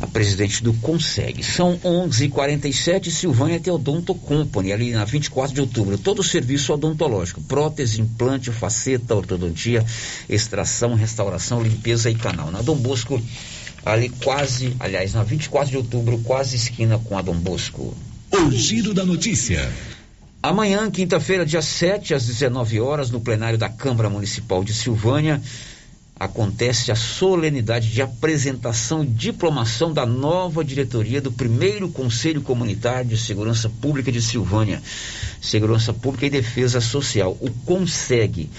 a 0.00 0.06
presidente 0.06 0.62
do 0.62 0.72
Consegue. 0.74 1.42
São 1.42 1.78
11:47 1.82 3.10
Silvânia 3.10 3.60
Teodonto 3.60 4.14
Company, 4.14 4.72
ali 4.72 4.90
na 4.92 5.04
24 5.04 5.54
de 5.54 5.60
outubro. 5.60 5.98
Todo 5.98 6.20
o 6.20 6.24
serviço 6.24 6.72
odontológico: 6.72 7.40
prótese, 7.42 8.00
implante, 8.00 8.50
faceta, 8.50 9.14
ortodontia, 9.14 9.84
extração, 10.28 10.94
restauração, 10.94 11.62
limpeza 11.62 12.10
e 12.10 12.14
canal. 12.14 12.50
Na 12.50 12.62
Dom 12.62 12.76
Bosco, 12.76 13.20
ali 13.84 14.08
quase, 14.08 14.74
aliás, 14.78 15.14
na 15.14 15.22
24 15.22 15.70
de 15.70 15.76
outubro, 15.76 16.18
quase 16.18 16.56
esquina 16.56 16.98
com 16.98 17.16
a 17.16 17.22
Dom 17.22 17.36
Bosco. 17.36 17.96
O 18.32 18.50
Giro 18.50 18.94
da 18.94 19.04
Notícia. 19.04 19.70
Amanhã, 20.42 20.90
quinta-feira, 20.90 21.44
dia 21.44 21.60
7, 21.60 22.14
às 22.14 22.26
19 22.26 22.80
horas, 22.80 23.10
no 23.10 23.20
plenário 23.20 23.58
da 23.58 23.68
Câmara 23.68 24.08
Municipal 24.08 24.64
de 24.64 24.72
Silvânia, 24.72 25.40
acontece 26.20 26.92
a 26.92 26.94
solenidade 26.94 27.90
de 27.90 28.02
apresentação 28.02 29.02
e 29.02 29.06
diplomação 29.06 29.92
da 29.92 30.04
nova 30.04 30.62
diretoria 30.62 31.20
do 31.20 31.32
primeiro 31.32 31.88
Conselho 31.88 32.42
Comunitário 32.42 33.08
de 33.08 33.16
Segurança 33.16 33.70
Pública 33.70 34.12
de 34.12 34.20
Silvânia, 34.20 34.82
Segurança 35.40 35.94
Pública 35.94 36.26
e 36.26 36.30
Defesa 36.30 36.78
Social, 36.80 37.36
o 37.40 37.50
CONSEG. 37.50 38.50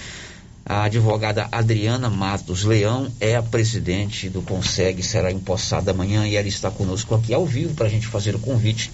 A 0.64 0.84
advogada 0.84 1.48
Adriana 1.50 2.08
Matos 2.08 2.62
Leão 2.62 3.10
é 3.20 3.34
a 3.34 3.42
presidente 3.42 4.28
do 4.28 4.42
CONSEG, 4.42 5.02
será 5.02 5.32
empossada 5.32 5.90
amanhã 5.90 6.26
e 6.26 6.36
ela 6.36 6.46
está 6.46 6.70
conosco 6.70 7.14
aqui 7.14 7.34
ao 7.34 7.44
vivo 7.44 7.74
para 7.74 7.86
a 7.86 7.90
gente 7.90 8.06
fazer 8.06 8.34
o 8.36 8.38
convite 8.38 8.92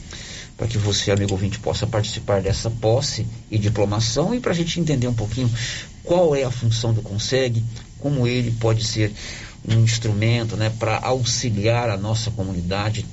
para 0.57 0.67
que 0.67 0.79
você, 0.79 1.13
amigo 1.13 1.33
ouvinte, 1.33 1.59
possa 1.61 1.87
participar 1.87 2.43
dessa 2.43 2.69
posse 2.69 3.27
e 3.51 3.57
diplomação 3.59 4.35
e 4.35 4.41
para 4.41 4.51
a 4.51 4.55
gente 4.55 4.81
entender 4.81 5.07
um 5.07 5.15
pouquinho 5.15 5.49
qual 6.03 6.35
é 6.35 6.43
a 6.43 6.51
função 6.51 6.93
do 6.93 7.03
CONSEG, 7.03 7.63
como 8.01 8.27
ele 8.27 8.51
pode 8.51 8.85
ser 8.85 9.13
um 9.69 9.79
instrumento 9.81 10.57
né, 10.57 10.73
para 10.79 10.99
auxiliar 10.99 11.91
a 11.91 11.97
nossa 11.97 12.31
comunidade 12.31 13.05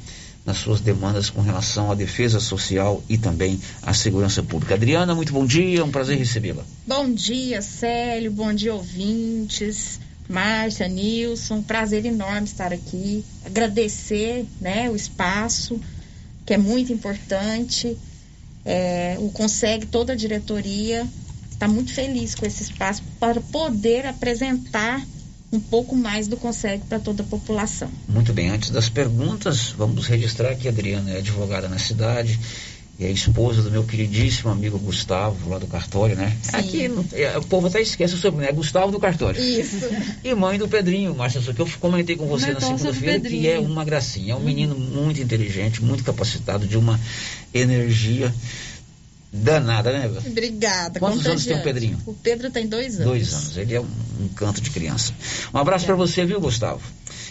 nas 0.46 0.58
suas 0.58 0.80
demandas 0.80 1.30
com 1.30 1.41
relação 1.41 1.91
à 1.91 1.96
defesa 1.96 2.39
social 2.39 3.04
e 3.10 3.18
também 3.18 3.60
à 3.82 3.93
segurança 3.93 4.43
pública. 4.43 4.76
Adriana, 4.76 5.16
muito 5.16 5.34
bom 5.34 5.46
dia, 5.46 5.84
um 5.84 5.91
prazer 5.91 6.18
recebê-la. 6.18 6.64
Bom 6.86 7.12
dia, 7.12 7.62
Célio, 7.62 8.32
bom 8.32 8.54
dia, 8.54 8.74
ouvintes. 8.74 10.00
Márcia, 10.28 10.88
Nilson, 10.88 11.62
prazer 11.62 12.06
enorme 12.06 12.48
estar 12.48 12.74
aqui. 12.74 13.24
Agradecer 13.46 14.46
né, 14.60 14.89
o 14.89 14.96
espaço, 14.96 15.80
que 16.46 16.54
é 16.54 16.58
muito 16.58 16.91
importante. 16.91 17.98
É, 18.64 19.16
o 19.20 19.30
Consegue, 19.30 19.86
toda 19.86 20.14
a 20.14 20.16
diretoria, 20.16 21.08
está 21.52 21.68
muito 21.68 21.93
feliz 21.93 22.34
com 22.34 22.46
esse 22.46 22.64
espaço 22.64 23.04
para 23.20 23.39
poder 23.39 24.06
apresentar 24.08 25.06
um 25.52 25.60
pouco 25.60 25.96
mais 25.96 26.28
do 26.28 26.38
consegue 26.38 26.84
para 26.86 27.00
toda 27.00 27.24
a 27.24 27.26
população. 27.26 27.89
Muito 28.08 28.34
bem, 28.34 28.50
antes 28.50 28.70
das 28.70 28.89
perguntas, 28.89 29.74
vamos 29.78 30.08
registrar 30.08 30.56
que 30.56 30.68
a 30.68 30.72
Adriana 30.72 31.12
é 31.12 31.18
advogada 31.18 31.68
na 31.70 31.78
cidade 31.78 32.39
e 32.98 33.04
é 33.04 33.12
esposa 33.12 33.62
do 33.62 33.70
meu 33.70 33.84
queridíssimo 33.84 34.50
amigo 34.50 34.80
Gustavo, 34.80 35.50
lá 35.50 35.60
do 35.60 35.68
cartório, 35.68 36.16
né? 36.16 36.36
Sim. 36.41 36.56
Aqui 36.56 36.91
é, 37.14 37.38
o 37.38 37.41
povo 37.43 37.68
até 37.68 37.82
esquece 37.82 38.14
o 38.14 38.18
sobrenome, 38.18 38.50
é 38.50 38.54
Gustavo 38.54 38.91
do 38.91 39.00
cartório. 39.00 39.41
Isso. 39.41 39.78
E 40.24 40.34
mãe 40.34 40.58
do 40.58 40.68
Pedrinho, 40.68 41.14
Márcia, 41.14 41.41
que 41.41 41.62
eu 41.62 41.70
comentei 41.80 42.16
com 42.16 42.26
você 42.26 42.48
Não 42.48 42.54
na 42.54 42.62
segunda-feira, 42.62 43.20
que 43.20 43.50
é 43.50 43.60
uma 43.60 43.84
gracinha. 43.84 44.34
É 44.34 44.36
um 44.36 44.39
menino 44.39 44.76
muito 44.76 45.22
inteligente, 45.22 45.84
muito 45.84 46.06
capacitado, 46.06 46.66
de 46.66 46.78
uma 46.78 47.00
energia 47.54 48.34
danada, 49.32 49.92
né? 49.92 50.06
Eva? 50.06 50.24
Obrigada. 50.26 51.00
Quantos 51.00 51.26
anos 51.26 51.46
tem 51.46 51.58
o. 51.58 51.64
Pedrinho? 51.64 52.00
O 52.06 52.14
Pedro 52.14 52.50
tem 52.52 52.68
dois 52.68 52.96
anos. 52.96 53.06
Dois 53.06 53.34
anos. 53.34 53.58
Ele 53.58 53.74
é 53.76 53.82
um, 53.82 53.88
um 54.22 54.28
canto 54.30 54.62
de 54.62 54.70
criança. 54.70 55.14
Um 55.54 55.58
abraço 55.58 55.86
para 55.86 55.96
você, 55.96 56.26
viu, 56.26 56.40
Gustavo? 56.40 56.82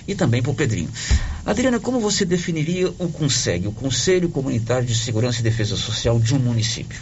E 0.07 0.15
também 0.15 0.43
para 0.43 0.51
o 0.51 0.55
Pedrinho. 0.55 0.91
Adriana, 1.47 1.81
como 1.81 1.99
você 1.99 2.25
definiria 2.27 2.89
o 2.99 3.09
CONSEG, 3.09 3.67
o 3.69 3.73
Conselho 3.73 4.29
Comunitário 4.29 4.87
de 4.87 4.95
Segurança 4.95 5.41
e 5.41 5.43
Defesa 5.43 5.77
Social 5.77 6.19
de 6.21 6.35
um 6.35 6.39
município? 6.39 7.01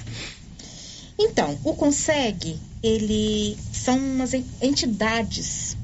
Então, 1.19 1.59
o 1.65 1.75
CONSEG, 1.75 2.57
ele 2.83 3.57
são 3.73 3.97
umas 3.99 4.35
en- 4.35 4.45
entidades 4.61 5.77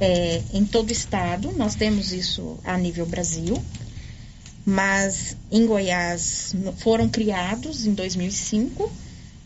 é, 0.00 0.42
em 0.52 0.64
todo 0.64 0.88
o 0.88 0.92
estado, 0.92 1.52
nós 1.56 1.74
temos 1.76 2.12
isso 2.12 2.58
a 2.64 2.76
nível 2.76 3.06
Brasil, 3.06 3.62
mas 4.64 5.36
em 5.50 5.66
Goiás 5.66 6.54
foram 6.78 7.08
criados 7.08 7.86
em 7.86 7.92
2005 7.92 8.90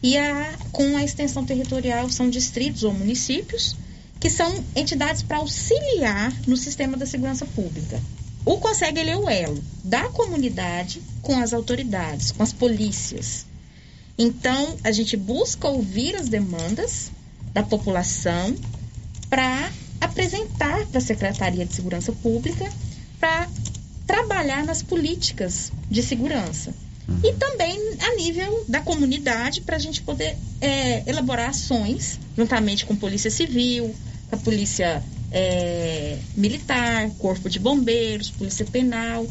e 0.03 0.17
a, 0.17 0.55
com 0.71 0.97
a 0.97 1.03
extensão 1.03 1.45
territorial 1.45 2.09
são 2.09 2.31
distritos 2.31 2.85
ou 2.85 2.95
municípios 2.95 3.77
que 4.21 4.31
são 4.31 4.65
entidades 4.75 5.23
para 5.23 5.39
auxiliar 5.39 6.33
no 6.47 6.57
sistema 6.57 6.97
da 6.97 7.07
segurança 7.07 7.47
pública. 7.47 8.01
O 8.45 8.59
CONSEG 8.59 8.99
ele 8.99 9.11
é 9.11 9.17
o 9.17 9.29
elo 9.29 9.63
da 9.85 10.09
comunidade 10.09 11.03
com 11.23 11.39
as 11.39 11.53
autoridades, 11.53 12.33
com 12.33 12.43
as 12.43 12.53
polícias. 12.53 13.47
Então, 14.17 14.77
a 14.83 14.91
gente 14.91 15.17
busca 15.17 15.69
ouvir 15.69 16.17
as 16.17 16.29
demandas 16.29 17.11
da 17.53 17.63
população 17.63 18.57
para 19.29 19.71
apresentar 20.01 20.87
para 20.87 20.99
a 20.99 21.01
Secretaria 21.01 21.65
de 21.65 21.75
Segurança 21.75 22.13
Pública 22.13 22.73
para 23.21 23.49
trabalhar 24.09 24.65
nas 24.65 24.83
políticas 24.83 25.71
de 25.89 26.03
segurança. 26.03 26.75
E 27.23 27.33
também 27.35 27.79
a 28.01 28.17
nível 28.17 28.65
da 28.67 28.81
comunidade, 28.81 29.61
para 29.61 29.77
a 29.77 29.79
gente 29.79 30.03
poder 30.03 30.37
é, 30.61 31.09
elaborar 31.09 31.51
ações, 31.51 32.19
juntamente 32.37 32.85
com 32.85 32.97
Polícia 32.97 33.31
Civil, 33.31 33.95
a 34.33 34.37
Polícia 34.37 35.03
é, 35.31 36.19
Militar, 36.37 37.09
Corpo 37.19 37.49
de 37.49 37.59
Bombeiros, 37.59 38.31
Polícia 38.31 38.67
Penal, 38.67 39.27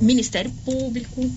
Ministério 0.00 0.50
Público, 0.64 1.30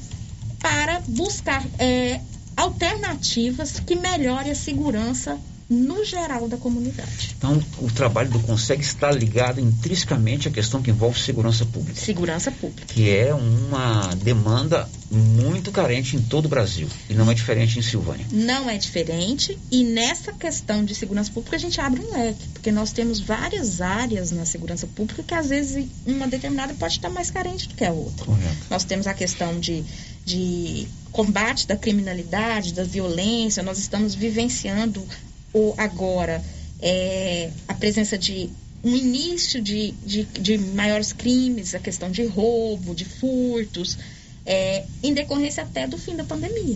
para 0.59 1.01
buscar 1.07 1.63
é, 1.77 2.19
alternativas 2.55 3.79
que 3.79 3.95
melhorem 3.95 4.51
a 4.51 4.55
segurança 4.55 5.39
no 5.69 6.03
geral 6.03 6.47
da 6.47 6.57
comunidade. 6.57 7.35
Então, 7.37 7.61
o 7.79 7.91
trabalho 7.91 8.29
do 8.29 8.39
CONSEG 8.39 8.81
está 8.81 9.11
ligado 9.11 9.59
intrinsecamente 9.59 10.47
à 10.47 10.51
questão 10.51 10.81
que 10.81 10.91
envolve 10.91 11.19
segurança 11.19 11.65
pública. 11.65 11.99
Segurança 11.99 12.51
pública. 12.51 12.85
Que 12.87 13.09
é 13.09 13.33
uma 13.33 14.13
demanda 14.15 14.89
muito 15.09 15.71
carente 15.71 16.15
em 16.15 16.21
todo 16.21 16.45
o 16.45 16.49
Brasil. 16.49 16.87
E 17.09 17.13
não 17.13 17.29
é 17.29 17.33
diferente 17.33 17.77
em 17.77 17.81
Silvânia. 17.81 18.25
Não 18.31 18.69
é 18.69 18.77
diferente 18.77 19.57
e 19.71 19.83
nessa 19.83 20.33
questão 20.33 20.83
de 20.83 20.95
segurança 20.95 21.31
pública 21.31 21.55
a 21.55 21.59
gente 21.59 21.79
abre 21.79 22.01
um 22.01 22.11
leque, 22.11 22.47
porque 22.53 22.71
nós 22.71 22.91
temos 22.91 23.19
várias 23.19 23.79
áreas 23.81 24.31
na 24.31 24.45
segurança 24.45 24.87
pública 24.87 25.23
que 25.23 25.33
às 25.33 25.49
vezes 25.49 25.87
uma 26.05 26.27
determinada 26.27 26.73
pode 26.73 26.95
estar 26.95 27.09
mais 27.09 27.29
carente 27.29 27.67
do 27.67 27.75
que 27.75 27.85
a 27.85 27.91
outra. 27.91 28.25
Correto. 28.25 28.57
Nós 28.69 28.83
temos 28.83 29.07
a 29.07 29.13
questão 29.13 29.59
de, 29.59 29.83
de 30.25 30.87
combate 31.11 31.67
da 31.67 31.77
criminalidade, 31.77 32.73
da 32.73 32.83
violência, 32.83 33.61
nós 33.61 33.77
estamos 33.77 34.15
vivenciando 34.15 35.05
o, 35.53 35.73
agora 35.77 36.43
é, 36.81 37.49
a 37.67 37.73
presença 37.73 38.17
de 38.17 38.49
um 38.83 38.95
início 38.95 39.61
de, 39.61 39.91
de, 40.05 40.23
de 40.25 40.57
maiores 40.57 41.13
crimes, 41.13 41.73
a 41.73 41.79
questão 41.79 42.11
de 42.11 42.25
roubo, 42.25 42.93
de 42.93 43.05
furtos, 43.05 43.97
é, 44.45 44.83
em 45.01 45.13
decorrência 45.13 45.63
até 45.63 45.87
do 45.87 45.97
fim 45.97 46.15
da 46.15 46.25
pandemia. 46.25 46.75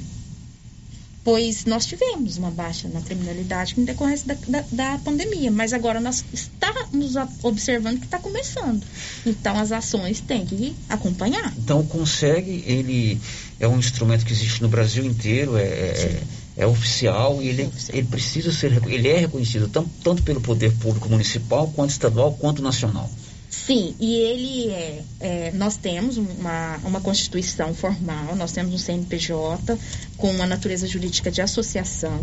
Pois 1.25 1.65
nós 1.65 1.85
tivemos 1.85 2.37
uma 2.37 2.49
baixa 2.49 2.87
na 2.87 3.01
criminalidade 3.01 3.75
em 3.77 3.83
decorrência 3.83 4.27
da, 4.27 4.35
da, 4.47 4.65
da 4.71 4.97
pandemia, 4.99 5.51
mas 5.51 5.73
agora 5.73 5.99
nós 5.99 6.23
estamos 6.31 7.15
observando 7.43 7.99
que 7.99 8.05
está 8.05 8.17
começando. 8.17 8.81
Então 9.25 9.59
as 9.59 9.73
ações 9.73 10.21
têm 10.21 10.45
que 10.45 10.73
acompanhar. 10.87 11.53
Então, 11.57 11.81
o 11.81 11.85
CONSEG, 11.85 12.63
ele 12.65 13.19
é 13.59 13.67
um 13.67 13.77
instrumento 13.77 14.25
que 14.25 14.31
existe 14.31 14.61
no 14.61 14.69
Brasil 14.69 15.03
inteiro, 15.03 15.57
é, 15.57 16.21
é, 16.57 16.63
é 16.63 16.67
oficial 16.67 17.41
e 17.41 17.47
ele, 17.49 17.69
ele 17.89 18.07
precisa 18.07 18.51
ser, 18.51 18.81
ele 18.87 19.07
é 19.07 19.19
reconhecido 19.19 19.67
tanto, 19.67 19.89
tanto 20.03 20.23
pelo 20.23 20.41
poder 20.41 20.71
público 20.77 21.09
municipal, 21.09 21.71
quanto 21.75 21.91
estadual, 21.91 22.33
quanto 22.33 22.61
nacional. 22.61 23.09
Sim, 23.49 23.95
e 23.99 24.15
ele 24.15 24.69
é, 24.71 25.03
é, 25.19 25.51
nós 25.53 25.77
temos 25.77 26.17
uma, 26.17 26.77
uma 26.83 27.01
constituição 27.01 27.73
formal, 27.73 28.35
nós 28.35 28.51
temos 28.51 28.73
um 28.73 28.77
CNPJ 28.77 29.77
com 30.17 30.29
uma 30.31 30.45
natureza 30.45 30.85
jurídica 30.87 31.31
de 31.31 31.41
associação, 31.41 32.21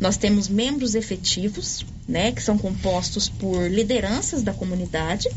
nós 0.00 0.16
temos 0.16 0.48
membros 0.48 0.94
efetivos, 0.94 1.84
né, 2.08 2.32
que 2.32 2.42
são 2.42 2.58
compostos 2.58 3.28
por 3.28 3.70
lideranças 3.70 4.42
da 4.42 4.52
comunidade, 4.52 5.28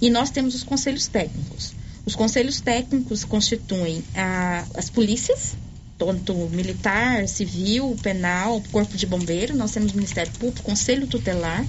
e 0.00 0.10
nós 0.10 0.30
temos 0.30 0.54
os 0.54 0.62
conselhos 0.62 1.06
técnicos. 1.06 1.72
Os 2.04 2.14
conselhos 2.14 2.60
técnicos 2.60 3.24
constituem 3.24 4.04
a- 4.14 4.64
as 4.74 4.90
polícias, 4.90 5.54
tanto 5.98 6.34
militar, 6.50 7.28
civil, 7.28 7.96
penal, 8.02 8.62
corpo 8.72 8.96
de 8.96 9.06
bombeiro, 9.06 9.56
nós 9.56 9.72
temos 9.72 9.92
Ministério 9.92 10.32
Público, 10.32 10.62
Conselho 10.62 11.06
Tutelar, 11.06 11.64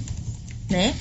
né? 0.68 0.94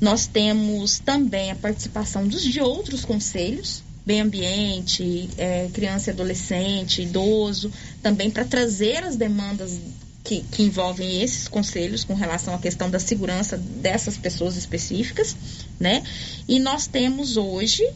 Nós 0.00 0.26
temos 0.26 0.98
também 0.98 1.50
a 1.50 1.54
participação 1.54 2.26
dos 2.26 2.42
de 2.42 2.60
outros 2.60 3.04
conselhos, 3.04 3.82
meio 4.06 4.24
ambiente, 4.24 5.28
eh, 5.36 5.68
criança 5.74 6.10
e 6.10 6.12
adolescente, 6.12 7.02
idoso, 7.02 7.70
também 8.02 8.30
para 8.30 8.46
trazer 8.46 9.04
as 9.04 9.14
demandas 9.14 9.78
que, 10.24 10.42
que 10.50 10.62
envolvem 10.62 11.22
esses 11.22 11.48
conselhos 11.48 12.04
com 12.04 12.14
relação 12.14 12.54
à 12.54 12.58
questão 12.58 12.90
da 12.90 12.98
segurança 12.98 13.58
dessas 13.58 14.16
pessoas 14.16 14.56
específicas, 14.56 15.36
né? 15.78 16.02
E 16.48 16.58
nós 16.58 16.86
temos 16.86 17.36
hoje, 17.36 17.86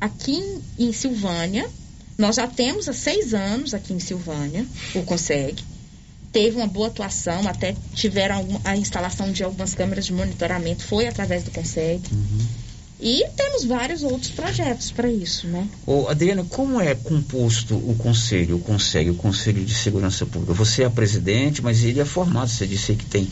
aqui 0.00 0.32
em, 0.32 0.86
em 0.86 0.92
Silvânia, 0.92 1.68
nós 2.18 2.34
já 2.34 2.48
temos 2.48 2.88
há 2.88 2.92
seis 2.92 3.32
anos 3.32 3.72
aqui 3.72 3.94
em 3.94 4.00
Silvânia, 4.00 4.66
o 4.92 5.04
CONSEG, 5.04 5.62
teve 6.32 6.56
uma 6.56 6.66
boa 6.66 6.88
atuação, 6.88 7.46
até 7.46 7.76
tiveram 7.94 8.60
a 8.64 8.76
instalação 8.76 9.30
de 9.30 9.44
algumas 9.44 9.72
câmeras 9.72 10.04
de 10.04 10.12
monitoramento, 10.12 10.84
foi 10.84 11.06
através 11.06 11.44
do 11.44 11.52
CONSEG. 11.52 12.02
E 13.00 13.24
temos 13.36 13.64
vários 13.64 14.02
outros 14.02 14.32
projetos 14.32 14.90
para 14.90 15.08
isso, 15.08 15.46
né? 15.46 15.68
Ô, 15.86 16.08
Adriana, 16.08 16.44
como 16.48 16.80
é 16.80 16.96
composto 16.96 17.76
o 17.76 17.94
conselho, 17.96 18.56
o 18.56 18.58
CONSEG, 18.58 19.10
o 19.10 19.14
Conselho 19.14 19.64
de 19.64 19.72
Segurança 19.72 20.26
Pública? 20.26 20.52
Você 20.54 20.82
é 20.82 20.86
a 20.86 20.90
presidente, 20.90 21.62
mas 21.62 21.84
ele 21.84 22.00
é 22.00 22.04
formado, 22.04 22.50
você 22.50 22.66
disse 22.66 22.96
que 22.96 23.06
tem 23.06 23.28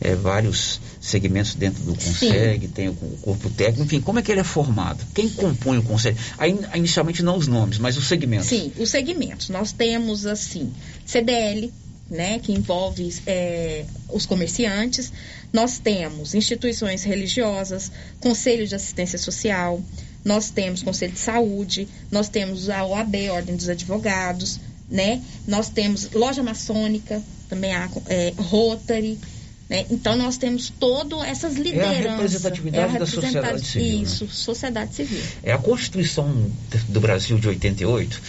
é, 0.00 0.14
vários 0.14 0.80
segmentos 1.02 1.54
dentro 1.54 1.82
do 1.82 1.94
CONSEG, 1.94 2.68
tem 2.68 2.88
o, 2.88 2.92
o 2.92 3.18
corpo 3.20 3.50
técnico, 3.50 3.82
enfim, 3.82 4.00
como 4.00 4.20
é 4.20 4.22
que 4.22 4.30
ele 4.30 4.40
é 4.40 4.44
formado? 4.44 5.04
Quem 5.12 5.28
compõe 5.28 5.78
o 5.78 5.82
conselho? 5.82 6.16
Aí, 6.38 6.56
inicialmente 6.74 7.22
não 7.24 7.36
os 7.36 7.48
nomes, 7.48 7.78
mas 7.78 7.96
os 7.96 8.06
segmentos. 8.06 8.46
Sim, 8.46 8.72
os 8.78 8.88
segmentos. 8.88 9.48
Nós 9.48 9.72
temos, 9.72 10.24
assim, 10.26 10.72
CDL, 11.04 11.72
né, 12.08 12.38
que 12.38 12.52
envolve 12.52 13.12
é, 13.26 13.84
os 14.08 14.24
comerciantes. 14.26 15.12
Nós 15.52 15.78
temos 15.78 16.34
instituições 16.34 17.02
religiosas, 17.02 17.90
Conselho 18.20 18.66
de 18.66 18.74
Assistência 18.74 19.18
Social, 19.18 19.82
nós 20.24 20.50
temos 20.50 20.82
Conselho 20.82 21.12
de 21.12 21.18
Saúde, 21.18 21.88
nós 22.10 22.28
temos 22.28 22.70
a 22.70 22.84
OAB, 22.84 23.14
Ordem 23.32 23.56
dos 23.56 23.68
Advogados, 23.68 24.60
né? 24.88 25.20
Nós 25.48 25.68
temos 25.68 26.10
loja 26.12 26.42
maçônica, 26.42 27.20
também 27.48 27.74
a 27.74 27.90
é, 28.08 28.32
Rotary, 28.36 29.18
né? 29.72 29.86
Então 29.90 30.16
nós 30.16 30.36
temos 30.36 30.68
todas 30.78 31.22
essas 31.22 31.54
lideranças. 31.56 32.02
representatividade 32.12 32.98
da 32.98 33.06
sociedade 33.06 33.64
civil, 33.64 33.96
né? 33.98 34.02
Isso, 34.04 34.28
sociedade 34.28 34.94
civil. 34.94 35.20
É 35.42 35.52
a 35.52 35.58
Constituição 35.58 36.50
do 36.88 37.00
Brasil 37.00 37.38
de 37.38 37.48
88. 37.48 38.20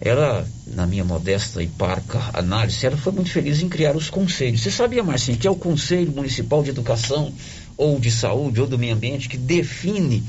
Ela, 0.00 0.44
na 0.66 0.84
minha 0.84 1.04
modesta 1.04 1.62
e 1.62 1.68
parca 1.68 2.18
análise, 2.32 2.84
ela 2.84 2.96
foi 2.96 3.12
muito 3.12 3.30
feliz 3.30 3.62
em 3.62 3.68
criar 3.68 3.94
os 3.94 4.10
conselhos. 4.10 4.60
Você 4.62 4.70
sabia, 4.70 5.02
Marcinho, 5.04 5.38
que 5.38 5.46
é 5.46 5.50
o 5.50 5.54
Conselho 5.54 6.10
Municipal 6.10 6.60
de 6.62 6.70
Educação, 6.70 7.32
ou 7.76 8.00
de 8.00 8.10
Saúde, 8.10 8.60
ou 8.60 8.66
do 8.66 8.76
Meio 8.78 8.94
Ambiente, 8.94 9.28
que 9.28 9.36
define 9.36 10.24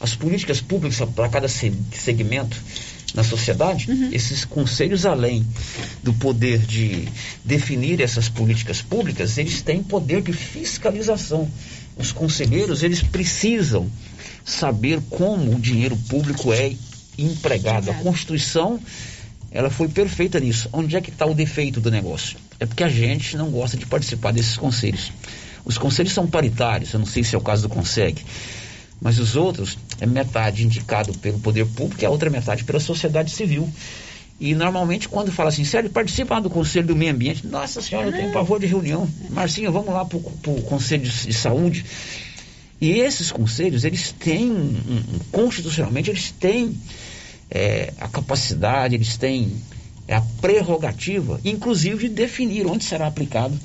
as 0.00 0.14
políticas 0.14 0.60
públicas 0.62 0.98
para 1.14 1.28
cada 1.28 1.46
se- 1.46 1.72
segmento 1.92 2.56
na 3.14 3.22
sociedade? 3.22 3.86
Esses 4.12 4.44
conselhos, 4.44 5.04
além 5.04 5.46
do 6.02 6.12
poder 6.14 6.58
de 6.58 7.08
definir 7.44 8.00
essas 8.00 8.28
políticas 8.28 8.82
públicas, 8.82 9.38
eles 9.38 9.62
têm 9.62 9.82
poder 9.82 10.22
de 10.22 10.32
fiscalização. 10.32 11.48
os 11.96 12.10
conselheiros 12.10 12.82
eles 12.82 13.02
precisam 13.02 13.90
saber 14.44 15.00
como 15.10 15.54
o 15.54 15.60
dinheiro 15.60 15.96
público 16.08 16.52
é 16.52 16.72
empregado. 17.18 17.90
A 17.90 17.94
Constituição 17.94 18.80
ela 19.50 19.68
foi 19.68 19.88
perfeita 19.88 20.40
nisso. 20.40 20.68
Onde 20.72 20.96
é 20.96 21.00
que 21.00 21.10
está 21.10 21.26
o 21.26 21.34
defeito 21.34 21.80
do 21.80 21.90
negócio? 21.90 22.38
É 22.58 22.64
porque 22.64 22.82
a 22.82 22.88
gente 22.88 23.36
não 23.36 23.50
gosta 23.50 23.76
de 23.76 23.84
participar 23.84 24.32
desses 24.32 24.56
conselhos. 24.56 25.12
Os 25.64 25.78
conselhos 25.78 26.12
são 26.12 26.26
paritários, 26.26 26.92
eu 26.92 26.98
não 26.98 27.06
sei 27.06 27.22
se 27.22 27.34
é 27.34 27.38
o 27.38 27.40
caso 27.40 27.62
do 27.62 27.68
Conseg, 27.68 28.20
mas 29.02 29.18
os 29.18 29.34
outros 29.34 29.76
é 30.00 30.06
metade 30.06 30.64
indicado 30.64 31.12
pelo 31.18 31.38
poder 31.40 31.66
público 31.66 32.00
e 32.00 32.06
a 32.06 32.10
outra 32.10 32.30
metade 32.30 32.62
pela 32.62 32.78
sociedade 32.78 33.32
civil. 33.32 33.68
E 34.40 34.54
normalmente 34.54 35.08
quando 35.08 35.32
fala 35.32 35.48
assim, 35.48 35.64
sério, 35.64 35.90
participa 35.90 36.40
do 36.40 36.48
Conselho 36.48 36.86
do 36.86 36.96
Meio 36.96 37.12
Ambiente, 37.12 37.46
nossa 37.46 37.82
senhora, 37.82 38.08
eu 38.08 38.12
tenho 38.12 38.32
pavor 38.32 38.60
de 38.60 38.66
reunião. 38.66 39.08
Marcinho, 39.30 39.72
vamos 39.72 39.92
lá 39.92 40.04
para 40.04 40.18
o 40.18 40.62
Conselho 40.62 41.02
de, 41.02 41.26
de 41.26 41.32
Saúde. 41.32 41.84
E 42.80 42.92
esses 43.00 43.30
conselhos, 43.30 43.84
eles 43.84 44.12
têm, 44.12 44.76
constitucionalmente, 45.30 46.10
eles 46.10 46.32
têm 46.32 46.76
é, 47.50 47.92
a 48.00 48.08
capacidade, 48.08 48.94
eles 48.94 49.16
têm 49.16 49.52
é, 50.08 50.16
a 50.16 50.20
prerrogativa, 50.40 51.40
inclusive, 51.44 52.08
de 52.08 52.14
definir 52.14 52.66
onde 52.66 52.82
será 52.82 53.06
aplicado 53.06 53.56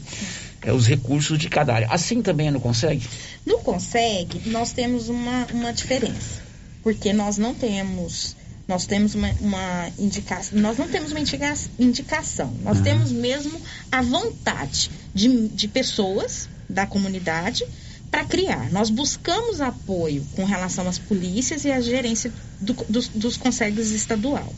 é, 0.68 0.74
os 0.74 0.86
recursos 0.86 1.40
de 1.40 1.48
cada 1.48 1.74
área. 1.74 1.88
Assim 1.90 2.22
também 2.22 2.52
não 2.52 2.60
consegue? 2.60 3.08
No 3.46 3.60
consegue, 3.60 4.50
nós 4.50 4.74
temos 4.74 5.08
uma, 5.08 5.48
uma 5.54 5.72
diferença, 5.72 6.42
porque 6.84 7.14
nós 7.14 7.38
não 7.38 7.54
temos 7.54 8.36
nós 8.68 8.86
temos 8.86 9.16
uma, 9.16 9.30
uma 9.40 9.90
indicação, 9.98 10.60
nós 10.60 10.78
não 10.78 10.90
temos 10.90 11.12
uma 11.12 11.22
indica, 11.22 11.54
indicação, 11.80 12.54
nós 12.64 12.80
uhum. 12.80 12.84
temos 12.84 13.12
mesmo 13.14 13.62
a 13.90 14.02
vontade 14.02 14.92
de, 15.16 15.48
de 15.48 15.70
pessoas 15.70 16.50
da 16.70 16.86
comunidade 16.86 17.66
para 18.12 18.26
criar. 18.26 18.70
Nós 18.70 18.90
buscamos 18.90 19.62
apoio 19.62 20.26
com 20.36 20.44
relação 20.44 20.86
às 20.86 20.98
polícias 20.98 21.64
e 21.64 21.72
à 21.72 21.80
gerência 21.80 22.30
do, 22.60 22.74
dos, 22.90 23.08
dos 23.08 23.38
conselhos 23.38 23.92
estadual. 23.92 24.54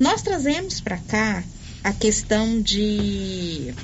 Nós 0.00 0.22
trazemos 0.22 0.80
para 0.80 0.96
cá 0.96 1.44
a 1.84 1.92
questão 1.92 2.62
de, 2.62 3.74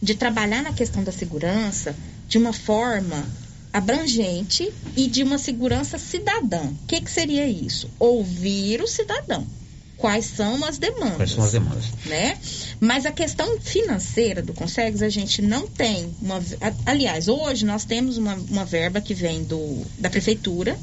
de 0.00 0.14
trabalhar 0.14 0.62
na 0.62 0.72
questão 0.72 1.04
da 1.04 1.12
segurança 1.12 1.94
de 2.26 2.38
uma 2.38 2.52
forma 2.52 3.24
abrangente 3.72 4.72
e 4.96 5.06
de 5.06 5.22
uma 5.22 5.38
segurança 5.38 5.98
cidadã. 5.98 6.62
O 6.62 6.86
que, 6.86 7.00
que 7.00 7.10
seria 7.10 7.46
isso? 7.46 7.88
Ouvir 7.98 8.82
o 8.82 8.86
cidadão 8.86 9.46
quais 10.00 10.24
são 10.24 10.64
as 10.64 10.78
demandas. 10.78 11.16
Quais 11.16 11.30
são 11.32 11.44
as 11.44 11.52
demandas. 11.52 11.84
Né? 12.06 12.36
Mas 12.80 13.06
a 13.06 13.12
questão 13.12 13.60
financeira 13.60 14.42
do 14.42 14.54
Consegues, 14.54 15.02
a 15.02 15.08
gente 15.08 15.42
não 15.42 15.66
tem 15.68 16.12
uma. 16.20 16.42
Aliás, 16.86 17.28
hoje 17.28 17.64
nós 17.64 17.84
temos 17.84 18.16
uma, 18.16 18.34
uma 18.34 18.64
verba 18.64 19.00
que 19.00 19.14
vem 19.14 19.44
do, 19.44 19.84
da 19.98 20.08
prefeitura, 20.10 20.76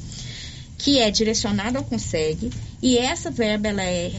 que 0.78 1.00
é 1.00 1.10
direcionada 1.10 1.78
ao 1.78 1.84
Consegue, 1.84 2.50
e 2.80 2.96
essa 2.96 3.30
verba 3.30 3.68
ela 3.68 3.82
é 3.82 4.12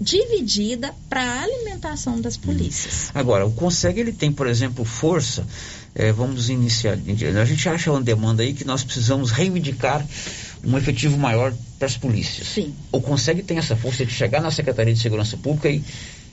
dividida 0.00 0.94
para 1.08 1.22
a 1.22 1.42
alimentação 1.42 2.20
das 2.20 2.36
polícias. 2.36 3.10
Agora, 3.14 3.46
o 3.46 3.52
Consegue 3.52 4.00
ele 4.00 4.12
tem, 4.12 4.32
por 4.32 4.46
exemplo, 4.46 4.84
força. 4.84 5.46
É, 5.94 6.12
vamos 6.12 6.48
iniciar. 6.48 6.96
A 7.40 7.44
gente 7.44 7.68
acha 7.68 7.90
uma 7.90 8.00
demanda 8.00 8.42
aí 8.42 8.54
que 8.54 8.64
nós 8.64 8.82
precisamos 8.82 9.30
reivindicar 9.30 10.06
um 10.64 10.78
efetivo 10.78 11.18
maior 11.18 11.52
para 11.78 11.86
as 11.86 11.96
polícias. 11.96 12.46
Sim. 12.48 12.74
Ou 12.92 13.02
consegue 13.02 13.42
ter 13.42 13.54
essa 13.54 13.76
força 13.76 14.06
de 14.06 14.12
chegar 14.12 14.40
na 14.40 14.50
Secretaria 14.50 14.94
de 14.94 15.00
Segurança 15.00 15.36
Pública 15.36 15.68
e 15.68 15.82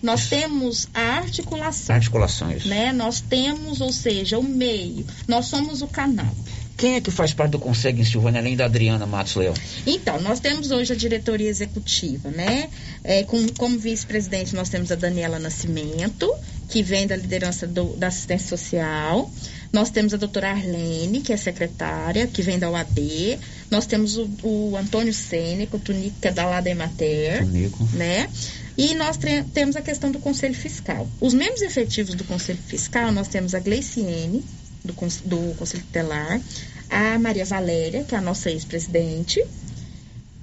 nós 0.02 0.28
temos 0.28 0.88
a 0.94 1.18
articulação. 1.18 1.96
Articulações. 1.96 2.66
Né? 2.66 2.94
Nós 2.94 3.20
temos, 3.20 3.82
ou 3.82 3.92
seja, 3.92 4.38
o 4.38 4.44
meio. 4.44 5.06
Nós 5.28 5.48
somos 5.48 5.82
o 5.82 5.88
canal. 5.88 6.34
Quem 6.78 6.94
é 6.94 7.02
que 7.02 7.10
faz 7.10 7.34
parte 7.34 7.54
do 7.54 7.60
Consegue 7.60 8.02
em 8.02 8.06
Silvânia, 8.06 8.40
além 8.40 8.56
da 8.56 8.66
Adriana 8.66 9.08
Matos 9.08 9.36
Leão? 9.36 9.56
Então, 9.86 10.22
nós 10.22 10.40
temos 10.40 10.70
hoje 10.70 10.94
a 10.94 10.96
diretoria 10.96 11.50
executiva, 11.50 12.30
né? 12.30 12.70
É, 13.04 13.24
com, 13.24 13.48
como 13.58 13.80
vice-presidente, 13.80 14.54
nós 14.54 14.70
temos 14.70 14.92
a 14.92 14.96
Daniela 14.96 15.40
Nascimento, 15.40 16.32
que 16.70 16.84
vem 16.84 17.08
da 17.08 17.16
liderança 17.16 17.66
do, 17.66 17.96
da 17.98 18.08
assistência 18.08 18.48
social. 18.56 19.32
Nós 19.74 19.90
temos 19.90 20.14
a 20.14 20.18
doutora 20.18 20.52
Arlene, 20.52 21.22
que 21.22 21.34
é 21.34 21.38
secretária, 21.38 22.28
que 22.28 22.44
vem 22.44 22.60
da 22.60 22.70
UAB. 22.70 23.40
Nós 23.72 23.88
temos 23.88 24.16
o, 24.16 24.30
o 24.44 24.78
Antônio 24.78 25.14
Sêneco, 25.14 25.78
o 25.78 25.80
Tunico, 25.80 26.16
que 26.22 26.28
é 26.28 26.32
da 26.32 26.46
Lademater. 26.46 27.44
Tunico. 27.44 27.84
Né? 27.94 28.30
E 28.78 28.94
nós 28.94 29.18
temos 29.52 29.76
a 29.76 29.82
questão 29.82 30.12
do 30.12 30.20
Conselho 30.20 30.54
Fiscal. 30.54 31.10
Os 31.20 31.34
membros 31.34 31.64
efetivos 31.64 32.14
do 32.14 32.24
Conselho 32.24 32.60
Fiscal, 32.68 33.12
nós 33.12 33.28
temos 33.28 33.56
a 33.56 33.60
Gleiciene, 33.60 34.46
do, 34.88 34.94
do 34.94 35.56
Conselho 35.56 35.84
Tutelar, 35.84 36.42
a 36.90 37.20
Maria 37.20 37.46
Valéria, 37.46 38.04
que 38.04 38.16
é 38.16 38.18
a 38.18 38.22
nossa 38.22 38.50
ex-presidente, 38.50 39.44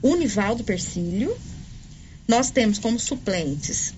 o 0.03 0.14
Nivaldo 0.14 0.62
Persílio. 0.62 1.36
Nós 2.28 2.51
temos 2.51 2.78
como 2.78 2.99
suplentes 2.99 3.95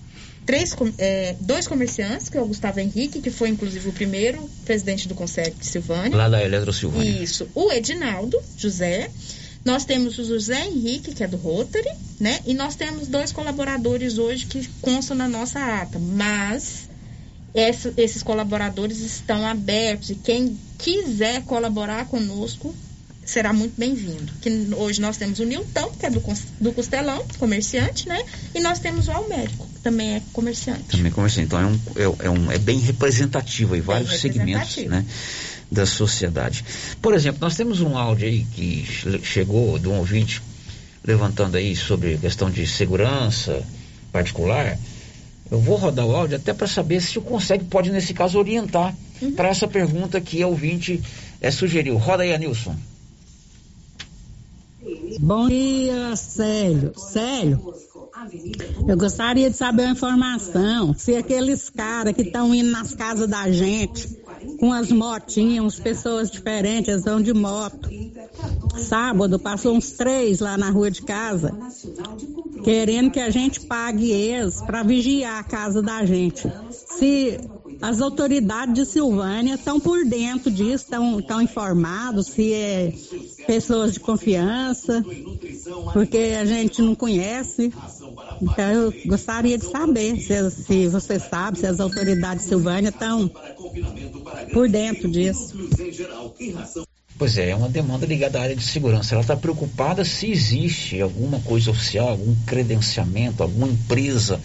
três, 0.47 0.73
é, 0.97 1.35
dois 1.41 1.67
comerciantes, 1.67 2.29
que 2.29 2.37
é 2.37 2.41
o 2.41 2.47
Gustavo 2.47 2.79
Henrique, 2.79 3.21
que 3.21 3.29
foi 3.29 3.49
inclusive 3.49 3.89
o 3.89 3.93
primeiro 3.93 4.49
presidente 4.65 5.07
do 5.07 5.13
Conselho 5.13 5.53
de 5.53 5.65
Silvânia. 5.65 6.17
Lá 6.17 6.29
da 6.29 6.41
Eletro 6.41 6.71
Silvânia. 6.71 7.21
Isso. 7.21 7.47
O 7.53 7.71
Edinaldo 7.71 8.41
José. 8.57 9.11
Nós 9.65 9.83
temos 9.83 10.17
o 10.17 10.23
José 10.23 10.65
Henrique, 10.65 11.13
que 11.13 11.21
é 11.21 11.27
do 11.27 11.35
Rotary, 11.35 11.89
né? 12.21 12.39
E 12.45 12.53
nós 12.53 12.77
temos 12.77 13.09
dois 13.09 13.33
colaboradores 13.33 14.17
hoje 14.17 14.45
que 14.45 14.65
constam 14.81 15.17
na 15.17 15.27
nossa 15.27 15.59
ata. 15.59 15.99
Mas 15.99 16.87
essa, 17.57 17.91
esses 17.97 18.21
colaboradores 18.21 18.99
estão 18.99 19.45
abertos 19.45 20.11
e 20.11 20.15
quem 20.15 20.55
quiser 20.77 21.41
colaborar 21.41 22.05
conosco 22.05 22.73
será 23.25 23.51
muito 23.51 23.73
bem-vindo. 23.75 24.31
Que 24.39 24.49
hoje 24.75 25.01
nós 25.01 25.17
temos 25.17 25.39
o 25.39 25.43
Nilton, 25.43 25.91
que 25.99 26.05
é 26.05 26.09
do, 26.11 26.21
do 26.61 26.71
Costelão, 26.71 27.25
comerciante, 27.39 28.07
né? 28.07 28.23
E 28.53 28.59
nós 28.59 28.77
temos 28.77 29.07
o 29.07 29.11
Almérico, 29.11 29.67
que 29.73 29.79
também 29.79 30.15
é 30.15 30.21
comerciante. 30.31 30.83
Também 30.83 31.11
é 31.11 31.15
comerciante. 31.15 31.47
Então 31.47 31.59
é, 31.59 31.65
um, 31.65 31.79
é, 31.95 32.25
é, 32.25 32.29
um, 32.29 32.51
é 32.51 32.59
bem 32.59 32.77
representativo 32.77 33.75
em 33.75 33.81
vários 33.81 34.19
segmentos, 34.21 34.77
né? 34.85 35.03
Da 35.69 35.87
sociedade. 35.87 36.63
Por 37.01 37.15
exemplo, 37.15 37.39
nós 37.41 37.55
temos 37.55 37.81
um 37.81 37.97
áudio 37.97 38.27
aí 38.27 38.45
que 38.55 38.85
chegou 39.23 39.79
de 39.79 39.89
um 39.89 39.97
ouvinte 39.97 40.43
levantando 41.03 41.57
aí 41.57 41.75
sobre 41.75 42.17
questão 42.19 42.51
de 42.51 42.67
segurança 42.67 43.63
particular. 44.11 44.77
Eu 45.49 45.59
vou 45.59 45.77
rodar 45.77 46.05
o 46.05 46.15
áudio 46.15 46.37
até 46.37 46.53
para 46.53 46.67
saber 46.67 47.01
se 47.01 47.17
o 47.17 47.21
consegue, 47.21 47.65
pode 47.65 47.89
nesse 47.91 48.13
caso 48.13 48.37
orientar 48.37 48.93
uhum. 49.21 49.31
para 49.33 49.49
essa 49.49 49.67
pergunta 49.67 50.19
que 50.19 50.43
o 50.43 50.49
ouvinte 50.49 51.01
é, 51.39 51.49
sugeriu. 51.51 51.97
Roda 51.97 52.23
aí, 52.23 52.33
Anilson. 52.33 52.75
Bom 55.19 55.47
dia, 55.47 56.15
Célio. 56.15 56.93
Célio, 56.95 57.73
eu 58.87 58.97
gostaria 58.97 59.49
de 59.49 59.55
saber 59.55 59.83
uma 59.83 59.91
informação. 59.91 60.93
Se 60.93 61.15
aqueles 61.15 61.69
caras 61.69 62.13
que 62.13 62.21
estão 62.21 62.53
indo 62.53 62.71
nas 62.71 62.93
casas 62.93 63.27
da 63.27 63.51
gente 63.51 64.17
com 64.59 64.71
as 64.71 64.91
motinhas, 64.91 65.79
pessoas 65.79 66.29
diferentes, 66.29 66.89
eles 66.89 67.03
vão 67.03 67.21
de 67.21 67.33
moto. 67.33 67.89
Sábado 68.77 69.39
passou 69.39 69.75
uns 69.75 69.91
três 69.91 70.39
lá 70.39 70.57
na 70.57 70.69
rua 70.69 70.89
de 70.91 71.01
casa, 71.01 71.55
querendo 72.63 73.11
que 73.11 73.19
a 73.19 73.29
gente 73.29 73.61
pague 73.61 74.11
eles 74.11 74.61
para 74.61 74.83
vigiar 74.83 75.39
a 75.39 75.43
casa 75.43 75.81
da 75.81 76.05
gente. 76.05 76.51
Se 76.71 77.39
as 77.81 78.01
autoridades 78.01 78.73
de 78.73 78.85
Silvânia 78.85 79.55
estão 79.55 79.79
por 79.79 80.05
dentro 80.05 80.49
disso, 80.49 80.85
estão 80.85 81.41
informados 81.41 82.27
se 82.27 82.53
é 82.53 82.93
pessoas 83.45 83.93
de 83.93 83.99
confiança, 83.99 85.03
porque 85.93 86.35
a 86.39 86.45
gente 86.45 86.81
não 86.81 86.95
conhece. 86.95 87.71
Então 88.41 88.71
eu 88.71 88.93
gostaria 89.05 89.57
de 89.57 89.65
saber 89.65 90.17
se, 90.17 90.51
se 90.51 90.87
você 90.87 91.19
sabe, 91.19 91.59
se 91.59 91.67
as 91.67 91.79
autoridades 91.79 92.43
de 92.43 92.49
Silvânia 92.49 92.89
estão 92.89 93.29
por 94.53 94.69
dentro 94.69 95.09
disso. 95.09 95.53
Pois 97.17 97.35
é, 97.37 97.49
é 97.49 97.55
uma 97.55 97.69
demanda 97.69 98.05
ligada 98.05 98.37
à 98.37 98.43
área 98.43 98.55
de 98.55 98.63
segurança. 98.63 99.15
Ela 99.15 99.21
está 99.21 99.35
preocupada 99.35 100.05
se 100.05 100.29
existe 100.29 101.01
alguma 101.01 101.39
coisa 101.39 101.71
oficial, 101.71 102.09
algum 102.09 102.35
credenciamento, 102.45 103.41
alguma 103.41 103.67
empresa 103.67 104.39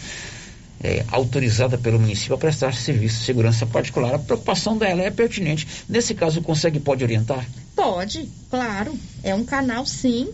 é, 0.82 1.04
autorizada 1.10 1.78
pelo 1.78 1.98
município 1.98 2.34
a 2.34 2.38
prestar 2.38 2.74
serviço 2.74 3.20
de 3.20 3.24
segurança 3.24 3.66
particular. 3.66 4.14
A 4.14 4.18
preocupação 4.18 4.76
dela 4.76 5.02
é 5.02 5.10
pertinente. 5.10 5.66
Nesse 5.88 6.14
caso, 6.14 6.42
consegue 6.42 6.80
pode 6.80 7.04
orientar? 7.04 7.46
Pode, 7.74 8.28
claro. 8.50 8.92
É 9.22 9.34
um 9.34 9.44
canal, 9.44 9.86
sim, 9.86 10.28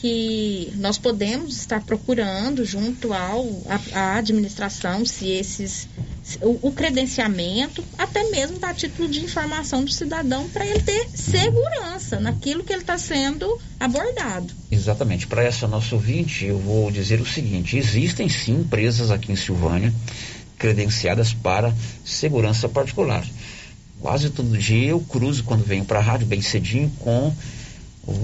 que 0.00 0.72
nós 0.76 0.96
podemos 0.96 1.56
estar 1.56 1.82
procurando 1.82 2.64
junto 2.64 3.12
ao 3.12 3.46
à 3.92 4.16
administração 4.16 5.04
se 5.04 5.28
esses 5.30 5.88
o, 6.40 6.68
o, 6.68 6.72
credenciamento 6.72 7.82
até 7.96 8.22
mesmo 8.30 8.58
a 8.62 8.72
título 8.72 9.08
de 9.08 9.24
informação 9.24 9.84
do 9.84 9.90
cidadão 9.90 10.48
para 10.50 10.64
ele 10.66 10.80
ter 10.80 11.08
segurança 11.14 12.20
naquilo 12.20 12.62
que 12.62 12.72
ele 12.72 12.82
está 12.82 12.98
sendo 12.98 13.58
abordado. 13.80 14.52
Exatamente. 14.70 15.26
Para 15.26 15.42
essa 15.42 15.66
nossa 15.66 15.94
ouvinte, 15.94 16.44
eu 16.44 16.58
vou 16.58 16.90
dizer 16.90 17.20
o 17.20 17.26
seguinte: 17.26 17.76
existem 17.76 18.28
sim 18.28 18.60
empresas 18.60 19.10
aqui 19.10 19.32
em 19.32 19.36
Silvânia 19.36 19.92
credenciadas 20.58 21.32
para 21.32 21.74
segurança 22.04 22.68
particular. 22.68 23.24
Quase 24.00 24.30
todo 24.30 24.56
dia 24.56 24.90
eu 24.90 25.00
cruzo 25.00 25.42
quando 25.44 25.64
venho 25.64 25.84
para 25.84 25.98
a 25.98 26.02
rádio 26.02 26.26
bem 26.26 26.40
cedinho 26.40 26.90
com 27.00 27.34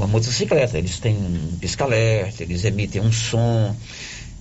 a 0.02 0.06
motocicleta. 0.06 0.78
Eles 0.78 0.98
têm 0.98 1.16
um 1.16 1.56
pisca-alerta, 1.60 2.42
eles 2.42 2.64
emitem 2.64 3.02
um 3.02 3.12
som. 3.12 3.74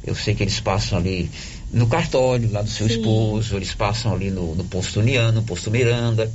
Eu 0.05 0.15
sei 0.15 0.35
que 0.35 0.43
eles 0.43 0.59
passam 0.59 0.97
ali 0.97 1.29
no 1.71 1.87
cartório 1.87 2.51
lá 2.51 2.61
do 2.61 2.69
seu 2.69 2.87
Sim. 2.87 2.95
esposo, 2.95 3.55
eles 3.55 3.73
passam 3.73 4.13
ali 4.13 4.29
no, 4.29 4.53
no 4.53 4.63
posto 4.65 4.99
Uniano, 4.99 5.41
no 5.41 5.43
posto 5.43 5.71
Miranda. 5.71 6.31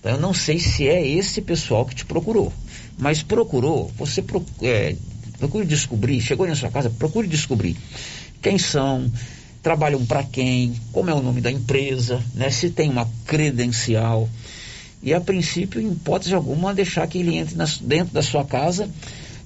Então, 0.00 0.12
eu 0.12 0.20
não 0.20 0.34
sei 0.34 0.58
se 0.58 0.88
é 0.88 1.06
esse 1.06 1.40
pessoal 1.40 1.84
que 1.84 1.94
te 1.94 2.04
procurou. 2.04 2.52
Mas 2.98 3.22
procurou, 3.22 3.92
você 3.96 4.24
é, 4.62 4.96
procure 5.38 5.66
descobrir, 5.66 6.20
chegou 6.20 6.46
na 6.46 6.54
sua 6.54 6.70
casa, 6.70 6.90
procure 6.90 7.28
descobrir 7.28 7.76
quem 8.40 8.58
são, 8.58 9.10
trabalham 9.62 10.04
para 10.06 10.22
quem, 10.22 10.74
como 10.92 11.10
é 11.10 11.14
o 11.14 11.20
nome 11.22 11.40
da 11.40 11.50
empresa, 11.50 12.22
né, 12.34 12.50
se 12.50 12.70
tem 12.70 12.88
uma 12.88 13.08
credencial. 13.26 14.28
E 15.02 15.14
a 15.14 15.20
princípio, 15.20 15.80
em 15.80 15.92
hipótese 15.92 16.34
alguma, 16.34 16.74
deixar 16.74 17.06
que 17.06 17.18
ele 17.18 17.36
entre 17.36 17.54
na, 17.54 17.66
dentro 17.82 18.12
da 18.12 18.22
sua 18.22 18.44
casa 18.44 18.88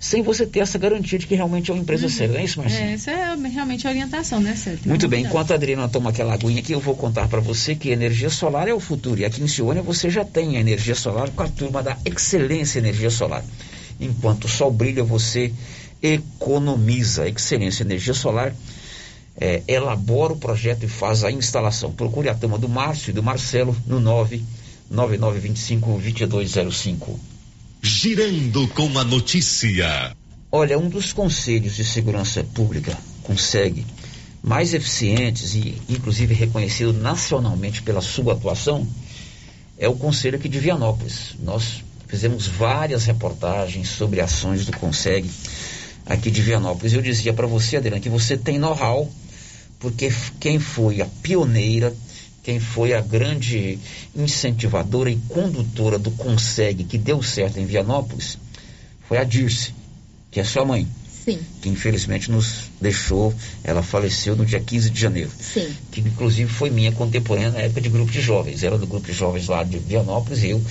sem 0.00 0.22
você 0.22 0.46
ter 0.46 0.60
essa 0.60 0.78
garantia 0.78 1.18
de 1.18 1.26
que 1.26 1.34
realmente 1.34 1.70
é 1.70 1.74
uma 1.74 1.82
empresa 1.82 2.04
uhum. 2.04 2.10
séria, 2.10 2.32
não 2.32 2.40
é 2.40 2.44
isso, 2.44 2.58
Marcinho? 2.58 2.84
É, 2.84 2.92
essa 2.94 3.10
é 3.10 3.36
realmente 3.36 3.86
a 3.86 3.90
orientação, 3.90 4.40
né, 4.40 4.56
Sérgio? 4.56 4.88
Muito 4.88 5.06
bem, 5.06 5.24
enquanto 5.26 5.50
a 5.50 5.56
Adriana 5.56 5.86
toma 5.90 6.08
aquela 6.08 6.32
aguinha 6.32 6.60
aqui, 6.60 6.72
eu 6.72 6.80
vou 6.80 6.96
contar 6.96 7.28
para 7.28 7.38
você 7.38 7.74
que 7.74 7.90
energia 7.90 8.30
solar 8.30 8.66
é 8.66 8.72
o 8.72 8.80
futuro. 8.80 9.20
E 9.20 9.26
aqui 9.26 9.42
em 9.42 9.46
Ciônia 9.46 9.82
você 9.82 10.08
já 10.08 10.24
tem 10.24 10.56
a 10.56 10.60
energia 10.60 10.94
solar 10.94 11.28
com 11.28 11.42
a 11.42 11.48
turma 11.48 11.82
da 11.82 11.98
Excelência 12.02 12.78
Energia 12.78 13.10
Solar. 13.10 13.44
Enquanto 14.00 14.44
o 14.44 14.48
sol 14.48 14.72
brilha, 14.72 15.04
você 15.04 15.52
economiza. 16.02 17.28
Excelência 17.28 17.82
Energia 17.82 18.14
Solar 18.14 18.54
é, 19.38 19.62
elabora 19.68 20.32
o 20.32 20.36
projeto 20.36 20.84
e 20.84 20.88
faz 20.88 21.24
a 21.24 21.30
instalação. 21.30 21.92
Procure 21.92 22.30
a 22.30 22.34
turma 22.34 22.56
do 22.56 22.70
Márcio 22.70 23.10
e 23.10 23.12
do 23.12 23.22
Marcelo 23.22 23.76
no 23.86 24.00
99925 24.00 24.59
2205 24.90 27.20
girando 27.80 28.66
com 28.68 28.98
a 28.98 29.04
notícia. 29.04 30.16
Olha, 30.50 30.76
um 30.76 30.88
dos 30.88 31.12
conselhos 31.12 31.76
de 31.76 31.84
segurança 31.84 32.42
pública 32.42 32.98
consegue 33.22 33.86
mais 34.42 34.74
eficientes 34.74 35.54
e 35.54 35.80
inclusive 35.88 36.34
reconhecido 36.34 36.92
nacionalmente 36.92 37.82
pela 37.82 38.00
sua 38.00 38.32
atuação 38.32 38.84
é 39.78 39.88
o 39.88 39.94
conselho 39.94 40.36
aqui 40.36 40.48
de 40.48 40.58
Vianópolis. 40.58 41.36
Nós 41.40 41.84
fizemos 42.08 42.48
várias 42.48 43.04
reportagens 43.04 43.88
sobre 43.88 44.20
ações 44.20 44.66
do 44.66 44.76
Consegue 44.76 45.30
aqui 46.04 46.30
de 46.30 46.42
Vianópolis. 46.42 46.92
Eu 46.92 47.00
dizia 47.00 47.32
para 47.32 47.46
você, 47.46 47.76
Adriana, 47.76 48.00
que 48.00 48.08
você 48.08 48.36
tem 48.36 48.58
know-how, 48.58 49.08
porque 49.78 50.12
quem 50.40 50.58
foi 50.58 51.00
a 51.00 51.06
pioneira 51.22 51.94
quem 52.42 52.58
foi 52.58 52.94
a 52.94 53.00
grande 53.00 53.78
incentivadora 54.14 55.10
e 55.10 55.16
condutora 55.28 55.98
do 55.98 56.10
Consegue, 56.12 56.84
que 56.84 56.98
deu 56.98 57.22
certo 57.22 57.58
em 57.58 57.66
Vianópolis, 57.66 58.38
foi 59.06 59.18
a 59.18 59.24
Dirce, 59.24 59.74
que 60.30 60.40
é 60.40 60.44
sua 60.44 60.64
mãe. 60.64 60.86
Sim. 61.24 61.38
Que 61.60 61.68
infelizmente 61.68 62.30
nos 62.30 62.70
deixou, 62.80 63.34
ela 63.62 63.82
faleceu 63.82 64.34
no 64.34 64.46
dia 64.46 64.58
15 64.58 64.88
de 64.88 64.98
janeiro. 64.98 65.30
Sim. 65.38 65.70
Que 65.90 66.00
inclusive 66.00 66.50
foi 66.50 66.70
minha 66.70 66.92
contemporânea 66.92 67.50
na 67.50 67.58
época 67.58 67.80
de 67.80 67.90
grupo 67.90 68.10
de 68.10 68.20
jovens. 68.20 68.62
Ela 68.62 68.78
do 68.78 68.86
grupo 68.86 69.06
de 69.06 69.12
jovens 69.12 69.46
lá 69.46 69.62
de 69.62 69.78
Vianópolis 69.78 70.42
e 70.42 70.50
eu 70.50 70.62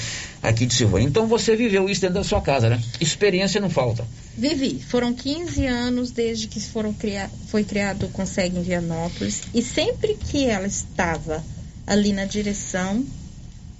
aqui 0.41 0.65
de 0.65 0.74
Silvânia. 0.74 1.07
Então 1.07 1.28
você 1.28 1.55
viveu 1.55 1.88
isso 1.88 2.01
dentro 2.01 2.15
da 2.15 2.24
sua 2.24 2.41
casa, 2.41 2.67
né? 2.67 2.82
Experiência 2.99 3.61
não 3.61 3.70
falta. 3.70 4.07
Vivi. 4.36 4.82
Foram 4.88 5.13
15 5.13 5.65
anos 5.67 6.11
desde 6.11 6.47
que 6.47 6.59
foram 6.59 6.95
foi 7.47 7.63
criado 7.63 8.07
o 8.07 8.09
Consegue 8.09 8.57
em 8.57 8.63
Vianópolis. 8.63 9.41
E 9.53 9.61
sempre 9.61 10.15
que 10.15 10.45
ela 10.45 10.65
estava 10.65 11.43
ali 11.90 12.14
na 12.14 12.24
direção 12.24 13.04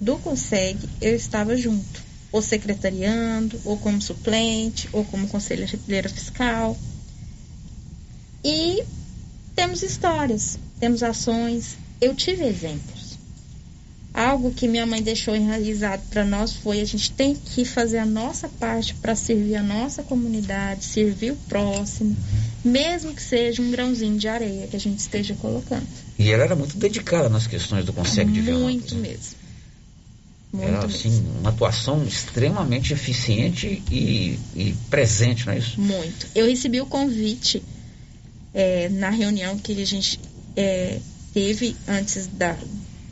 do 0.00 0.18
Conseg, 0.18 0.76
eu 1.00 1.14
estava 1.14 1.56
junto, 1.56 2.02
ou 2.32 2.42
secretariando, 2.42 3.60
ou 3.64 3.78
como 3.78 4.02
suplente, 4.02 4.88
ou 4.92 5.04
como 5.04 5.28
conselheira 5.28 6.08
fiscal. 6.08 6.76
E 8.44 8.82
temos 9.54 9.84
histórias, 9.84 10.58
temos 10.80 11.04
ações. 11.04 11.76
Eu 12.00 12.12
tive 12.16 12.44
exemplos. 12.44 12.99
Algo 14.12 14.50
que 14.50 14.66
minha 14.66 14.84
mãe 14.84 15.00
deixou 15.00 15.36
enraizado 15.36 16.02
para 16.10 16.24
nós 16.24 16.52
foi 16.52 16.80
a 16.80 16.84
gente 16.84 17.12
tem 17.12 17.34
que 17.34 17.64
fazer 17.64 17.98
a 17.98 18.06
nossa 18.06 18.48
parte 18.48 18.94
para 18.94 19.14
servir 19.14 19.54
a 19.54 19.62
nossa 19.62 20.02
comunidade, 20.02 20.84
servir 20.84 21.32
o 21.32 21.36
próximo, 21.48 22.16
mesmo 22.64 23.14
que 23.14 23.22
seja 23.22 23.62
um 23.62 23.70
grãozinho 23.70 24.18
de 24.18 24.26
areia 24.26 24.66
que 24.66 24.74
a 24.74 24.80
gente 24.80 24.98
esteja 24.98 25.34
colocando. 25.34 25.86
E 26.18 26.30
ela 26.30 26.42
era 26.42 26.56
muito 26.56 26.76
dedicada 26.76 27.28
nas 27.28 27.46
questões 27.46 27.84
do 27.84 27.92
Conselho 27.92 28.32
de 28.32 28.42
Muito 28.42 28.96
mesmo. 28.96 29.38
Muito 30.52 30.68
era 30.68 30.84
assim, 30.84 31.24
uma 31.38 31.50
atuação 31.50 32.04
extremamente 32.04 32.92
eficiente 32.92 33.82
e, 33.88 34.36
e, 34.56 34.74
presente, 34.90 35.46
não 35.46 35.52
é 35.52 35.58
isso? 35.58 35.80
Muito. 35.80 36.26
Eu 36.34 36.46
recebi 36.46 36.80
o 36.80 36.86
convite 36.86 37.62
é, 38.52 38.88
na 38.88 39.10
reunião 39.10 39.56
que 39.56 39.80
a 39.80 39.86
gente 39.86 40.18
é, 40.56 40.98
teve 41.32 41.76
antes 41.86 42.26
da, 42.26 42.58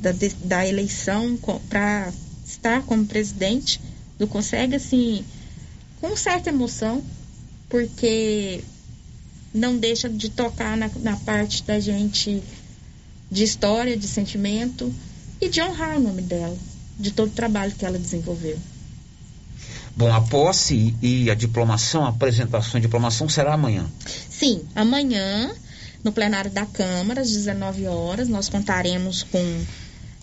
da, 0.01 0.11
da 0.45 0.67
eleição 0.67 1.39
para 1.69 2.13
estar 2.45 2.83
como 2.83 3.07
presidente 3.07 3.81
do 4.19 4.27
Consegue, 4.27 4.77
assim, 4.77 5.25
com 6.01 6.17
certa 6.17 6.51
emoção, 6.51 7.03
porque 7.69 8.63
não 9.53 9.77
deixa 9.77 10.09
de 10.09 10.29
tocar 10.29 10.77
na, 10.77 10.91
na 10.97 11.17
parte 11.17 11.63
da 11.63 11.79
gente 11.79 12.43
de 13.31 13.45
história, 13.45 13.97
de 13.97 14.07
sentimento 14.07 14.93
e 15.41 15.49
de 15.49 15.61
honrar 15.61 15.99
o 15.99 16.01
nome 16.01 16.23
dela, 16.23 16.57
de 16.99 17.11
todo 17.11 17.29
o 17.29 17.35
trabalho 17.35 17.73
que 17.73 17.85
ela 17.85 17.99
desenvolveu. 17.99 18.59
Bom, 19.97 20.13
a 20.13 20.21
posse 20.21 20.95
e 21.03 21.31
a 21.31 21.35
diplomação, 21.35 22.05
a 22.05 22.11
apresentação 22.11 22.79
e 22.79 22.81
diplomação 22.81 23.29
será 23.29 23.55
amanhã. 23.55 23.85
Sim, 24.31 24.63
amanhã, 24.75 25.53
no 26.05 26.13
plenário 26.13 26.51
da 26.51 26.65
Câmara, 26.65 27.21
às 27.21 27.31
19 27.31 27.87
horas, 27.87 28.29
nós 28.29 28.49
contaremos 28.49 29.25
com 29.25 29.65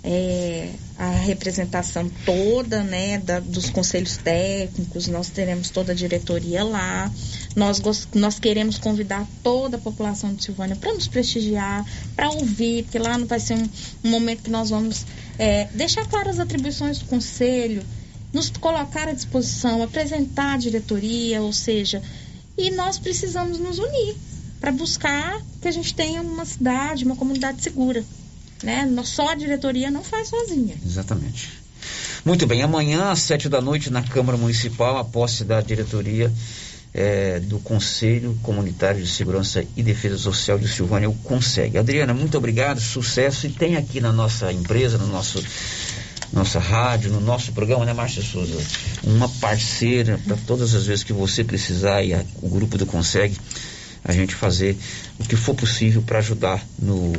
é, 0.07 0.69
a 0.99 1.09
representação 1.09 2.09
toda 2.23 2.83
né, 2.83 3.17
da, 3.17 3.39
dos 3.39 3.71
conselhos 3.71 4.17
técnicos, 4.17 5.07
nós 5.07 5.29
teremos 5.29 5.71
toda 5.71 5.93
a 5.93 5.95
diretoria 5.95 6.63
lá. 6.63 7.11
Nós, 7.55 7.81
nós 8.13 8.37
queremos 8.37 8.77
convidar 8.77 9.27
toda 9.41 9.77
a 9.77 9.79
população 9.79 10.33
de 10.35 10.43
Silvânia 10.43 10.75
para 10.75 10.93
nos 10.93 11.07
prestigiar, 11.07 11.83
para 12.15 12.29
ouvir, 12.29 12.83
porque 12.83 12.99
lá 12.99 13.17
vai 13.17 13.39
ser 13.39 13.55
um, 13.55 13.67
um 14.03 14.09
momento 14.09 14.43
que 14.43 14.51
nós 14.51 14.69
vamos 14.69 15.05
é, 15.39 15.65
deixar 15.73 16.07
claras 16.07 16.35
as 16.35 16.41
atribuições 16.41 16.99
do 16.99 17.05
conselho, 17.05 17.83
nos 18.31 18.51
colocar 18.51 19.07
à 19.07 19.13
disposição, 19.13 19.81
apresentar 19.81 20.53
a 20.53 20.57
diretoria, 20.57 21.41
ou 21.41 21.51
seja, 21.51 21.99
e 22.55 22.69
nós 22.69 22.99
precisamos 22.99 23.57
nos 23.57 23.79
unir 23.79 24.15
para 24.61 24.71
buscar 24.71 25.41
que 25.61 25.67
a 25.67 25.71
gente 25.71 25.95
tenha 25.95 26.21
uma 26.21 26.45
cidade, 26.45 27.05
uma 27.05 27.15
comunidade 27.15 27.63
segura 27.63 28.03
né? 28.65 28.91
Só 29.03 29.29
a 29.29 29.35
diretoria 29.35 29.89
não 29.89 30.03
faz 30.03 30.27
sozinha. 30.27 30.75
Exatamente. 30.85 31.63
Muito 32.25 32.47
bem, 32.47 32.63
amanhã 32.63 33.11
às 33.11 33.19
sete 33.19 33.47
da 33.47 33.61
noite 33.61 33.91
na 33.91 34.01
Câmara 34.01 34.37
Municipal, 34.37 34.97
a 34.97 35.05
posse 35.05 35.43
da 35.43 35.61
diretoria 35.61 36.31
é, 36.91 37.39
do 37.39 37.59
Conselho 37.59 38.37
Comunitário 38.41 39.03
de 39.03 39.09
Segurança 39.09 39.63
e 39.75 39.83
Defesa 39.83 40.17
Social 40.17 40.57
de 40.57 40.67
Silvânia, 40.67 41.09
o 41.09 41.13
Consegue. 41.13 41.77
Adriana, 41.77 42.13
muito 42.13 42.37
obrigado, 42.37 42.79
sucesso 42.79 43.45
e 43.45 43.49
tem 43.49 43.75
aqui 43.75 44.01
na 44.01 44.11
nossa 44.11 44.51
empresa, 44.51 44.97
no 44.97 45.07
nosso 45.07 45.43
nossa 46.33 46.59
rádio, 46.59 47.11
no 47.11 47.21
nosso 47.21 47.51
programa, 47.51 47.85
né, 47.85 47.93
Márcia 47.93 48.23
Souza? 48.23 48.57
Uma 49.03 49.29
parceira 49.29 50.19
para 50.25 50.35
todas 50.47 50.73
as 50.73 50.85
vezes 50.85 51.03
que 51.03 51.13
você 51.13 51.43
precisar 51.43 52.03
e 52.03 52.13
a, 52.13 52.25
o 52.41 52.49
grupo 52.49 52.77
do 52.77 52.85
Consegue, 52.85 53.37
a 54.03 54.11
gente 54.11 54.33
fazer 54.33 54.77
o 55.19 55.23
que 55.23 55.35
for 55.35 55.55
possível 55.55 56.01
para 56.01 56.19
ajudar 56.19 56.65
no 56.79 57.13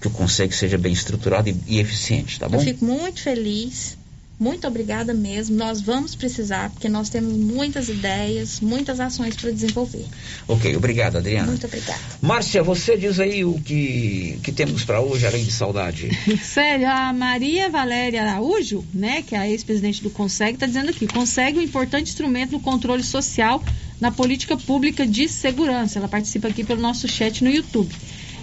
que 0.00 0.06
o 0.06 0.10
Consegue 0.10 0.54
seja 0.54 0.78
bem 0.78 0.92
estruturado 0.92 1.48
e, 1.48 1.56
e 1.66 1.78
eficiente, 1.78 2.38
tá 2.38 2.48
bom? 2.48 2.56
Eu 2.56 2.60
fico 2.60 2.84
muito 2.84 3.20
feliz. 3.20 3.98
Muito 4.40 4.66
obrigada 4.66 5.12
mesmo. 5.12 5.54
Nós 5.54 5.82
vamos 5.82 6.14
precisar, 6.14 6.70
porque 6.70 6.88
nós 6.88 7.10
temos 7.10 7.34
muitas 7.34 7.90
ideias, 7.90 8.58
muitas 8.58 8.98
ações 8.98 9.36
para 9.36 9.50
desenvolver. 9.50 10.06
Ok, 10.48 10.74
obrigado, 10.74 11.18
Adriana. 11.18 11.48
Muito 11.48 11.66
obrigada. 11.66 12.00
Márcia, 12.22 12.62
você 12.62 12.96
diz 12.96 13.20
aí 13.20 13.44
o 13.44 13.60
que, 13.60 14.38
que 14.42 14.50
temos 14.50 14.82
para 14.82 14.98
hoje, 14.98 15.26
além 15.26 15.44
de 15.44 15.52
saudade. 15.52 16.08
Sério, 16.42 16.88
a 16.88 17.12
Maria 17.12 17.68
Valéria 17.68 18.22
Araújo, 18.22 18.82
né, 18.94 19.20
que 19.20 19.34
é 19.34 19.38
a 19.40 19.46
ex-presidente 19.46 20.02
do 20.02 20.08
Consegue, 20.08 20.54
está 20.54 20.64
dizendo 20.64 20.88
aqui: 20.88 21.06
consegue 21.06 21.58
um 21.58 21.62
importante 21.62 22.08
instrumento 22.08 22.52
no 22.52 22.60
controle 22.60 23.04
social 23.04 23.62
na 24.00 24.10
política 24.10 24.56
pública 24.56 25.06
de 25.06 25.28
segurança. 25.28 25.98
Ela 25.98 26.08
participa 26.08 26.48
aqui 26.48 26.64
pelo 26.64 26.80
nosso 26.80 27.06
chat 27.06 27.44
no 27.44 27.50
YouTube. 27.50 27.94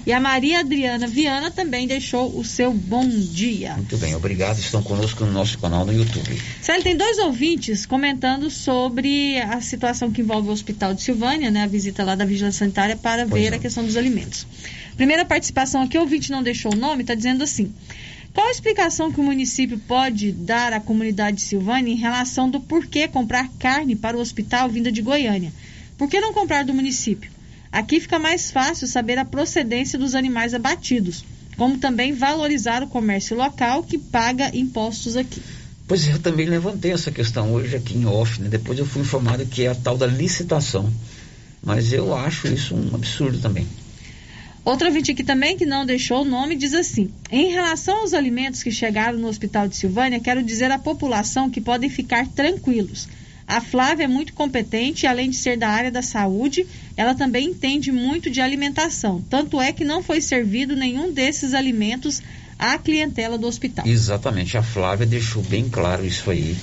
E 0.08 0.14
a 0.14 0.22
Maria 0.22 0.62
Adriana 0.62 1.06
Viana 1.06 1.52
também 1.52 1.86
deixou 1.86 2.40
o 2.40 2.42
seu 2.42 2.74
bom 2.74 3.06
dia. 3.06 3.74
Muito 3.74 3.98
bem, 3.98 4.16
obrigado. 4.16 4.58
Estão 4.58 4.82
conosco 4.82 5.26
no 5.26 5.34
nosso 5.34 5.60
canal 5.60 5.86
no 5.86 5.92
YouTube. 5.92 6.42
Célio, 6.62 6.82
tem 6.82 6.96
dois 6.96 7.18
ouvintes 7.18 7.86
comentando 7.86 8.50
sobre 8.50 9.38
a 9.42 9.60
situação 9.60 10.10
que 10.10 10.22
envolve 10.22 10.48
o 10.48 10.52
Hospital 10.54 10.94
de 10.94 11.02
Silvânia, 11.02 11.52
né? 11.52 11.64
A 11.64 11.68
visita 11.68 12.06
lá 12.06 12.16
da 12.16 12.24
Vigilância 12.24 12.60
Sanitária 12.60 12.96
para 12.96 13.28
pois 13.28 13.44
ver 13.44 13.52
é. 13.52 13.58
a 13.58 13.60
questão 13.60 13.84
dos 13.84 13.98
alimentos. 13.98 14.48
Primeira 14.96 15.26
participação 15.26 15.82
aqui, 15.82 15.98
o 15.98 16.02
ouvinte 16.02 16.32
não 16.32 16.42
deixou 16.42 16.74
o 16.74 16.78
nome, 16.78 17.02
está 17.02 17.14
dizendo 17.14 17.44
assim. 17.44 17.74
Qual 18.34 18.48
a 18.48 18.52
explicação 18.52 19.12
que 19.12 19.20
o 19.20 19.24
município 19.24 19.78
pode 19.78 20.32
dar 20.32 20.72
à 20.72 20.80
comunidade 20.80 21.36
de 21.36 21.44
Silvânia 21.44 21.92
em 21.92 21.98
relação 21.98 22.50
do 22.50 22.62
porquê 22.62 23.10
comprar 23.10 23.50
carne 23.60 23.94
para 23.94 24.16
o 24.16 24.22
hospital 24.22 24.70
vinda 24.70 24.90
de 24.90 25.02
Goiânia? 25.02 25.52
Por 25.98 26.08
que 26.08 26.22
não 26.22 26.32
comprar 26.32 26.64
do 26.64 26.74
município? 26.74 27.30
Aqui 27.72 28.00
fica 28.00 28.18
mais 28.18 28.52
fácil 28.52 28.88
saber 28.88 29.18
a 29.18 29.26
procedência 29.26 30.00
dos 30.00 30.16
animais 30.16 30.54
abatidos, 30.54 31.24
como 31.58 31.78
também 31.78 32.14
valorizar 32.14 32.84
o 32.84 32.88
comércio 32.88 33.36
local 33.36 33.84
que 33.84 33.98
paga 33.98 34.56
impostos 34.56 35.16
aqui. 35.16 35.42
Pois 35.88 36.08
é, 36.08 36.14
eu 36.14 36.20
também 36.20 36.46
levantei 36.46 36.92
essa 36.92 37.12
questão 37.12 37.54
hoje 37.54 37.76
aqui 37.76 37.98
em 37.98 38.06
off, 38.06 38.42
né? 38.42 38.50
Depois 38.50 38.78
eu 38.78 38.86
fui 38.86 39.02
informado 39.02 39.46
que 39.46 39.64
é 39.64 39.70
a 39.70 39.76
tal 39.76 39.98
da 39.98 40.06
licitação. 40.06 40.92
Mas 41.64 41.92
eu 41.94 42.16
acho 42.16 42.48
isso 42.48 42.76
um 42.76 42.94
absurdo 42.94 43.40
também. 43.40 43.66
Outra 44.64 44.90
ouvinte 44.90 45.12
aqui 45.12 45.24
também 45.24 45.58
que 45.58 45.66
não 45.66 45.86
deixou 45.86 46.24
o 46.24 46.26
nome 46.26 46.56
diz 46.56 46.74
assim: 46.74 47.10
Em 47.32 47.52
relação 47.52 48.02
aos 48.02 48.14
alimentos 48.14 48.62
que 48.62 48.70
chegaram 48.70 49.18
no 49.18 49.30
Hospital 49.30 49.68
de 49.68 49.78
Silvânia, 49.78 50.20
quero 50.20 50.44
dizer 50.44 50.70
à 50.72 50.78
população 50.78 51.50
que 51.50 51.62
podem 51.62 51.90
ficar 51.90 52.28
tranquilos. 52.28 53.08
A 53.48 53.62
Flávia 53.62 54.04
é 54.04 54.08
muito 54.08 54.34
competente 54.34 55.06
e, 55.06 55.08
além 55.08 55.30
de 55.30 55.38
ser 55.38 55.58
da 55.58 55.70
área 55.70 55.90
da 55.90 56.02
saúde, 56.02 56.68
ela 56.98 57.16
também 57.16 57.48
entende 57.48 57.94
muito 57.94 58.30
de 58.30 58.42
alimentação. 58.42 59.24
Tanto 59.30 59.62
é 59.62 59.72
que 59.72 59.86
não 59.86 60.04
foi 60.04 60.20
servido 60.20 60.76
nenhum 60.76 61.14
desses 61.14 61.54
alimentos 61.54 62.22
à 62.60 62.78
clientela 62.78 63.38
do 63.38 63.48
hospital. 63.48 63.88
Exatamente, 63.88 64.58
a 64.58 64.64
Flávia 64.64 65.06
deixou 65.06 65.42
bem 65.44 65.70
claro 65.70 66.06
isso 66.06 66.30
aí 66.30 66.58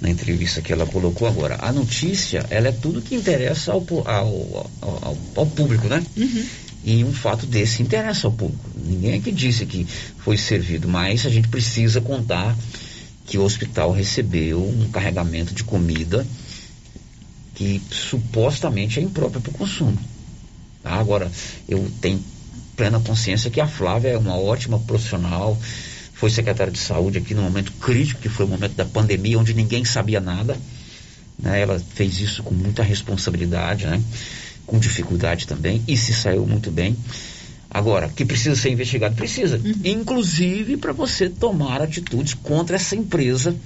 na 0.00 0.10
entrevista 0.10 0.62
que 0.62 0.72
ela 0.72 0.86
colocou 0.86 1.26
agora. 1.26 1.56
A 1.60 1.72
notícia, 1.72 2.46
ela 2.50 2.68
é 2.68 2.72
tudo 2.72 3.02
que 3.02 3.16
interessa 3.16 3.72
ao, 3.72 3.84
ao, 4.04 4.70
ao, 4.80 5.18
ao 5.34 5.46
público, 5.46 5.88
né? 5.88 6.04
Uhum. 6.16 6.44
E 6.84 7.04
um 7.04 7.12
fato 7.12 7.46
desse 7.46 7.82
interessa 7.82 8.28
ao 8.28 8.32
público. 8.32 8.68
Ninguém 8.76 9.14
é 9.14 9.18
que 9.20 9.30
disse 9.32 9.64
que 9.66 9.86
foi 10.18 10.36
servido, 10.36 10.88
mas 10.88 11.24
a 11.26 11.30
gente 11.30 11.48
precisa 11.48 12.00
contar 12.00 12.56
que 13.26 13.38
o 13.38 13.42
hospital 13.42 13.92
recebeu 13.92 14.62
um 14.62 14.90
carregamento 14.90 15.54
de 15.54 15.64
comida 15.64 16.26
que 17.54 17.80
supostamente 17.90 18.98
é 18.98 19.02
imprópria 19.02 19.40
para 19.40 19.50
o 19.50 19.54
consumo. 19.54 19.98
Tá? 20.82 20.94
Agora, 20.94 21.30
eu 21.68 21.90
tenho 22.00 22.22
plena 22.76 22.98
consciência 23.00 23.50
que 23.50 23.60
a 23.60 23.66
Flávia 23.66 24.10
é 24.10 24.18
uma 24.18 24.36
ótima 24.36 24.78
profissional, 24.80 25.56
foi 26.14 26.30
secretária 26.30 26.72
de 26.72 26.78
saúde 26.78 27.18
aqui 27.18 27.34
no 27.34 27.42
momento 27.42 27.72
crítico, 27.72 28.20
que 28.20 28.28
foi 28.28 28.46
o 28.46 28.48
momento 28.48 28.74
da 28.74 28.84
pandemia, 28.84 29.38
onde 29.38 29.54
ninguém 29.54 29.84
sabia 29.84 30.20
nada. 30.20 30.56
Né? 31.38 31.60
Ela 31.60 31.78
fez 31.78 32.20
isso 32.20 32.42
com 32.42 32.54
muita 32.54 32.82
responsabilidade, 32.82 33.86
né? 33.86 34.02
com 34.66 34.78
dificuldade 34.78 35.46
também, 35.46 35.82
e 35.86 35.96
se 35.96 36.14
saiu 36.14 36.46
muito 36.46 36.70
bem. 36.70 36.96
Agora, 37.74 38.10
que 38.10 38.24
precisa 38.24 38.54
ser 38.54 38.70
investigado? 38.70 39.16
Precisa. 39.16 39.56
Uhum. 39.56 39.72
Inclusive 39.82 40.76
para 40.76 40.92
você 40.92 41.30
tomar 41.30 41.80
atitudes 41.80 42.34
contra 42.34 42.76
essa 42.76 42.94
empresa 42.94 43.56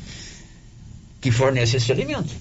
que 1.21 1.33
fornece 1.33 1.77
esse 1.77 1.91
alimento. 1.91 2.33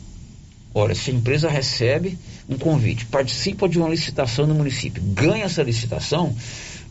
Ora, 0.76 0.94
se 0.94 1.10
a 1.10 1.14
empresa 1.14 1.50
recebe 1.50 2.20
um 2.48 2.56
convite, 2.56 3.06
participa 3.08 3.68
de 3.68 3.80
uma 3.80 3.90
licitação 3.90 4.46
no 4.46 4.54
município, 4.54 5.02
ganha 5.02 5.46
essa 5.46 5.64
licitação, 5.64 6.36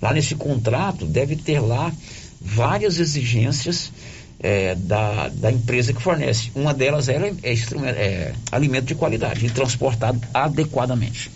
lá 0.02 0.12
nesse 0.12 0.34
contrato 0.34 1.06
deve 1.06 1.36
ter 1.36 1.60
lá 1.60 1.92
várias 2.40 2.98
exigências 2.98 3.92
é, 4.40 4.74
da, 4.74 5.28
da 5.28 5.52
empresa 5.52 5.92
que 5.92 6.02
fornece. 6.02 6.50
Uma 6.52 6.74
delas 6.74 7.08
é, 7.08 7.32
é, 7.44 7.52
é 7.52 8.34
alimento 8.50 8.86
de 8.86 8.96
qualidade 8.96 9.46
e 9.46 9.50
transportado 9.50 10.20
adequadamente. 10.34 11.30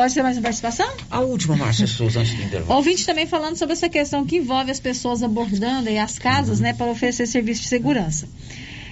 Pode 0.00 0.14
ser 0.14 0.22
mais 0.22 0.38
uma 0.38 0.44
participação? 0.44 0.90
A 1.10 1.20
última, 1.20 1.54
Márcia 1.54 1.86
Souza, 1.86 2.20
antes 2.20 2.32
do 2.32 2.42
intervalo. 2.42 2.74
Ouvinte 2.74 3.04
também 3.04 3.26
falando 3.26 3.56
sobre 3.56 3.74
essa 3.74 3.86
questão 3.86 4.24
que 4.24 4.38
envolve 4.38 4.70
as 4.70 4.80
pessoas 4.80 5.22
abordando 5.22 5.90
e 5.90 5.98
as 5.98 6.18
casas, 6.18 6.56
uhum. 6.56 6.62
né, 6.62 6.72
para 6.72 6.90
oferecer 6.90 7.26
serviço 7.26 7.60
de 7.60 7.68
segurança. 7.68 8.26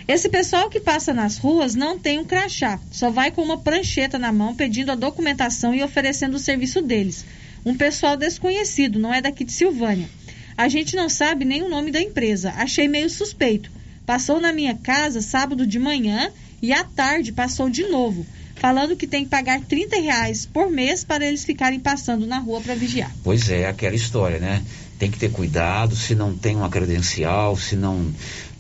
Esse 0.07 0.29
pessoal 0.29 0.69
que 0.69 0.79
passa 0.79 1.15
nas 1.15 1.39
ruas 1.39 1.75
não 1.75 1.99
tem 1.99 2.19
um 2.19 2.27
crachá, 2.27 2.79
só 2.93 3.11
vai 3.11 3.31
com 3.31 3.41
uma 3.41 3.57
prancheta 3.57 4.19
na 4.19 4.31
mão 4.31 4.55
pedindo 4.55 4.93
a 4.93 4.95
documentação 4.95 5.75
e 5.75 5.83
oferecendo 5.83 6.35
o 6.35 6.39
serviço 6.39 6.83
deles. 6.83 7.25
Um 7.65 7.75
pessoal 7.75 8.15
desconhecido, 8.15 8.99
não 8.99 9.15
é 9.15 9.23
daqui 9.23 9.45
de 9.45 9.53
Silvânia. 9.53 10.11
A 10.59 10.69
gente 10.69 10.95
não 10.95 11.09
sabe 11.09 11.47
nem 11.47 11.63
o 11.63 11.71
nome 11.71 11.91
da 11.91 12.03
empresa. 12.03 12.53
Achei 12.55 12.87
meio 12.87 13.09
suspeito. 13.09 13.71
Passou 14.05 14.39
na 14.39 14.53
minha 14.53 14.75
casa 14.75 15.23
sábado 15.23 15.67
de 15.67 15.79
manhã 15.79 16.31
e 16.61 16.71
à 16.71 16.85
tarde 16.85 17.33
passou 17.33 17.71
de 17.71 17.85
novo 17.85 18.27
falando 18.61 18.97
que 18.97 19.07
tem 19.07 19.25
que 19.25 19.31
pagar 19.31 19.61
30 19.61 20.01
reais 20.01 20.47
por 20.47 20.71
mês 20.71 21.05
para 21.05 21.27
eles 21.27 21.45
ficarem 21.45 21.81
passando 21.81 22.27
na 22.27 22.39
rua 22.39 22.61
para 22.61 22.75
vigiar. 22.75 23.13
Pois 23.23 23.49
é, 23.49 23.67
aquela 23.67 23.95
história, 23.95 24.39
né? 24.39 24.63
Tem 24.99 25.11
que 25.11 25.19
ter 25.19 25.31
cuidado, 25.31 25.95
se 25.95 26.15
não 26.15 26.37
tem 26.37 26.57
uma 26.57 26.69
credencial, 26.69 27.57
se 27.57 27.77
não, 27.77 28.13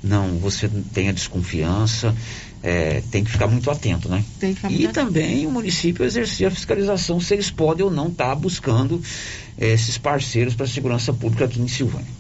não 0.03 0.39
você 0.39 0.71
tem 0.93 1.09
a 1.09 1.13
desconfiança, 1.13 2.15
é, 2.63 3.03
tem 3.11 3.25
que 3.25 3.31
ficar 3.31 3.47
muito 3.47 3.71
atento, 3.71 4.09
né? 4.09 4.25
Tem 4.39 4.51
que 4.51 4.57
ficar 4.57 4.71
muito 4.71 4.83
e 4.83 4.87
atento. 4.87 5.07
também 5.07 5.47
o 5.47 5.51
município 5.51 6.05
exercer 6.05 6.47
a 6.47 6.51
fiscalização 6.51 7.21
se 7.21 7.35
eles 7.35 7.51
podem 7.51 7.85
ou 7.85 7.91
não 7.91 8.09
estar 8.09 8.29
tá 8.29 8.35
buscando 8.35 9.03
é, 9.59 9.73
esses 9.73 9.99
parceiros 9.99 10.55
para 10.55 10.65
a 10.65 10.69
segurança 10.69 11.13
pública 11.13 11.45
aqui 11.45 11.61
em 11.61 11.69
Silvânia. 11.69 12.18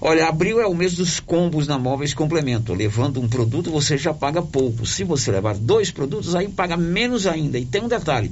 Olha, 0.00 0.26
abril 0.26 0.60
é 0.60 0.66
o 0.66 0.74
mês 0.74 0.94
dos 0.94 1.20
combos 1.20 1.66
na 1.66 1.78
Móveis 1.78 2.14
Complemento. 2.14 2.74
Levando 2.74 3.20
um 3.20 3.28
produto, 3.28 3.70
você 3.70 3.96
já 3.96 4.12
paga 4.12 4.42
pouco. 4.42 4.84
Se 4.86 5.04
você 5.04 5.30
levar 5.30 5.56
dois 5.56 5.90
produtos, 5.90 6.34
aí 6.34 6.48
paga 6.48 6.76
menos 6.76 7.26
ainda. 7.26 7.58
E 7.58 7.64
tem 7.64 7.82
um 7.82 7.88
detalhe: 7.88 8.30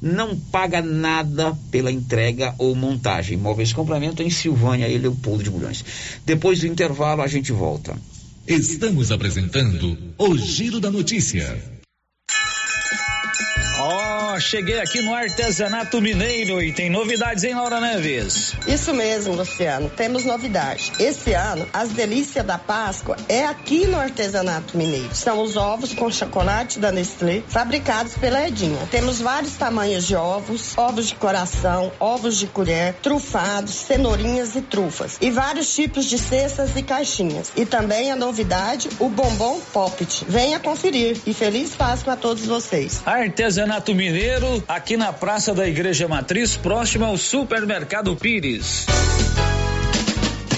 não 0.00 0.36
paga 0.36 0.82
nada 0.82 1.56
pela 1.70 1.92
entrega 1.92 2.54
ou 2.58 2.74
montagem. 2.74 3.36
Móveis 3.36 3.72
Complemento 3.72 4.22
em 4.22 4.30
Silvânia 4.30 4.88
e 4.88 4.98
Leopoldo 4.98 5.44
de 5.44 5.50
Bulhões. 5.50 5.84
Depois 6.24 6.60
do 6.60 6.66
intervalo, 6.66 7.22
a 7.22 7.26
gente 7.26 7.52
volta. 7.52 7.96
Estamos 8.46 9.12
apresentando 9.12 9.96
o 10.18 10.36
Giro 10.36 10.80
da 10.80 10.90
Notícia. 10.90 11.56
Ó, 14.32 14.40
cheguei 14.40 14.80
aqui 14.80 15.02
no 15.02 15.14
Artesanato 15.14 16.00
Mineiro 16.00 16.62
e 16.62 16.72
tem 16.72 16.88
novidades, 16.88 17.44
hein, 17.44 17.54
Laura 17.54 17.78
Neves? 17.78 18.54
Isso 18.66 18.94
mesmo, 18.94 19.34
Luciano. 19.34 19.90
Temos 19.90 20.24
novidade. 20.24 20.90
Esse 20.98 21.34
ano, 21.34 21.68
as 21.70 21.90
delícias 21.90 22.44
da 22.44 22.56
Páscoa 22.56 23.16
é 23.28 23.44
aqui 23.44 23.86
no 23.86 23.98
Artesanato 23.98 24.74
Mineiro. 24.74 25.14
São 25.14 25.42
os 25.42 25.54
ovos 25.54 25.92
com 25.92 26.10
chocolate 26.10 26.78
da 26.78 26.90
Nestlé, 26.90 27.42
fabricados 27.46 28.14
pela 28.14 28.48
Edinha. 28.48 28.88
Temos 28.90 29.20
vários 29.20 29.52
tamanhos 29.54 30.06
de 30.06 30.16
ovos, 30.16 30.78
ovos 30.78 31.08
de 31.08 31.14
coração, 31.16 31.92
ovos 32.00 32.38
de 32.38 32.46
colher, 32.46 32.94
trufados, 33.02 33.74
cenourinhas 33.74 34.56
e 34.56 34.62
trufas. 34.62 35.18
E 35.20 35.30
vários 35.30 35.74
tipos 35.74 36.06
de 36.06 36.16
cestas 36.16 36.70
e 36.74 36.82
caixinhas. 36.82 37.52
E 37.54 37.66
também 37.66 38.10
a 38.10 38.16
novidade, 38.16 38.88
o 38.98 39.10
bombom 39.10 39.60
Poppet. 39.74 40.24
Venha 40.26 40.58
conferir 40.58 41.18
e 41.26 41.34
feliz 41.34 41.74
Páscoa 41.74 42.14
a 42.14 42.16
todos 42.16 42.46
vocês. 42.46 43.02
Artesanato 43.04 43.82
Artesanato 43.82 43.94
Aqui 44.68 44.96
na 44.96 45.12
Praça 45.12 45.52
da 45.52 45.66
Igreja 45.66 46.06
Matriz, 46.06 46.56
próximo 46.56 47.04
ao 47.04 47.18
Supermercado 47.18 48.14
Pires. 48.14 48.86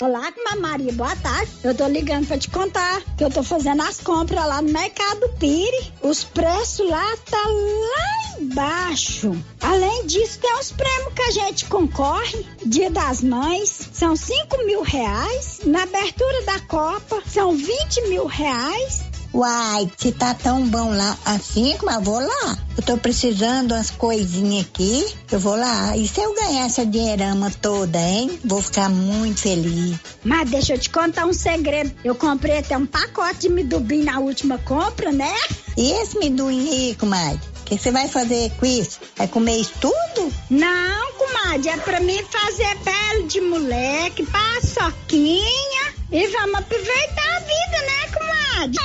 Olá, 0.00 0.32
Maria, 0.60 0.92
boa 0.92 1.16
tarde. 1.16 1.50
Eu 1.64 1.74
tô 1.74 1.88
ligando 1.88 2.28
para 2.28 2.38
te 2.38 2.48
contar 2.48 3.02
que 3.16 3.24
eu 3.24 3.30
tô 3.30 3.42
fazendo 3.42 3.82
as 3.82 4.00
compras 4.00 4.46
lá 4.46 4.62
no 4.62 4.70
Mercado 4.70 5.28
Pire. 5.40 5.92
Os 6.00 6.22
preços 6.22 6.88
lá 6.88 7.16
tá 7.28 7.42
lá 7.48 8.40
embaixo. 8.40 9.36
Além 9.60 10.06
disso, 10.06 10.38
tem 10.38 10.54
os 10.54 10.70
prêmios 10.70 11.14
que 11.14 11.22
a 11.22 11.30
gente 11.32 11.64
concorre. 11.64 12.46
Dia 12.64 12.92
das 12.92 13.22
Mães, 13.24 13.88
são 13.92 14.14
5 14.14 14.64
mil 14.66 14.82
reais. 14.82 15.62
Na 15.64 15.82
abertura 15.82 16.42
da 16.42 16.60
Copa, 16.60 17.20
são 17.26 17.56
20 17.56 18.08
mil 18.08 18.26
reais. 18.26 19.02
Uai, 19.32 19.90
se 19.96 20.12
tá 20.12 20.32
tão 20.34 20.66
bom 20.66 20.90
lá 20.90 21.16
assim, 21.24 21.76
mas 21.82 22.02
vou 22.02 22.18
lá. 22.18 22.58
Eu 22.76 22.82
tô 22.82 22.96
precisando 22.96 23.72
umas 23.72 23.90
coisinhas 23.90 24.64
aqui. 24.66 25.04
Eu 25.30 25.38
vou 25.38 25.56
lá. 25.56 25.96
E 25.96 26.08
se 26.08 26.20
eu 26.20 26.34
ganhar 26.34 26.64
essa 26.64 26.86
dinheirama 26.86 27.50
toda, 27.50 27.98
hein? 27.98 28.38
Vou 28.44 28.62
ficar 28.62 28.88
muito 28.88 29.40
feliz. 29.40 29.98
Mas 30.24 30.50
deixa 30.50 30.74
eu 30.74 30.78
te 30.78 30.88
contar 30.88 31.26
um 31.26 31.32
segredo. 31.32 31.92
Eu 32.02 32.14
comprei 32.14 32.58
até 32.58 32.76
um 32.76 32.86
pacote 32.86 33.40
de 33.40 33.48
midubim 33.50 34.02
na 34.02 34.18
última 34.18 34.58
compra, 34.58 35.12
né? 35.12 35.34
E 35.76 35.90
esse 36.02 36.18
midubim 36.18 36.68
aí, 36.68 36.94
comadre? 36.94 37.40
O 37.68 37.76
que 37.76 37.76
você 37.76 37.90
vai 37.90 38.08
fazer 38.08 38.50
com 38.52 38.64
isso? 38.64 38.98
Vai 39.14 39.28
comer 39.28 39.58
isso 39.58 39.74
tudo? 39.78 40.32
Não, 40.48 41.12
comadre. 41.12 41.68
É 41.68 41.76
pra 41.76 42.00
mim 42.00 42.18
fazer 42.24 42.78
pele 42.78 43.24
de 43.24 43.42
moleque, 43.42 44.24
paçoquinha. 44.24 45.94
E 46.10 46.26
vamos 46.28 46.54
aproveitar 46.54 47.36
a 47.36 47.40
vida, 47.40 47.82
né, 47.86 48.08
comadre? 48.16 48.78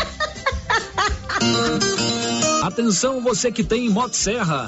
Atenção 2.68 3.22
você 3.22 3.54
que 3.54 3.64
tem 3.64 3.90
Motosserra. 3.90 4.68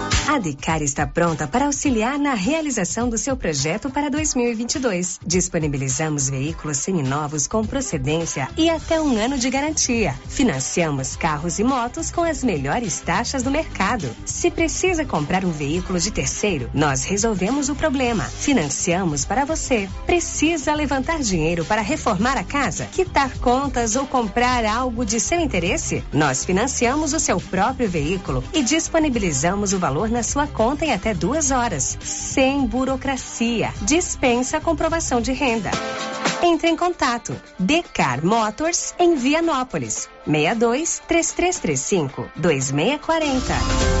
A 0.27 0.37
Decar 0.37 0.81
está 0.81 1.05
pronta 1.07 1.47
para 1.47 1.65
auxiliar 1.65 2.17
na 2.17 2.35
realização 2.35 3.09
do 3.09 3.17
seu 3.17 3.35
projeto 3.35 3.89
para 3.89 4.09
2022. 4.09 5.19
Disponibilizamos 5.25 6.29
veículos 6.29 6.77
seminovos 6.77 7.47
com 7.47 7.65
procedência 7.65 8.47
e 8.55 8.69
até 8.69 9.01
um 9.01 9.17
ano 9.17 9.37
de 9.37 9.49
garantia. 9.49 10.13
Financiamos 10.29 11.15
carros 11.15 11.59
e 11.59 11.63
motos 11.63 12.11
com 12.11 12.23
as 12.23 12.43
melhores 12.43 13.01
taxas 13.01 13.43
do 13.43 13.51
mercado. 13.51 14.09
Se 14.23 14.51
precisa 14.51 15.03
comprar 15.03 15.43
um 15.43 15.51
veículo 15.51 15.99
de 15.99 16.11
terceiro, 16.11 16.69
nós 16.73 17.03
resolvemos 17.03 17.67
o 17.67 17.75
problema. 17.75 18.23
Financiamos 18.23 19.25
para 19.25 19.43
você. 19.43 19.89
Precisa 20.05 20.73
levantar 20.73 21.19
dinheiro 21.19 21.65
para 21.65 21.81
reformar 21.81 22.37
a 22.37 22.43
casa, 22.43 22.85
quitar 22.85 23.37
contas 23.39 23.95
ou 23.95 24.05
comprar 24.05 24.65
algo 24.65 25.03
de 25.03 25.19
seu 25.19 25.39
interesse? 25.39 26.03
Nós 26.13 26.45
financiamos 26.45 27.11
o 27.11 27.19
seu 27.19 27.41
próprio 27.41 27.89
veículo 27.89 28.43
e 28.53 28.63
disponibilizamos 28.63 29.73
o 29.73 29.79
valor 29.79 30.10
na 30.11 30.23
sua 30.23 30.45
conta 30.45 30.85
em 30.85 30.91
até 30.93 31.13
duas 31.13 31.51
horas, 31.51 31.97
sem 32.01 32.65
burocracia. 32.65 33.73
Dispensa 33.81 34.57
a 34.57 34.61
comprovação 34.61 35.21
de 35.21 35.31
renda. 35.31 35.71
Entre 36.43 36.69
em 36.69 36.75
contato. 36.75 37.35
Decar 37.57 38.23
Motors 38.25 38.93
em 38.99 39.15
Vianópolis. 39.15 40.09
62 40.25 41.01
3335 41.07 42.29
2640. 42.35 44.00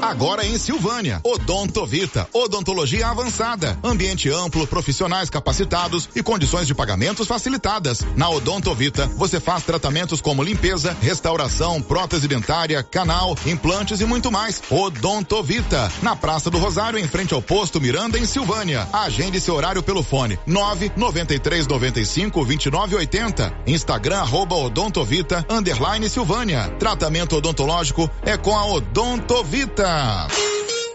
Agora 0.00 0.44
em 0.44 0.58
Silvânia, 0.58 1.20
Odontovita, 1.24 2.28
odontologia 2.32 3.08
avançada, 3.08 3.78
ambiente 3.82 4.28
amplo, 4.28 4.66
profissionais 4.66 5.30
capacitados 5.30 6.08
e 6.14 6.22
condições 6.22 6.66
de 6.66 6.74
pagamentos 6.74 7.26
facilitadas. 7.26 8.06
Na 8.14 8.28
Odontovita, 8.28 9.06
você 9.16 9.40
faz 9.40 9.64
tratamentos 9.64 10.20
como 10.20 10.42
limpeza, 10.42 10.96
restauração, 11.00 11.80
prótese 11.80 12.28
dentária, 12.28 12.82
canal, 12.82 13.36
implantes 13.46 14.00
e 14.00 14.04
muito 14.04 14.30
mais. 14.30 14.62
Odontovita, 14.70 15.90
na 16.02 16.14
Praça 16.14 16.50
do 16.50 16.58
Rosário, 16.58 16.98
em 16.98 17.08
frente 17.08 17.32
ao 17.32 17.40
posto 17.40 17.80
Miranda, 17.80 18.18
em 18.18 18.26
Silvânia. 18.26 18.86
Agende 18.92 19.40
seu 19.40 19.54
horário 19.54 19.82
pelo 19.82 20.02
fone 20.02 20.38
993 20.46 21.66
95 21.66 22.44
29 22.44 22.96
80. 22.96 23.54
Instagram 23.66 24.18
arroba 24.18 24.56
Odontovita, 24.56 25.44
underline 25.48 26.08
Silvânia. 26.08 26.68
Tratamento 26.78 27.36
odontológico 27.36 28.10
é 28.22 28.36
com 28.36 28.56
a 28.56 28.66
Odontovita. 28.66 29.85
Рубрика 29.86 30.85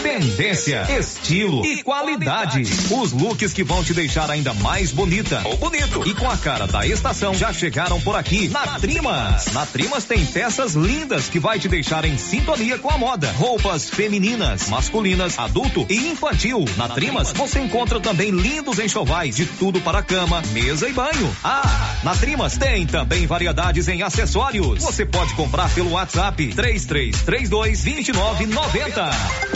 Tendência, 0.00 0.86
estilo 0.96 1.66
e 1.66 1.82
qualidade. 1.82 2.62
Os 2.62 3.10
looks 3.10 3.52
que 3.52 3.64
vão 3.64 3.82
te 3.82 3.92
deixar 3.92 4.30
ainda 4.30 4.54
mais 4.54 4.92
bonita 4.92 5.42
ou 5.44 5.56
bonito 5.56 6.06
e 6.06 6.14
com 6.14 6.30
a 6.30 6.36
cara 6.36 6.68
da 6.68 6.86
estação 6.86 7.34
já 7.34 7.52
chegaram 7.52 8.00
por 8.00 8.14
aqui 8.14 8.48
na 8.48 8.78
Trimas. 8.78 9.46
Na 9.52 9.66
Trimas 9.66 10.04
tem 10.04 10.24
peças 10.24 10.74
lindas 10.74 11.28
que 11.28 11.40
vai 11.40 11.58
te 11.58 11.68
deixar 11.68 12.04
em 12.04 12.16
sintonia 12.16 12.78
com 12.78 12.88
a 12.88 12.96
moda. 12.96 13.32
Roupas 13.32 13.90
femininas, 13.90 14.68
masculinas, 14.68 15.36
adulto 15.36 15.84
e 15.88 16.10
infantil. 16.10 16.64
Na 16.76 16.88
Trimas 16.88 17.32
você 17.32 17.58
encontra 17.58 17.98
também 17.98 18.30
lindos 18.30 18.78
enxovais 18.78 19.34
de 19.34 19.46
tudo 19.46 19.80
para 19.80 20.00
cama, 20.00 20.42
mesa 20.52 20.88
e 20.88 20.92
banho. 20.92 21.36
Ah, 21.42 21.98
na 22.04 22.14
Trimas 22.14 22.56
tem 22.56 22.86
também 22.86 23.26
variedades 23.26 23.88
em 23.88 24.02
acessórios. 24.02 24.80
Você 24.84 25.04
pode 25.04 25.34
comprar 25.34 25.68
pelo 25.74 25.90
WhatsApp 25.90 26.54
3332 26.54 27.82
2990. 27.82 29.55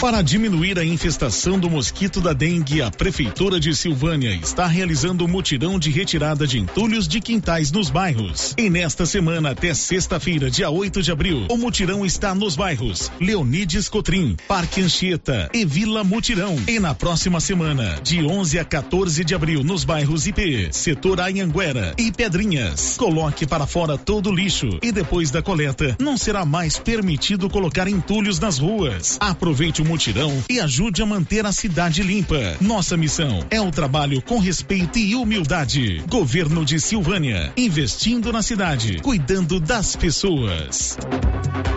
Para 0.00 0.20
diminuir 0.20 0.78
a 0.78 0.84
infestação 0.84 1.58
do 1.58 1.70
mosquito 1.70 2.20
da 2.20 2.34
dengue, 2.34 2.82
a 2.82 2.90
Prefeitura 2.90 3.58
de 3.58 3.74
Silvânia 3.74 4.34
está 4.34 4.66
realizando 4.66 5.24
um 5.24 5.28
mutirão 5.28 5.78
de 5.78 5.90
retirada 5.90 6.46
de 6.46 6.58
entulhos 6.58 7.08
de 7.08 7.18
quintais 7.18 7.72
nos 7.72 7.88
bairros. 7.88 8.54
E 8.58 8.68
nesta 8.68 9.06
semana, 9.06 9.52
até 9.52 9.72
sexta-feira, 9.72 10.50
dia 10.50 10.68
8 10.68 11.02
de 11.02 11.10
abril, 11.10 11.46
o 11.48 11.56
mutirão 11.56 12.04
está 12.04 12.34
nos 12.34 12.54
bairros 12.54 13.10
Leonides 13.18 13.88
Cotrim, 13.88 14.36
Parque 14.46 14.82
Anchieta 14.82 15.48
e 15.54 15.64
Vila 15.64 16.04
Mutirão. 16.04 16.56
E 16.68 16.78
na 16.78 16.94
próxima 16.94 17.40
semana, 17.40 17.98
de 18.02 18.22
11 18.22 18.58
a 18.58 18.64
14 18.66 19.24
de 19.24 19.34
abril, 19.34 19.64
nos 19.64 19.82
bairros 19.82 20.26
IP, 20.26 20.68
Setor 20.72 21.20
Anhanguera 21.20 21.94
e 21.96 22.12
Pedrinhas. 22.12 22.96
Coloque 22.98 23.46
para 23.46 23.66
fora 23.66 23.96
todo 23.96 24.28
o 24.28 24.34
lixo 24.34 24.78
e 24.82 24.92
depois 24.92 25.30
da 25.30 25.40
coleta, 25.40 25.96
não 25.98 26.18
será 26.18 26.44
mais 26.44 26.78
permitido 26.78 27.48
colocar 27.48 27.88
entulhos 27.88 28.38
nas 28.38 28.58
ruas. 28.58 29.16
Aproveite 29.18 29.80
o 29.80 29.85
mutirão 29.86 30.44
e 30.50 30.60
ajude 30.60 31.02
a 31.02 31.06
manter 31.06 31.46
a 31.46 31.52
cidade 31.52 32.02
limpa. 32.02 32.56
Nossa 32.60 32.96
missão 32.96 33.46
é 33.50 33.60
o 33.60 33.70
trabalho 33.70 34.20
com 34.20 34.38
respeito 34.38 34.98
e 34.98 35.14
humildade. 35.14 36.02
Governo 36.08 36.64
de 36.64 36.80
Silvânia, 36.80 37.52
investindo 37.56 38.32
na 38.32 38.42
cidade, 38.42 39.00
cuidando 39.00 39.60
das 39.60 39.96
pessoas. 39.96 40.98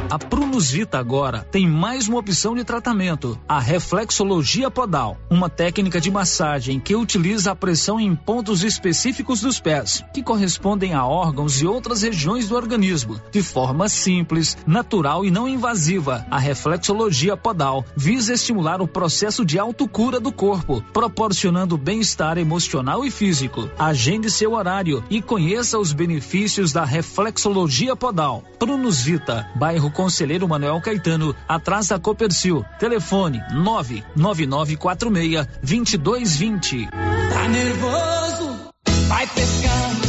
A 0.09 0.17
Prunus 0.17 0.71
Vita 0.71 0.97
agora 0.97 1.47
tem 1.51 1.67
mais 1.67 2.07
uma 2.07 2.17
opção 2.17 2.55
de 2.55 2.63
tratamento, 2.63 3.39
a 3.47 3.59
reflexologia 3.59 4.71
podal, 4.71 5.19
uma 5.29 5.47
técnica 5.51 6.01
de 6.01 6.09
massagem 6.09 6.79
que 6.79 6.95
utiliza 6.95 7.51
a 7.51 7.55
pressão 7.55 7.99
em 7.99 8.15
pontos 8.15 8.63
específicos 8.63 9.41
dos 9.41 9.59
pés, 9.59 10.03
que 10.11 10.23
correspondem 10.23 10.95
a 10.95 11.05
órgãos 11.05 11.61
e 11.61 11.67
outras 11.67 12.01
regiões 12.01 12.49
do 12.49 12.55
organismo, 12.55 13.21
de 13.31 13.43
forma 13.43 13.87
simples, 13.87 14.57
natural 14.65 15.23
e 15.23 15.29
não 15.29 15.47
invasiva. 15.47 16.25
A 16.31 16.39
reflexologia 16.39 17.37
podal 17.37 17.85
visa 17.95 18.33
estimular 18.33 18.81
o 18.81 18.87
processo 18.87 19.45
de 19.45 19.59
autocura 19.59 20.19
do 20.19 20.31
corpo, 20.31 20.83
proporcionando 20.91 21.77
bem-estar 21.77 22.39
emocional 22.39 23.05
e 23.05 23.11
físico. 23.11 23.69
Agende 23.77 24.31
seu 24.31 24.53
horário 24.53 25.03
e 25.07 25.21
conheça 25.21 25.77
os 25.77 25.93
benefícios 25.93 26.73
da 26.73 26.83
reflexologia 26.83 27.95
podal. 27.95 28.43
Prunus 28.57 29.01
Vita, 29.01 29.47
bairro 29.55 29.91
Conselheiro 29.99 30.47
Manuel 30.47 30.79
Caetano, 30.79 31.35
atrás 31.45 31.89
da 31.89 31.99
Copercil. 31.99 32.63
Telefone 32.79 33.43
99946 33.51 35.45
2220. 35.61 36.87
Tá 36.87 37.47
nervoso? 37.49 38.71
Vai 39.09 39.27
pescando 39.27 40.08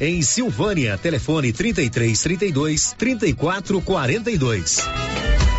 em 0.00 0.22
Silvânia. 0.22 0.98
Telefone 0.98 1.52
33 1.52 2.20
32 2.22 2.94
34 2.98 3.80
42. 3.80 4.82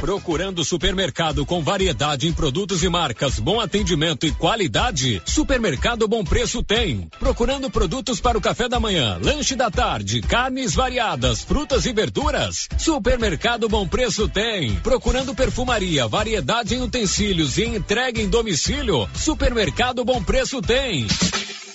Procurando 0.04 0.66
supermercado 0.66 1.46
com 1.46 1.64
variedade 1.64 2.28
em 2.28 2.34
produtos 2.34 2.84
e 2.84 2.90
marcas, 2.90 3.40
bom 3.40 3.62
atendimento 3.62 4.26
e 4.26 4.34
qualidade? 4.34 5.22
Supermercado 5.24 6.10
Bom 6.10 6.26
Preço 6.26 6.62
tem. 6.62 7.08
Procurando 7.18 7.72
produtos 7.72 8.20
para 8.20 8.38
o 8.38 8.42
café 8.42 8.68
da 8.68 8.82
manhã, 8.82 9.18
lanche 9.24 9.56
da 9.56 9.72
tarde, 9.72 10.22
carnes 10.22 10.76
variadas, 10.76 11.42
frutas 11.42 11.86
e 11.86 11.94
verduras? 11.94 12.68
Supermercado 12.78 13.70
Bom 13.70 13.88
Preço 13.88 14.28
tem. 14.28 14.76
Procurando 14.82 15.34
perfumaria, 15.34 16.06
variedade 16.06 16.76
em 16.76 16.82
utensílios 16.82 17.58
e 17.58 17.64
entrega 17.64 18.22
em 18.22 18.28
domicílio? 18.28 19.10
Supermercado 19.16 20.04
Bom 20.04 20.22
Preço 20.22 20.62
tem. 20.62 21.08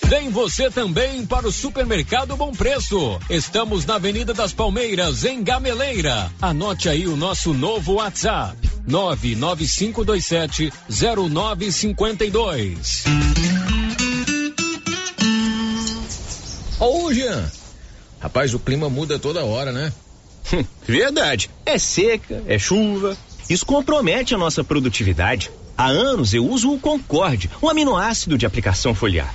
Vem 0.09 0.31
você 0.31 0.71
também 0.71 1.27
para 1.27 1.47
o 1.47 1.53
Supermercado 1.53 2.35
Bom 2.35 2.51
Preço. 2.51 3.21
Estamos 3.29 3.85
na 3.85 3.97
Avenida 3.97 4.33
das 4.33 4.55
Palmeiras, 4.55 5.27
em 5.27 5.45
Gameleira. 5.45 6.33
Anote 6.41 6.89
aí 6.89 7.07
o 7.07 7.15
nosso 7.15 7.53
novo 7.53 7.97
WhatsApp: 7.97 8.57
99527 8.87 10.73
0952. 10.89 13.05
Ô, 16.81 17.13
Jean. 17.13 17.53
Rapaz, 18.19 18.55
o 18.55 18.59
clima 18.59 18.89
muda 18.89 19.19
toda 19.19 19.45
hora, 19.45 19.73
né? 19.73 19.93
Verdade. 20.89 21.51
É 21.67 21.77
seca, 21.77 22.43
é 22.47 22.59
chuva. 22.59 23.15
Isso 23.51 23.67
compromete 23.67 24.35
a 24.35 24.39
nossa 24.39 24.65
produtividade. 24.65 25.51
Há 25.77 25.89
anos 25.89 26.33
eu 26.33 26.47
uso 26.47 26.73
o 26.73 26.81
Concorde, 26.81 27.51
um 27.63 27.69
aminoácido 27.69 28.39
de 28.39 28.47
aplicação 28.47 28.95
foliar. 28.95 29.35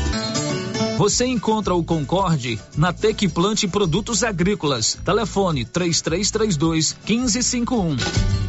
Você 1.01 1.25
encontra 1.25 1.73
o 1.73 1.83
Concorde 1.83 2.59
na 2.77 2.93
Tec 2.93 3.27
Plante 3.29 3.67
Produtos 3.67 4.23
Agrícolas. 4.23 4.99
Telefone 5.03 5.65
3332 5.65 6.95
1551. 7.09 7.97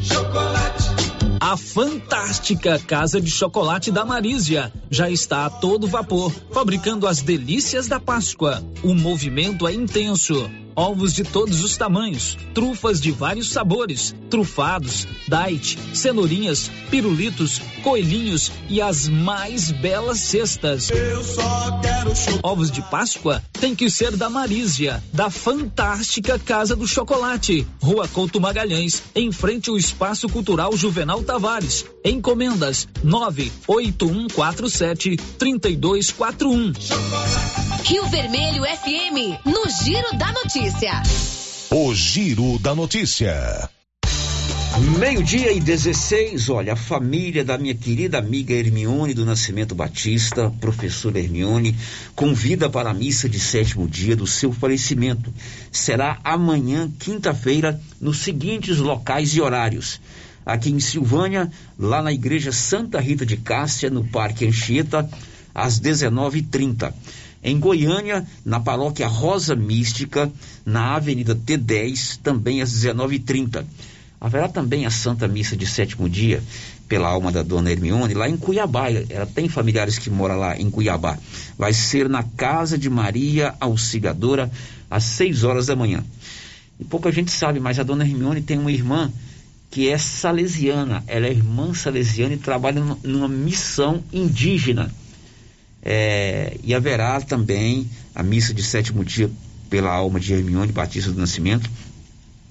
Chocolate. 0.03 1.13
A 1.41 1.57
fantástica 1.57 2.79
Casa 2.79 3.23
de 3.23 3.31
Chocolate 3.31 3.91
da 3.91 4.05
Marísia 4.05 4.71
já 4.91 5.09
está 5.09 5.47
a 5.47 5.51
todo 5.51 5.89
vapor, 5.89 6.31
fabricando 6.53 7.07
as 7.07 7.23
delícias 7.23 7.89
da 7.89 7.99
Páscoa. 7.99 8.63
O 8.83 8.95
movimento 8.95 9.67
é 9.67 9.73
intenso 9.73 10.51
ovos 10.75 11.13
de 11.13 11.25
todos 11.25 11.63
os 11.63 11.77
tamanhos, 11.77 12.37
trufas 12.55 13.01
de 13.01 13.11
vários 13.11 13.51
sabores, 13.51 14.15
trufados, 14.31 15.07
date, 15.29 15.79
cenourinhas, 15.95 16.71
pirulitos, 16.91 17.61
coelhinhos 17.83 18.51
e 18.69 18.81
as 18.81 19.09
mais 19.09 19.71
belas 19.71 20.19
cestas. 20.19 20.91
Ovos 22.43 22.71
de 22.71 22.83
Páscoa 22.83 23.43
tem 23.53 23.75
que 23.75 23.91
ser 23.91 24.17
da 24.17 24.29
Marísia, 24.29 25.03
da 25.13 25.31
fantástica 25.31 26.39
Casa 26.39 26.75
do 26.75 26.87
Chocolate, 26.87 27.67
Rua 27.81 28.09
Couto 28.09 28.41
Magalhães, 28.41 29.03
em 29.15 29.31
frente 29.31 29.71
ao 29.71 29.77
Espaço 29.77 30.29
Cultural 30.29 30.77
Juvenal 30.77 31.23
Tavares. 31.23 31.85
Encomendas 32.05 32.89
98147 33.03 35.17
3241. 35.39 36.73
Rio 37.85 38.07
Vermelho 38.07 38.65
FM, 38.65 39.39
no 39.45 39.69
Giro 39.69 40.17
da 40.17 40.33
Notícia. 40.33 41.03
O 41.71 41.95
Giro 41.95 42.59
da 42.59 42.75
Notícia. 42.75 43.69
Meio-dia 44.99 45.53
e 45.53 45.61
16, 45.61 46.49
olha, 46.49 46.73
a 46.73 46.77
família 46.77 47.45
da 47.45 47.59
minha 47.59 47.75
querida 47.75 48.19
amiga 48.19 48.55
Hermione 48.55 49.13
do 49.13 49.25
Nascimento 49.25 49.75
Batista, 49.75 50.51
professora 50.61 51.21
Hermione, 51.21 51.77
convida 52.17 52.71
para 52.71 52.91
a 52.91 52.95
missa 52.95 53.29
de 53.29 53.39
sétimo 53.39 53.87
dia 53.87 54.17
do 54.17 54.27
seu 54.27 54.51
falecimento. 54.51 55.33
Será 55.71 56.19
amanhã, 56.25 56.91
quinta-feira, 56.99 57.79
nos 58.01 58.19
seguintes 58.19 58.79
locais 58.79 59.37
e 59.37 59.43
horários. 59.43 60.01
Aqui 60.45 60.71
em 60.71 60.81
Silvânia, 60.81 61.51
lá 61.79 62.03
na 62.03 62.13
Igreja 62.13 62.53
Santa 62.53 63.01
Rita 63.01 63.25
de 63.25 63.37
Cássia, 63.37 63.91
no 63.91 64.05
Parque 64.05 64.47
Anchieta, 64.47 65.09
às 65.55 65.81
19h30. 65.81 66.93
Em 67.45 67.59
Goiânia, 67.59 68.27
na 68.45 68.61
paróquia 68.61 69.07
Rosa 69.07 69.55
Mística, 69.57 70.31
na 70.65 70.97
Avenida 70.97 71.35
T10, 71.35 72.19
também 72.23 72.63
às 72.63 72.73
19h30. 72.73 73.65
Haverá 74.21 74.49
também 74.49 74.87
a 74.87 74.91
Santa 74.91 75.27
Missa 75.27 75.57
de 75.57 75.67
Sétimo 75.67 76.09
Dia, 76.09 76.43
pela 76.89 77.09
alma 77.09 77.33
da 77.33 77.43
dona 77.43 77.71
Hermione, 77.73 78.15
lá 78.15 78.29
em 78.29 78.37
Cuiabá. 78.37 78.89
Ela 78.91 79.27
tem 79.27 79.49
familiares 79.49 79.99
que 79.99 80.11
moram 80.11 80.39
lá 80.39 80.57
em 80.57 80.71
Cuiabá. 80.71 81.19
Vai 81.59 81.73
ser 81.73 82.09
na 82.09 82.23
Casa 82.23 82.79
de 82.79 82.89
Maria 82.89 83.55
Auxiliadora, 83.59 84.51
às 84.89 85.03
6 85.05 85.43
horas 85.43 85.67
da 85.67 85.75
manhã. 85.75 86.05
E 86.79 86.85
pouca 86.85 87.11
gente 87.11 87.33
sabe, 87.33 87.59
mas 87.59 87.79
a 87.79 87.83
dona 87.83 88.05
Hermione 88.05 88.43
tem 88.43 88.59
uma 88.59 88.71
irmã 88.71 89.11
que 89.73 89.89
é 89.89 89.99
salesiana. 89.99 91.03
Ela 91.09 91.27
é 91.27 91.31
irmã 91.31 91.75
salesiana 91.75 92.35
e 92.35 92.37
trabalha 92.37 92.81
numa 93.03 93.27
missão 93.27 94.05
indígena 94.13 94.93
é, 95.83 96.57
e 96.63 96.75
haverá 96.75 97.21
também 97.23 97.91
a 98.15 98.23
missa 98.23 98.55
de 98.55 98.63
sétimo 98.63 99.05
dia 99.05 99.29
pela 99.69 99.91
alma 99.91 100.21
de 100.21 100.33
Hermione 100.35 100.71
Batista 100.71 101.11
do 101.11 101.19
Nascimento, 101.19 101.69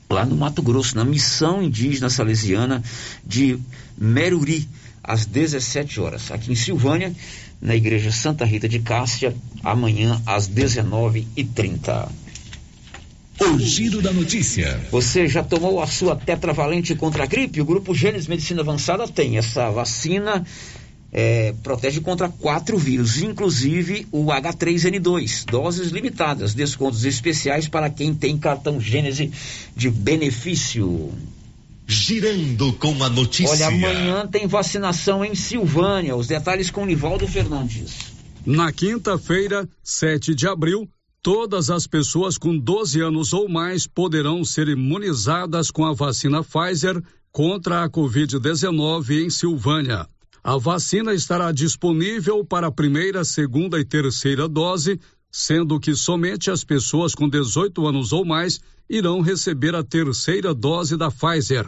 lá 0.10 0.26
no 0.26 0.36
Mato 0.36 0.62
Grosso, 0.64 0.98
na 0.98 1.06
missão 1.06 1.62
indígena 1.62 2.10
salesiana 2.10 2.84
de 3.26 3.58
Meruri, 3.96 4.68
às 5.04 5.26
17 5.26 6.00
horas. 6.02 6.32
Aqui 6.32 6.52
em 6.52 6.56
Silvânia, 6.56 7.14
na 7.62 7.76
Igreja 7.76 8.12
Santa 8.12 8.44
Rita 8.44 8.68
de 8.68 8.80
Cássia, 8.80 9.36
amanhã 9.64 10.20
às 10.26 10.50
19h30. 10.50 12.10
O 13.40 13.58
giro 13.60 14.02
da 14.02 14.12
notícia. 14.12 14.80
Você 14.92 15.28
já 15.28 15.44
tomou 15.44 15.82
a 15.82 15.88
sua 15.88 16.16
tetravalente 16.16 16.94
contra 16.96 17.24
a 17.24 17.26
gripe? 17.26 17.62
O 17.62 17.66
Grupo 17.66 17.96
Gênesis 17.96 18.28
Medicina 18.28 18.62
Avançada 18.62 19.08
tem 19.08 19.38
essa 19.38 19.70
vacina 19.72 20.46
é, 21.12 21.54
protege 21.62 22.00
contra 22.00 22.30
quatro 22.30 22.78
vírus, 22.78 23.22
inclusive 23.22 24.08
o 24.12 24.26
H3N2. 24.26 25.46
Doses 25.46 25.90
limitadas, 25.92 26.54
descontos 26.54 27.04
especiais 27.04 27.68
para 27.68 27.90
quem 27.90 28.14
tem 28.14 28.38
cartão 28.38 28.80
Gênese 28.80 29.32
de 29.76 29.90
benefício. 29.90 31.12
Girando 31.86 32.72
com 32.74 33.04
a 33.04 33.10
notícia. 33.10 33.52
Olha, 33.52 33.68
amanhã 33.68 34.26
tem 34.26 34.48
vacinação 34.48 35.26
em 35.26 35.36
Silvânia. 35.36 36.16
Os 36.16 36.28
detalhes 36.28 36.70
com 36.72 36.86
Nivaldo 36.86 37.28
Fernandes. 37.28 37.98
Na 38.46 38.72
quinta-feira, 38.72 39.68
7 39.84 40.34
de 40.34 40.48
abril, 40.48 40.88
todas 41.22 41.70
as 41.70 41.86
pessoas 41.86 42.38
com 42.38 42.58
12 42.58 43.00
anos 43.00 43.32
ou 43.32 43.48
mais 43.48 43.86
poderão 43.86 44.44
ser 44.44 44.68
imunizadas 44.68 45.70
com 45.70 45.86
a 45.86 45.94
vacina 45.94 46.44
Pfizer 46.44 47.02
contra 47.32 47.84
a 47.84 47.90
Covid-19 47.90 49.24
em 49.24 49.30
Silvânia. 49.30 50.08
A 50.44 50.58
vacina 50.58 51.14
estará 51.14 51.52
disponível 51.52 52.44
para 52.44 52.68
a 52.68 52.72
primeira, 52.72 53.24
segunda 53.24 53.80
e 53.80 53.86
terceira 53.86 54.48
dose, 54.48 55.00
sendo 55.32 55.80
que 55.80 55.94
somente 55.94 56.50
as 56.50 56.64
pessoas 56.64 57.14
com 57.14 57.30
18 57.30 57.86
anos 57.88 58.12
ou 58.12 58.26
mais 58.26 58.60
irão 58.90 59.22
receber 59.22 59.76
a 59.76 59.84
terceira 59.84 60.54
dose 60.54 60.98
da 60.98 61.12
Pfizer. 61.12 61.66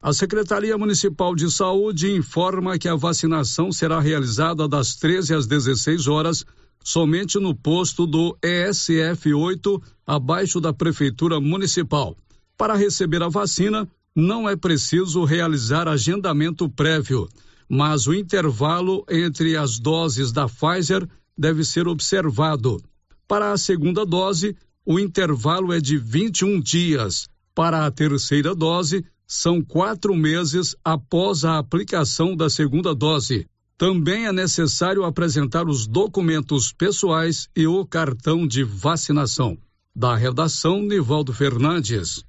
A 0.00 0.12
Secretaria 0.12 0.76
Municipal 0.76 1.34
de 1.34 1.50
Saúde 1.50 2.10
informa 2.10 2.78
que 2.78 2.88
a 2.88 2.94
vacinação 2.94 3.70
será 3.70 4.00
realizada 4.00 4.66
das 4.66 4.96
13 4.96 5.34
às 5.34 5.46
16 5.46 6.08
horas, 6.08 6.44
somente 6.84 7.38
no 7.38 7.54
posto 7.54 8.06
do 8.06 8.36
ESF 8.42 9.32
8, 9.32 9.82
abaixo 10.06 10.60
da 10.60 10.70
Prefeitura 10.70 11.40
Municipal. 11.40 12.14
Para 12.58 12.74
receber 12.74 13.22
a 13.22 13.28
vacina, 13.28 13.88
não 14.14 14.48
é 14.48 14.54
preciso 14.54 15.24
realizar 15.24 15.88
agendamento 15.88 16.68
prévio, 16.68 17.26
mas 17.66 18.06
o 18.06 18.12
intervalo 18.12 19.04
entre 19.10 19.56
as 19.56 19.78
doses 19.78 20.30
da 20.30 20.46
Pfizer 20.46 21.08
deve 21.36 21.64
ser 21.64 21.88
observado. 21.88 22.80
Para 23.26 23.52
a 23.52 23.56
segunda 23.56 24.04
dose, 24.04 24.54
o 24.84 25.00
intervalo 25.00 25.72
é 25.72 25.80
de 25.80 25.96
21 25.96 26.60
dias. 26.60 27.26
Para 27.54 27.86
a 27.86 27.90
terceira 27.90 28.54
dose, 28.54 29.04
são 29.26 29.62
quatro 29.62 30.14
meses 30.14 30.76
após 30.84 31.44
a 31.44 31.58
aplicação 31.58 32.36
da 32.36 32.50
segunda 32.50 32.94
dose. 32.94 33.46
Também 33.76 34.26
é 34.26 34.32
necessário 34.32 35.02
apresentar 35.02 35.66
os 35.66 35.84
documentos 35.84 36.72
pessoais 36.72 37.48
e 37.56 37.66
o 37.66 37.84
cartão 37.84 38.46
de 38.46 38.62
vacinação. 38.62 39.58
Da 39.94 40.14
redação, 40.14 40.80
Nivaldo 40.80 41.32
Fernandes. 41.32 42.24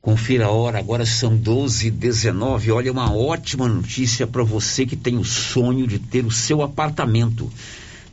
Confira 0.00 0.46
a 0.46 0.50
hora, 0.50 0.78
agora 0.78 1.06
são 1.06 1.36
12 1.36 1.86
e 1.86 1.90
19 1.90 2.72
Olha, 2.72 2.90
uma 2.90 3.12
ótima 3.12 3.68
notícia 3.68 4.26
para 4.26 4.42
você 4.42 4.84
que 4.84 4.96
tem 4.96 5.16
o 5.16 5.24
sonho 5.24 5.86
de 5.86 6.00
ter 6.00 6.24
o 6.24 6.32
seu 6.32 6.62
apartamento. 6.62 7.48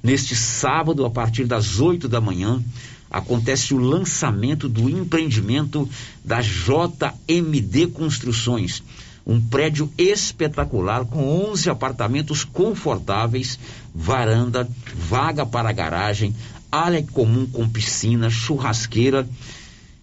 Neste 0.03 0.35
sábado, 0.35 1.05
a 1.05 1.09
partir 1.09 1.45
das 1.45 1.79
8 1.79 2.07
da 2.07 2.21
manhã, 2.21 2.63
acontece 3.09 3.73
o 3.73 3.79
lançamento 3.79 4.69
do 4.69 4.87
empreendimento 4.87 5.89
da 6.23 6.39
JMD 6.41 7.87
Construções. 7.87 8.83
Um 9.25 9.41
prédio 9.41 9.91
espetacular 9.97 11.05
com 11.05 11.49
11 11.51 11.69
apartamentos 11.69 12.43
confortáveis, 12.43 13.57
varanda, 13.93 14.69
vaga 14.95 15.45
para 15.45 15.71
garagem, 15.71 16.35
área 16.71 17.01
comum 17.11 17.47
com 17.47 17.67
piscina, 17.67 18.29
churrasqueira 18.29 19.27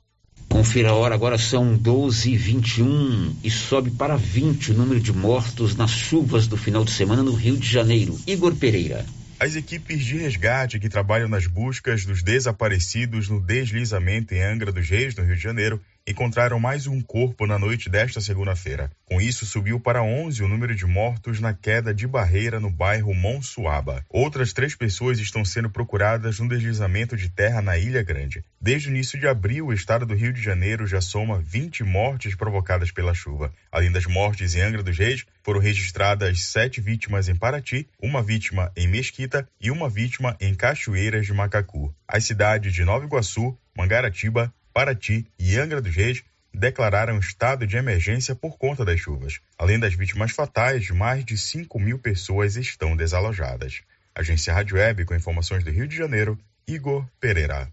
Confira 0.50 0.90
a 0.90 0.94
hora, 0.94 1.14
agora 1.14 1.38
são 1.38 1.76
12 1.76 2.32
e 2.32 2.38
21 2.38 3.36
e 3.44 3.52
sobe 3.52 3.92
para 3.92 4.16
20 4.16 4.72
o 4.72 4.74
número 4.74 5.00
de 5.00 5.14
mortos 5.14 5.76
nas 5.76 5.92
chuvas 5.92 6.48
do 6.48 6.58
final 6.58 6.84
de 6.84 6.92
semana 6.92 7.22
no 7.22 7.34
Rio 7.34 7.58
de 7.58 7.70
Janeiro. 7.70 8.18
Igor 8.26 8.56
Pereira. 8.56 9.06
As 9.40 9.56
equipes 9.56 10.04
de 10.04 10.18
resgate 10.18 10.80
que 10.80 10.90
trabalham 10.90 11.30
nas 11.30 11.46
buscas 11.46 12.04
dos 12.04 12.24
desaparecidos 12.24 13.30
no 13.30 13.40
deslizamento 13.40 14.34
em 14.34 14.42
Angra 14.42 14.72
dos 14.72 14.90
Reis, 14.90 15.16
no 15.16 15.24
Rio 15.24 15.36
de 15.36 15.42
Janeiro, 15.42 15.80
encontraram 16.08 16.58
mais 16.58 16.88
um 16.88 17.02
corpo 17.02 17.46
na 17.46 17.60
noite 17.60 17.90
desta 17.90 18.22
segunda-feira. 18.22 18.90
Com 19.06 19.20
isso, 19.20 19.46
subiu 19.46 19.78
para 19.78 20.02
11 20.02 20.42
o 20.42 20.48
número 20.48 20.74
de 20.74 20.86
mortos 20.86 21.42
na 21.42 21.54
queda 21.54 21.94
de 21.94 22.08
barreira 22.08 22.60
no 22.60 22.72
bairro 22.72 23.14
Monsuaba. 23.14 24.06
Outras 24.10 24.54
três 24.54 24.74
pessoas 24.74 25.20
estão 25.20 25.44
sendo 25.44 25.70
procuradas 25.70 26.40
no 26.40 26.48
deslizamento 26.48 27.18
de 27.18 27.30
terra 27.30 27.62
na 27.62 27.78
Ilha 27.78 28.02
Grande. 28.02 28.42
Desde 28.60 28.88
o 28.88 28.92
início 28.92 29.20
de 29.20 29.28
abril, 29.28 29.68
o 29.68 29.74
estado 29.74 30.06
do 30.06 30.16
Rio 30.16 30.32
de 30.32 30.42
Janeiro 30.42 30.88
já 30.88 31.02
soma 31.02 31.40
20 31.40 31.84
mortes 31.84 32.36
provocadas 32.36 32.90
pela 32.90 33.14
chuva. 33.14 33.54
Além 33.70 33.92
das 33.92 34.06
mortes 34.06 34.56
em 34.56 34.62
Angra 34.62 34.82
dos 34.82 34.98
Reis, 34.98 35.26
foram 35.44 35.60
registradas 35.60 36.42
sete 36.42 36.80
vítimas 36.80 37.28
em 37.28 37.36
Paraty, 37.36 37.88
uma 38.02 38.24
vítima 38.24 38.72
em 38.76 38.88
Mesquita 38.88 39.48
e 39.60 39.72
uma 39.72 39.90
vítima 39.90 40.36
em 40.40 40.56
Cachoeiras 40.56 41.26
de 41.26 41.34
Macacu. 41.34 41.94
As 42.08 42.26
cidades 42.26 42.74
de 42.74 42.84
Nova 42.84 43.06
Iguaçu, 43.06 43.58
Mangaratiba, 43.78 44.54
Paraty 44.78 45.26
e 45.40 45.58
Angra 45.58 45.82
dos 45.82 45.96
Reis 45.96 46.22
declararam 46.54 47.18
estado 47.18 47.66
de 47.66 47.78
emergência 47.78 48.36
por 48.36 48.60
conta 48.60 48.86
das 48.86 49.00
chuvas. 49.00 49.40
Além 49.58 49.80
das 49.80 49.96
vítimas 49.96 50.30
fatais, 50.30 50.92
mais 50.92 51.26
de 51.26 51.36
5 51.36 51.80
mil 51.80 51.98
pessoas 51.98 52.56
estão 52.56 52.96
desalojadas. 52.96 53.82
Agência 54.14 54.54
Rádio 54.54 54.78
Web 54.78 55.06
com 55.06 55.16
informações 55.16 55.64
do 55.64 55.72
Rio 55.72 55.88
de 55.88 55.96
Janeiro, 55.96 56.38
Igor 56.68 57.04
Pereira. 57.20 57.68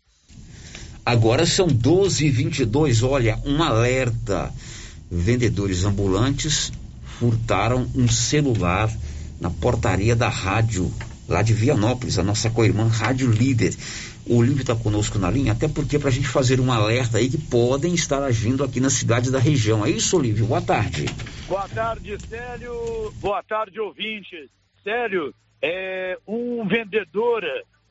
Agora 1.04 1.44
são 1.44 1.66
12 1.66 2.24
e 2.24 2.30
22 2.30 3.02
olha, 3.02 3.38
um 3.44 3.62
alerta. 3.62 4.50
Vendedores 5.10 5.84
ambulantes 5.84 6.72
furtaram 7.18 7.86
um 7.94 8.08
celular 8.08 8.90
na 9.38 9.50
portaria 9.50 10.16
da 10.16 10.30
rádio, 10.30 10.90
lá 11.28 11.42
de 11.42 11.52
Vianópolis, 11.52 12.18
a 12.18 12.22
nossa 12.22 12.48
co-irmã 12.48 12.88
Rádio 12.88 13.30
Líder. 13.30 13.76
O 14.26 14.38
Olívio 14.38 14.62
está 14.62 14.74
conosco 14.74 15.18
na 15.18 15.30
linha, 15.30 15.52
até 15.52 15.68
porque 15.68 15.98
para 15.98 16.08
a 16.08 16.12
gente 16.12 16.26
fazer 16.26 16.58
um 16.58 16.72
alerta 16.72 17.18
aí 17.18 17.28
que 17.28 17.36
podem 17.36 17.92
estar 17.94 18.22
agindo 18.22 18.64
aqui 18.64 18.80
nas 18.80 18.94
cidades 18.94 19.30
da 19.30 19.38
região. 19.38 19.84
É 19.84 19.90
isso, 19.90 20.16
Olívio? 20.16 20.46
Boa 20.46 20.62
tarde. 20.62 21.04
Boa 21.46 21.68
tarde, 21.68 22.18
Célio. 22.26 23.12
Boa 23.20 23.42
tarde, 23.42 23.78
ouvintes. 23.78 24.48
Célio, 24.82 25.34
é 25.60 26.18
um 26.26 26.66
vendedor, 26.66 27.42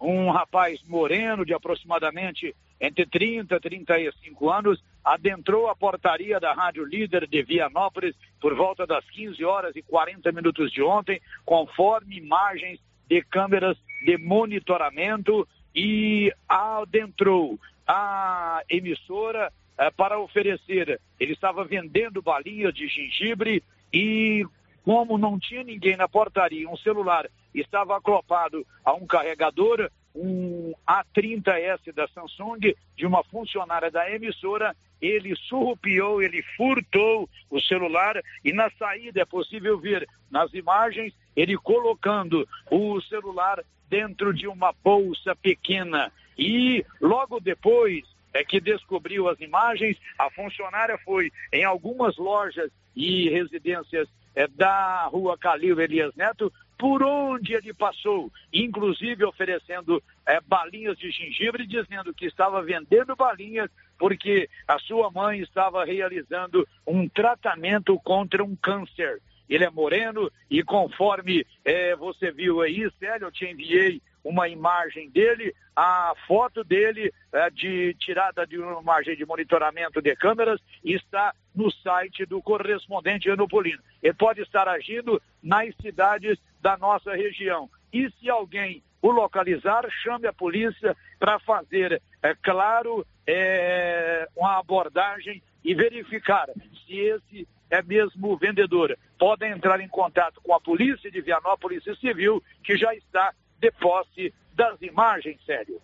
um 0.02 0.32
rapaz 0.32 0.82
moreno 0.88 1.46
de 1.46 1.54
aproximadamente 1.54 2.56
entre 2.82 3.06
30 3.06 3.56
e 3.56 3.60
35 3.60 4.50
anos, 4.50 4.84
adentrou 5.06 5.70
a 5.70 5.76
portaria 5.76 6.40
da 6.40 6.54
Rádio 6.54 6.84
Líder 6.84 7.28
de 7.28 7.42
Vianópolis 7.44 8.16
por 8.42 8.56
volta 8.56 8.86
das 8.86 9.06
15 9.12 9.44
horas 9.46 9.76
e 9.76 9.82
40 9.82 10.32
minutos 10.32 10.72
de 10.72 10.82
ontem, 10.82 11.22
conforme 11.46 12.18
imagens 12.18 12.80
de 13.08 13.22
câmeras 13.22 13.78
de 14.04 14.18
monitoramento 14.18 15.48
e 15.76 16.32
adentrou 16.48 17.60
a 17.88 18.62
emissora 18.70 19.52
eh, 19.78 19.92
para 19.92 20.20
oferecer. 20.20 21.00
Ele 21.20 21.34
estava 21.34 21.64
vendendo 21.64 22.22
balinhas 22.22 22.74
de 22.74 22.88
gengibre 22.88 23.64
e, 23.92 24.46
como 24.84 25.18
não 25.18 25.40
tinha 25.40 25.64
ninguém 25.64 25.98
na 25.98 26.08
portaria, 26.08 26.70
um 26.70 26.78
celular 26.78 27.28
estava 27.54 27.98
acoplado 27.98 28.66
a 28.84 28.94
um 28.94 29.06
carregador, 29.06 29.90
um 30.16 30.74
A30S 30.88 31.92
da 31.94 32.08
Samsung, 32.08 32.74
de 32.96 33.06
uma 33.06 33.24
funcionária 33.24 33.90
da 33.90 34.10
emissora, 34.12 34.76
ele 35.02 35.36
surrupiou, 35.36 36.22
ele 36.22 36.42
furtou 36.56 37.30
o 37.50 37.60
celular 37.62 38.22
e 38.44 38.54
na 38.54 38.70
saída 38.72 39.22
é 39.22 39.26
possível 39.26 39.78
ver 39.78 40.08
nas 40.32 40.54
imagens 40.54 41.14
ele 41.36 41.58
colocando 41.58 42.48
o 42.72 43.02
celular 43.02 43.64
dentro 43.94 44.34
de 44.34 44.48
uma 44.48 44.74
bolsa 44.84 45.36
pequena. 45.36 46.12
E 46.36 46.84
logo 47.00 47.40
depois 47.40 48.04
é 48.34 48.44
que 48.44 48.60
descobriu 48.60 49.30
as 49.30 49.40
imagens, 49.40 49.96
a 50.18 50.32
funcionária 50.32 50.98
foi 51.06 51.32
em 51.52 51.64
algumas 51.64 52.18
lojas 52.18 52.72
e 52.96 53.30
residências 53.30 54.10
é, 54.34 54.48
da 54.48 55.04
rua 55.04 55.38
Calil 55.38 55.80
Elias 55.80 56.16
Neto 56.16 56.52
por 56.76 57.04
onde 57.04 57.54
ele 57.54 57.72
passou, 57.72 58.32
inclusive 58.52 59.24
oferecendo 59.26 60.02
é, 60.26 60.42
balinhas 60.42 60.98
de 60.98 61.12
gengibre, 61.12 61.68
dizendo 61.68 62.16
que 62.16 62.26
estava 62.26 62.64
vendendo 62.64 63.16
balinhas 63.16 63.70
porque 64.00 64.50
a 64.68 64.80
sua 64.80 65.12
mãe 65.12 65.40
estava 65.40 65.86
realizando 65.86 66.68
um 66.86 67.08
tratamento 67.08 68.00
contra 68.00 68.44
um 68.44 68.56
câncer. 68.56 69.22
Ele 69.50 69.64
é 69.64 69.70
moreno 69.70 70.32
e 70.50 70.64
conforme 70.64 71.46
é, 71.64 71.96
você 71.96 72.32
viu 72.32 72.62
aí, 72.62 72.90
Célio, 73.00 73.28
eu 73.28 73.32
te 73.32 73.46
enviei 73.46 74.02
uma 74.24 74.48
imagem 74.48 75.10
dele, 75.10 75.54
a 75.76 76.14
foto 76.28 76.64
dele 76.64 77.14
é, 77.32 77.50
de 77.50 77.94
tirada 78.00 78.48
de 78.48 78.58
uma 78.58 78.82
imagem 78.82 79.16
de 79.18 79.26
monitoramento 79.26 80.02
de 80.02 80.16
câmeras 80.16 80.62
está 80.84 81.34
no 81.54 81.70
site 81.72 82.26
do 82.26 82.42
correspondente 82.42 83.30
Anopolino. 83.30 83.82
Ele 84.02 84.14
pode 84.14 84.42
estar 84.42 84.68
agindo 84.68 85.22
nas 85.42 85.76
cidades 85.82 86.40
da 86.62 86.78
nossa 86.78 87.14
região. 87.14 87.70
E 87.92 88.10
se 88.12 88.30
alguém 88.30 88.82
o 89.02 89.12
localizar, 89.12 89.86
chame 90.02 90.26
a 90.28 90.34
polícia 90.34 90.96
para 91.20 91.38
fazer, 91.40 92.02
é 92.22 92.34
claro, 92.36 93.06
é, 93.28 94.28
uma 94.36 94.58
abordagem 94.58 95.44
e 95.64 95.74
verificar 95.74 96.48
se 96.86 96.94
esse 96.94 97.48
é 97.70 97.82
mesmo 97.82 98.32
o 98.32 98.38
vendedor. 98.38 98.98
Podem 99.18 99.52
entrar 99.52 99.80
em 99.80 99.88
contato 99.88 100.40
com 100.44 100.54
a 100.54 100.60
polícia 100.60 101.10
de 101.10 101.22
Vianópolis 101.22 101.84
Civil, 102.00 102.44
que 102.64 102.78
já 102.78 102.94
está 102.94 103.34
de 103.60 103.72
posse 103.72 104.34
das 104.56 104.80
imagens, 104.82 105.38
sério. 105.46 105.82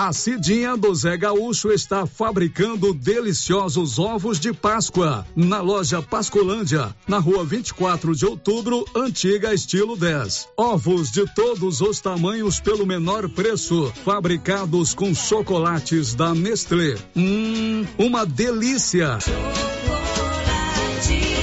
A 0.00 0.14
Cidinha 0.14 0.78
do 0.78 0.94
Zé 0.94 1.14
Gaúcho 1.14 1.70
está 1.70 2.06
fabricando 2.06 2.94
deliciosos 2.94 3.98
ovos 3.98 4.40
de 4.40 4.50
Páscoa 4.50 5.26
na 5.36 5.60
loja 5.60 6.00
Pascolândia, 6.00 6.96
na 7.06 7.18
rua 7.18 7.44
24 7.44 8.16
de 8.16 8.24
outubro, 8.24 8.82
antiga 8.96 9.52
estilo 9.52 9.98
10. 9.98 10.48
Ovos 10.56 11.10
de 11.10 11.26
todos 11.34 11.82
os 11.82 12.00
tamanhos 12.00 12.58
pelo 12.58 12.86
menor 12.86 13.28
preço, 13.28 13.92
fabricados 14.02 14.94
com 14.94 15.14
chocolates 15.14 16.14
da 16.14 16.34
Nestlé. 16.34 16.96
Hum, 17.14 17.84
uma 17.98 18.24
delícia! 18.24 19.18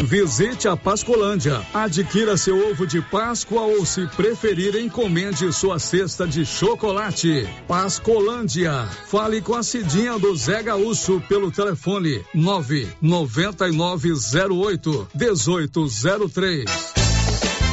Visite 0.04 0.68
a 0.68 0.76
Pascolândia. 0.78 1.66
Adquira 1.74 2.38
seu 2.38 2.70
ovo 2.70 2.86
de 2.86 3.02
Páscoa 3.02 3.64
ou, 3.64 3.84
se 3.86 4.06
preferir, 4.16 4.76
encomende 4.76 5.52
sua 5.52 5.80
cesta 5.80 6.28
de 6.28 6.46
chocolate. 6.46 7.50
Pascolândia. 7.68 8.88
Fale 9.08 9.42
com 9.42 9.56
a 9.56 9.64
Cidinha 9.64 10.18
do 10.18 10.34
Zé 10.36 10.64
Gaúcho 10.64 11.22
pelo 11.28 11.52
telefone 11.52 12.24
99908 12.34 15.10
1803. 15.14 17.07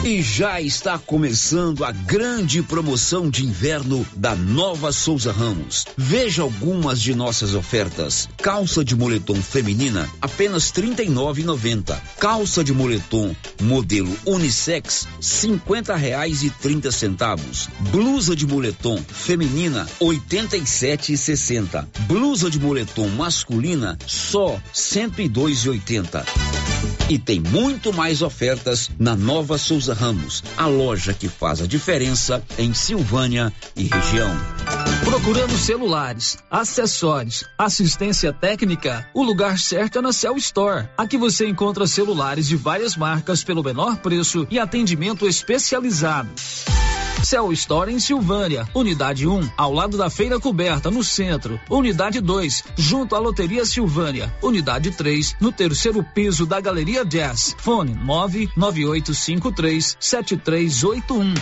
E 0.04 0.20
já 0.20 0.60
está 0.60 0.98
começando 0.98 1.82
a 1.82 1.90
grande 1.90 2.62
promoção 2.62 3.30
de 3.30 3.42
inverno 3.42 4.06
da 4.14 4.34
Nova 4.34 4.92
Souza 4.92 5.32
Ramos. 5.32 5.86
Veja 5.96 6.42
algumas 6.42 7.00
de 7.00 7.14
nossas 7.14 7.54
ofertas. 7.54 8.28
Calça 8.42 8.84
de 8.84 8.94
moletom 8.94 9.36
feminina, 9.36 10.06
apenas 10.20 10.70
R$ 10.76 10.82
39,90. 10.94 11.98
Calça 12.20 12.62
de 12.62 12.74
moletom 12.74 13.34
modelo 13.62 14.14
unissex, 14.26 15.08
trinta 16.50 16.92
centavos. 16.92 17.70
Blusa 17.90 18.36
de 18.36 18.46
moletom 18.46 18.98
feminina, 18.98 19.88
e 21.14 21.16
sessenta. 21.16 21.88
Blusa 22.00 22.50
de 22.50 22.60
moletom 22.60 23.08
masculina, 23.08 23.96
só 24.06 24.60
e 25.22 25.28
dois 25.30 25.64
e 27.08 27.18
tem 27.18 27.40
muito 27.40 27.92
mais 27.92 28.22
ofertas 28.22 28.90
na 28.98 29.14
Nova 29.14 29.58
Souza 29.58 29.92
Ramos, 29.92 30.42
a 30.56 30.66
loja 30.66 31.12
que 31.12 31.28
faz 31.28 31.60
a 31.60 31.66
diferença 31.66 32.42
em 32.58 32.72
Silvânia 32.72 33.52
e 33.76 33.84
região. 33.84 34.30
Procurando 35.04 35.56
celulares, 35.56 36.38
acessórios, 36.50 37.44
assistência 37.58 38.32
técnica, 38.32 39.08
o 39.14 39.22
lugar 39.22 39.58
certo 39.58 39.98
é 39.98 40.02
na 40.02 40.12
Cell 40.12 40.36
Store. 40.36 40.88
Aqui 40.96 41.18
você 41.18 41.46
encontra 41.46 41.86
celulares 41.86 42.48
de 42.48 42.56
várias 42.56 42.96
marcas 42.96 43.44
pelo 43.44 43.62
menor 43.62 43.98
preço 43.98 44.46
e 44.50 44.58
atendimento 44.58 45.26
especializado. 45.26 46.30
Cell 47.22 47.52
Store 47.52 47.92
em 47.92 47.98
Silvânia, 47.98 48.66
Unidade 48.74 49.26
1, 49.26 49.50
ao 49.56 49.72
lado 49.72 49.96
da 49.96 50.10
Feira 50.10 50.40
Coberta, 50.40 50.90
no 50.90 51.04
centro. 51.04 51.60
Unidade 51.70 52.20
2, 52.20 52.64
junto 52.76 53.14
à 53.14 53.18
Loteria 53.18 53.64
Silvânia. 53.64 54.34
Unidade 54.42 54.90
3, 54.90 55.36
no 55.40 55.52
terceiro 55.52 56.02
piso 56.02 56.46
da 56.46 56.60
Galeria 56.60 57.04
Jazz. 57.04 57.54
Fone 57.58 57.94
99853 57.94 59.96
7381. 59.98 61.34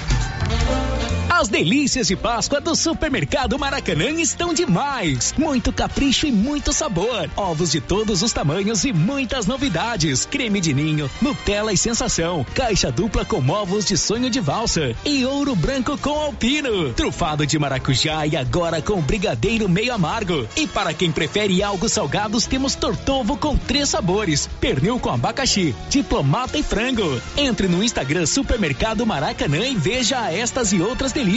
As 1.42 1.48
delícias 1.48 2.06
de 2.06 2.14
Páscoa 2.14 2.60
do 2.60 2.76
Supermercado 2.76 3.58
Maracanã 3.58 4.10
estão 4.10 4.54
demais. 4.54 5.34
Muito 5.36 5.72
capricho 5.72 6.24
e 6.24 6.30
muito 6.30 6.72
sabor. 6.72 7.28
Ovos 7.36 7.72
de 7.72 7.80
todos 7.80 8.22
os 8.22 8.32
tamanhos 8.32 8.84
e 8.84 8.92
muitas 8.92 9.44
novidades. 9.44 10.24
Creme 10.24 10.60
de 10.60 10.72
ninho, 10.72 11.10
Nutella 11.20 11.72
e 11.72 11.76
sensação. 11.76 12.46
Caixa 12.54 12.92
dupla 12.92 13.24
com 13.24 13.44
ovos 13.50 13.84
de 13.84 13.98
sonho 13.98 14.30
de 14.30 14.38
valsa. 14.38 14.94
E 15.04 15.24
ouro 15.24 15.56
branco 15.56 15.98
com 15.98 16.10
alpino. 16.10 16.92
Trufado 16.92 17.44
de 17.44 17.58
maracujá 17.58 18.24
e 18.24 18.36
agora 18.36 18.80
com 18.80 19.02
brigadeiro 19.02 19.68
meio 19.68 19.92
amargo. 19.92 20.46
E 20.54 20.68
para 20.68 20.94
quem 20.94 21.10
prefere 21.10 21.60
algo 21.60 21.88
salgados, 21.88 22.46
temos 22.46 22.76
tortovo 22.76 23.36
com 23.36 23.56
três 23.56 23.88
sabores. 23.88 24.48
Pernil 24.60 25.00
com 25.00 25.10
abacaxi, 25.10 25.74
diplomata 25.90 26.56
e 26.56 26.62
frango. 26.62 27.20
Entre 27.36 27.66
no 27.66 27.82
Instagram 27.82 28.26
Supermercado 28.26 29.04
Maracanã 29.04 29.66
e 29.66 29.74
veja 29.74 30.30
estas 30.30 30.72
e 30.72 30.80
outras 30.80 31.10
delícias. 31.10 31.31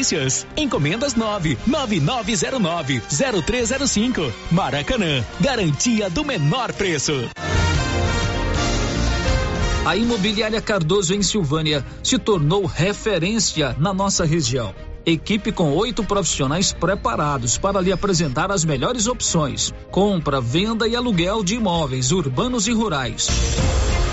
Encomendas 0.57 1.15
9 1.15 1.57
9909 1.65 3.01
0305. 3.45 4.33
Maracanã, 4.51 5.23
garantia 5.39 6.09
do 6.09 6.25
menor 6.25 6.73
preço. 6.73 7.13
A 9.85 9.95
Imobiliária 9.95 10.59
Cardoso 10.59 11.13
em 11.13 11.21
Silvânia 11.21 11.85
se 12.03 12.17
tornou 12.17 12.65
referência 12.65 13.75
na 13.79 13.93
nossa 13.93 14.25
região. 14.25 14.73
Equipe 15.05 15.51
com 15.51 15.71
oito 15.73 16.03
profissionais 16.03 16.73
preparados 16.73 17.59
para 17.59 17.79
lhe 17.79 17.91
apresentar 17.91 18.51
as 18.51 18.65
melhores 18.65 19.05
opções: 19.05 19.71
compra, 19.91 20.41
venda 20.41 20.87
e 20.87 20.95
aluguel 20.95 21.43
de 21.43 21.55
imóveis 21.55 22.11
urbanos 22.11 22.67
e 22.67 22.71
rurais. 22.73 23.27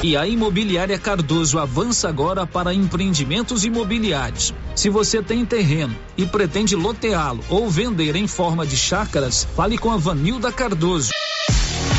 E 0.05 0.17
a 0.17 0.27
Imobiliária 0.27 0.99
Cardoso 0.99 1.61
avança 1.61 2.09
agora 2.09 2.45
para 2.45 2.75
empreendimentos 2.75 3.65
imobiliários. 3.65 4.53
Se 4.75 4.91
você 4.91 5.23
tem 5.23 5.45
terreno 5.47 5.97
e 6.17 6.27
pretende 6.27 6.75
loteá-lo 6.75 7.41
ou 7.49 7.71
vender 7.71 8.17
em 8.17 8.27
forma 8.27 8.67
de 8.67 8.77
chácaras, 8.77 9.47
fale 9.55 9.79
com 9.79 9.93
a 9.93 9.97
Vanilda 9.97 10.51
Cardoso. 10.51 11.11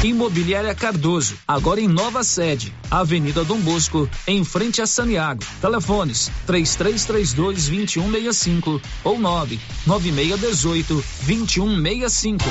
Imobiliária 0.03 0.75
Cardoso, 0.75 1.35
agora 1.47 1.79
em 1.79 1.87
nova 1.87 2.25
sede, 2.25 2.73
Avenida 2.91 3.45
Dom 3.45 3.59
Bosco, 3.59 4.09
em 4.27 4.43
frente 4.43 4.81
a 4.81 4.85
Saniago. 4.85 5.41
Telefones: 5.61 6.29
3332 6.45 7.69
2165 7.69 8.81
ou 9.05 9.17
99618 9.17 11.05
2165. 11.21 12.43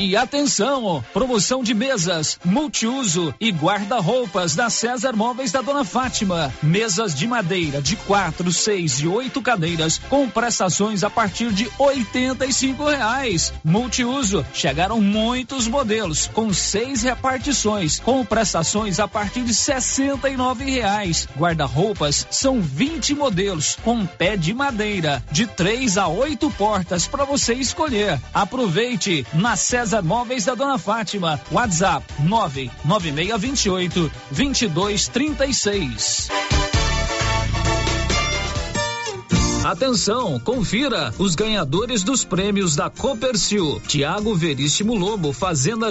E 0.00 0.16
atenção, 0.16 1.04
promoção 1.12 1.60
de 1.60 1.74
mesas, 1.74 2.38
multiuso 2.44 3.34
e 3.40 3.50
guarda-roupas 3.50 4.54
da 4.54 4.70
César 4.70 5.12
Móveis 5.12 5.50
da 5.50 5.60
Dona 5.60 5.84
Fátima. 5.84 6.54
Mesas 6.62 7.12
de 7.12 7.26
madeira 7.26 7.82
de 7.82 7.96
quatro, 7.96 8.52
seis 8.52 9.00
e 9.00 9.08
oito 9.08 9.42
cadeiras 9.42 9.98
com 10.08 10.30
prestações 10.30 11.02
a 11.02 11.10
partir 11.10 11.52
de 11.52 11.68
oitenta 11.80 12.46
e 12.46 12.52
cinco 12.52 12.84
reais. 12.84 13.52
Multiuso, 13.64 14.46
chegaram 14.54 15.00
muitos 15.00 15.66
modelos 15.66 16.28
com 16.32 16.54
seis 16.54 17.02
repartições 17.02 17.98
com 17.98 18.24
prestações 18.24 19.00
a 19.00 19.08
partir 19.08 19.42
de 19.42 19.52
sessenta 19.52 20.30
e 20.30 20.36
nove 20.36 20.64
reais. 20.70 21.28
Guarda-roupas 21.36 22.24
são 22.30 22.60
20 22.60 23.16
modelos 23.16 23.76
com 23.82 24.06
pé 24.06 24.36
de 24.36 24.54
madeira 24.54 25.24
de 25.32 25.44
três 25.44 25.98
a 25.98 26.06
oito 26.06 26.48
portas 26.52 27.04
para 27.08 27.24
você 27.24 27.54
escolher. 27.54 28.20
Aproveite 28.32 29.26
na 29.32 29.56
César 29.56 29.87
César 29.88 30.02
Móveis 30.02 30.44
da 30.44 30.54
Dona 30.54 30.76
Fátima. 30.76 31.40
WhatsApp 31.50 32.04
99628 32.22 34.12
2236. 34.30 36.28
Atenção, 39.64 40.40
confira 40.40 41.12
os 41.18 41.34
ganhadores 41.34 42.02
dos 42.02 42.24
prêmios 42.24 42.74
da 42.74 42.88
Copercil. 42.88 43.80
Tiago 43.86 44.34
Veríssimo 44.34 44.94
Lobo, 44.94 45.32
Fazenda 45.32 45.86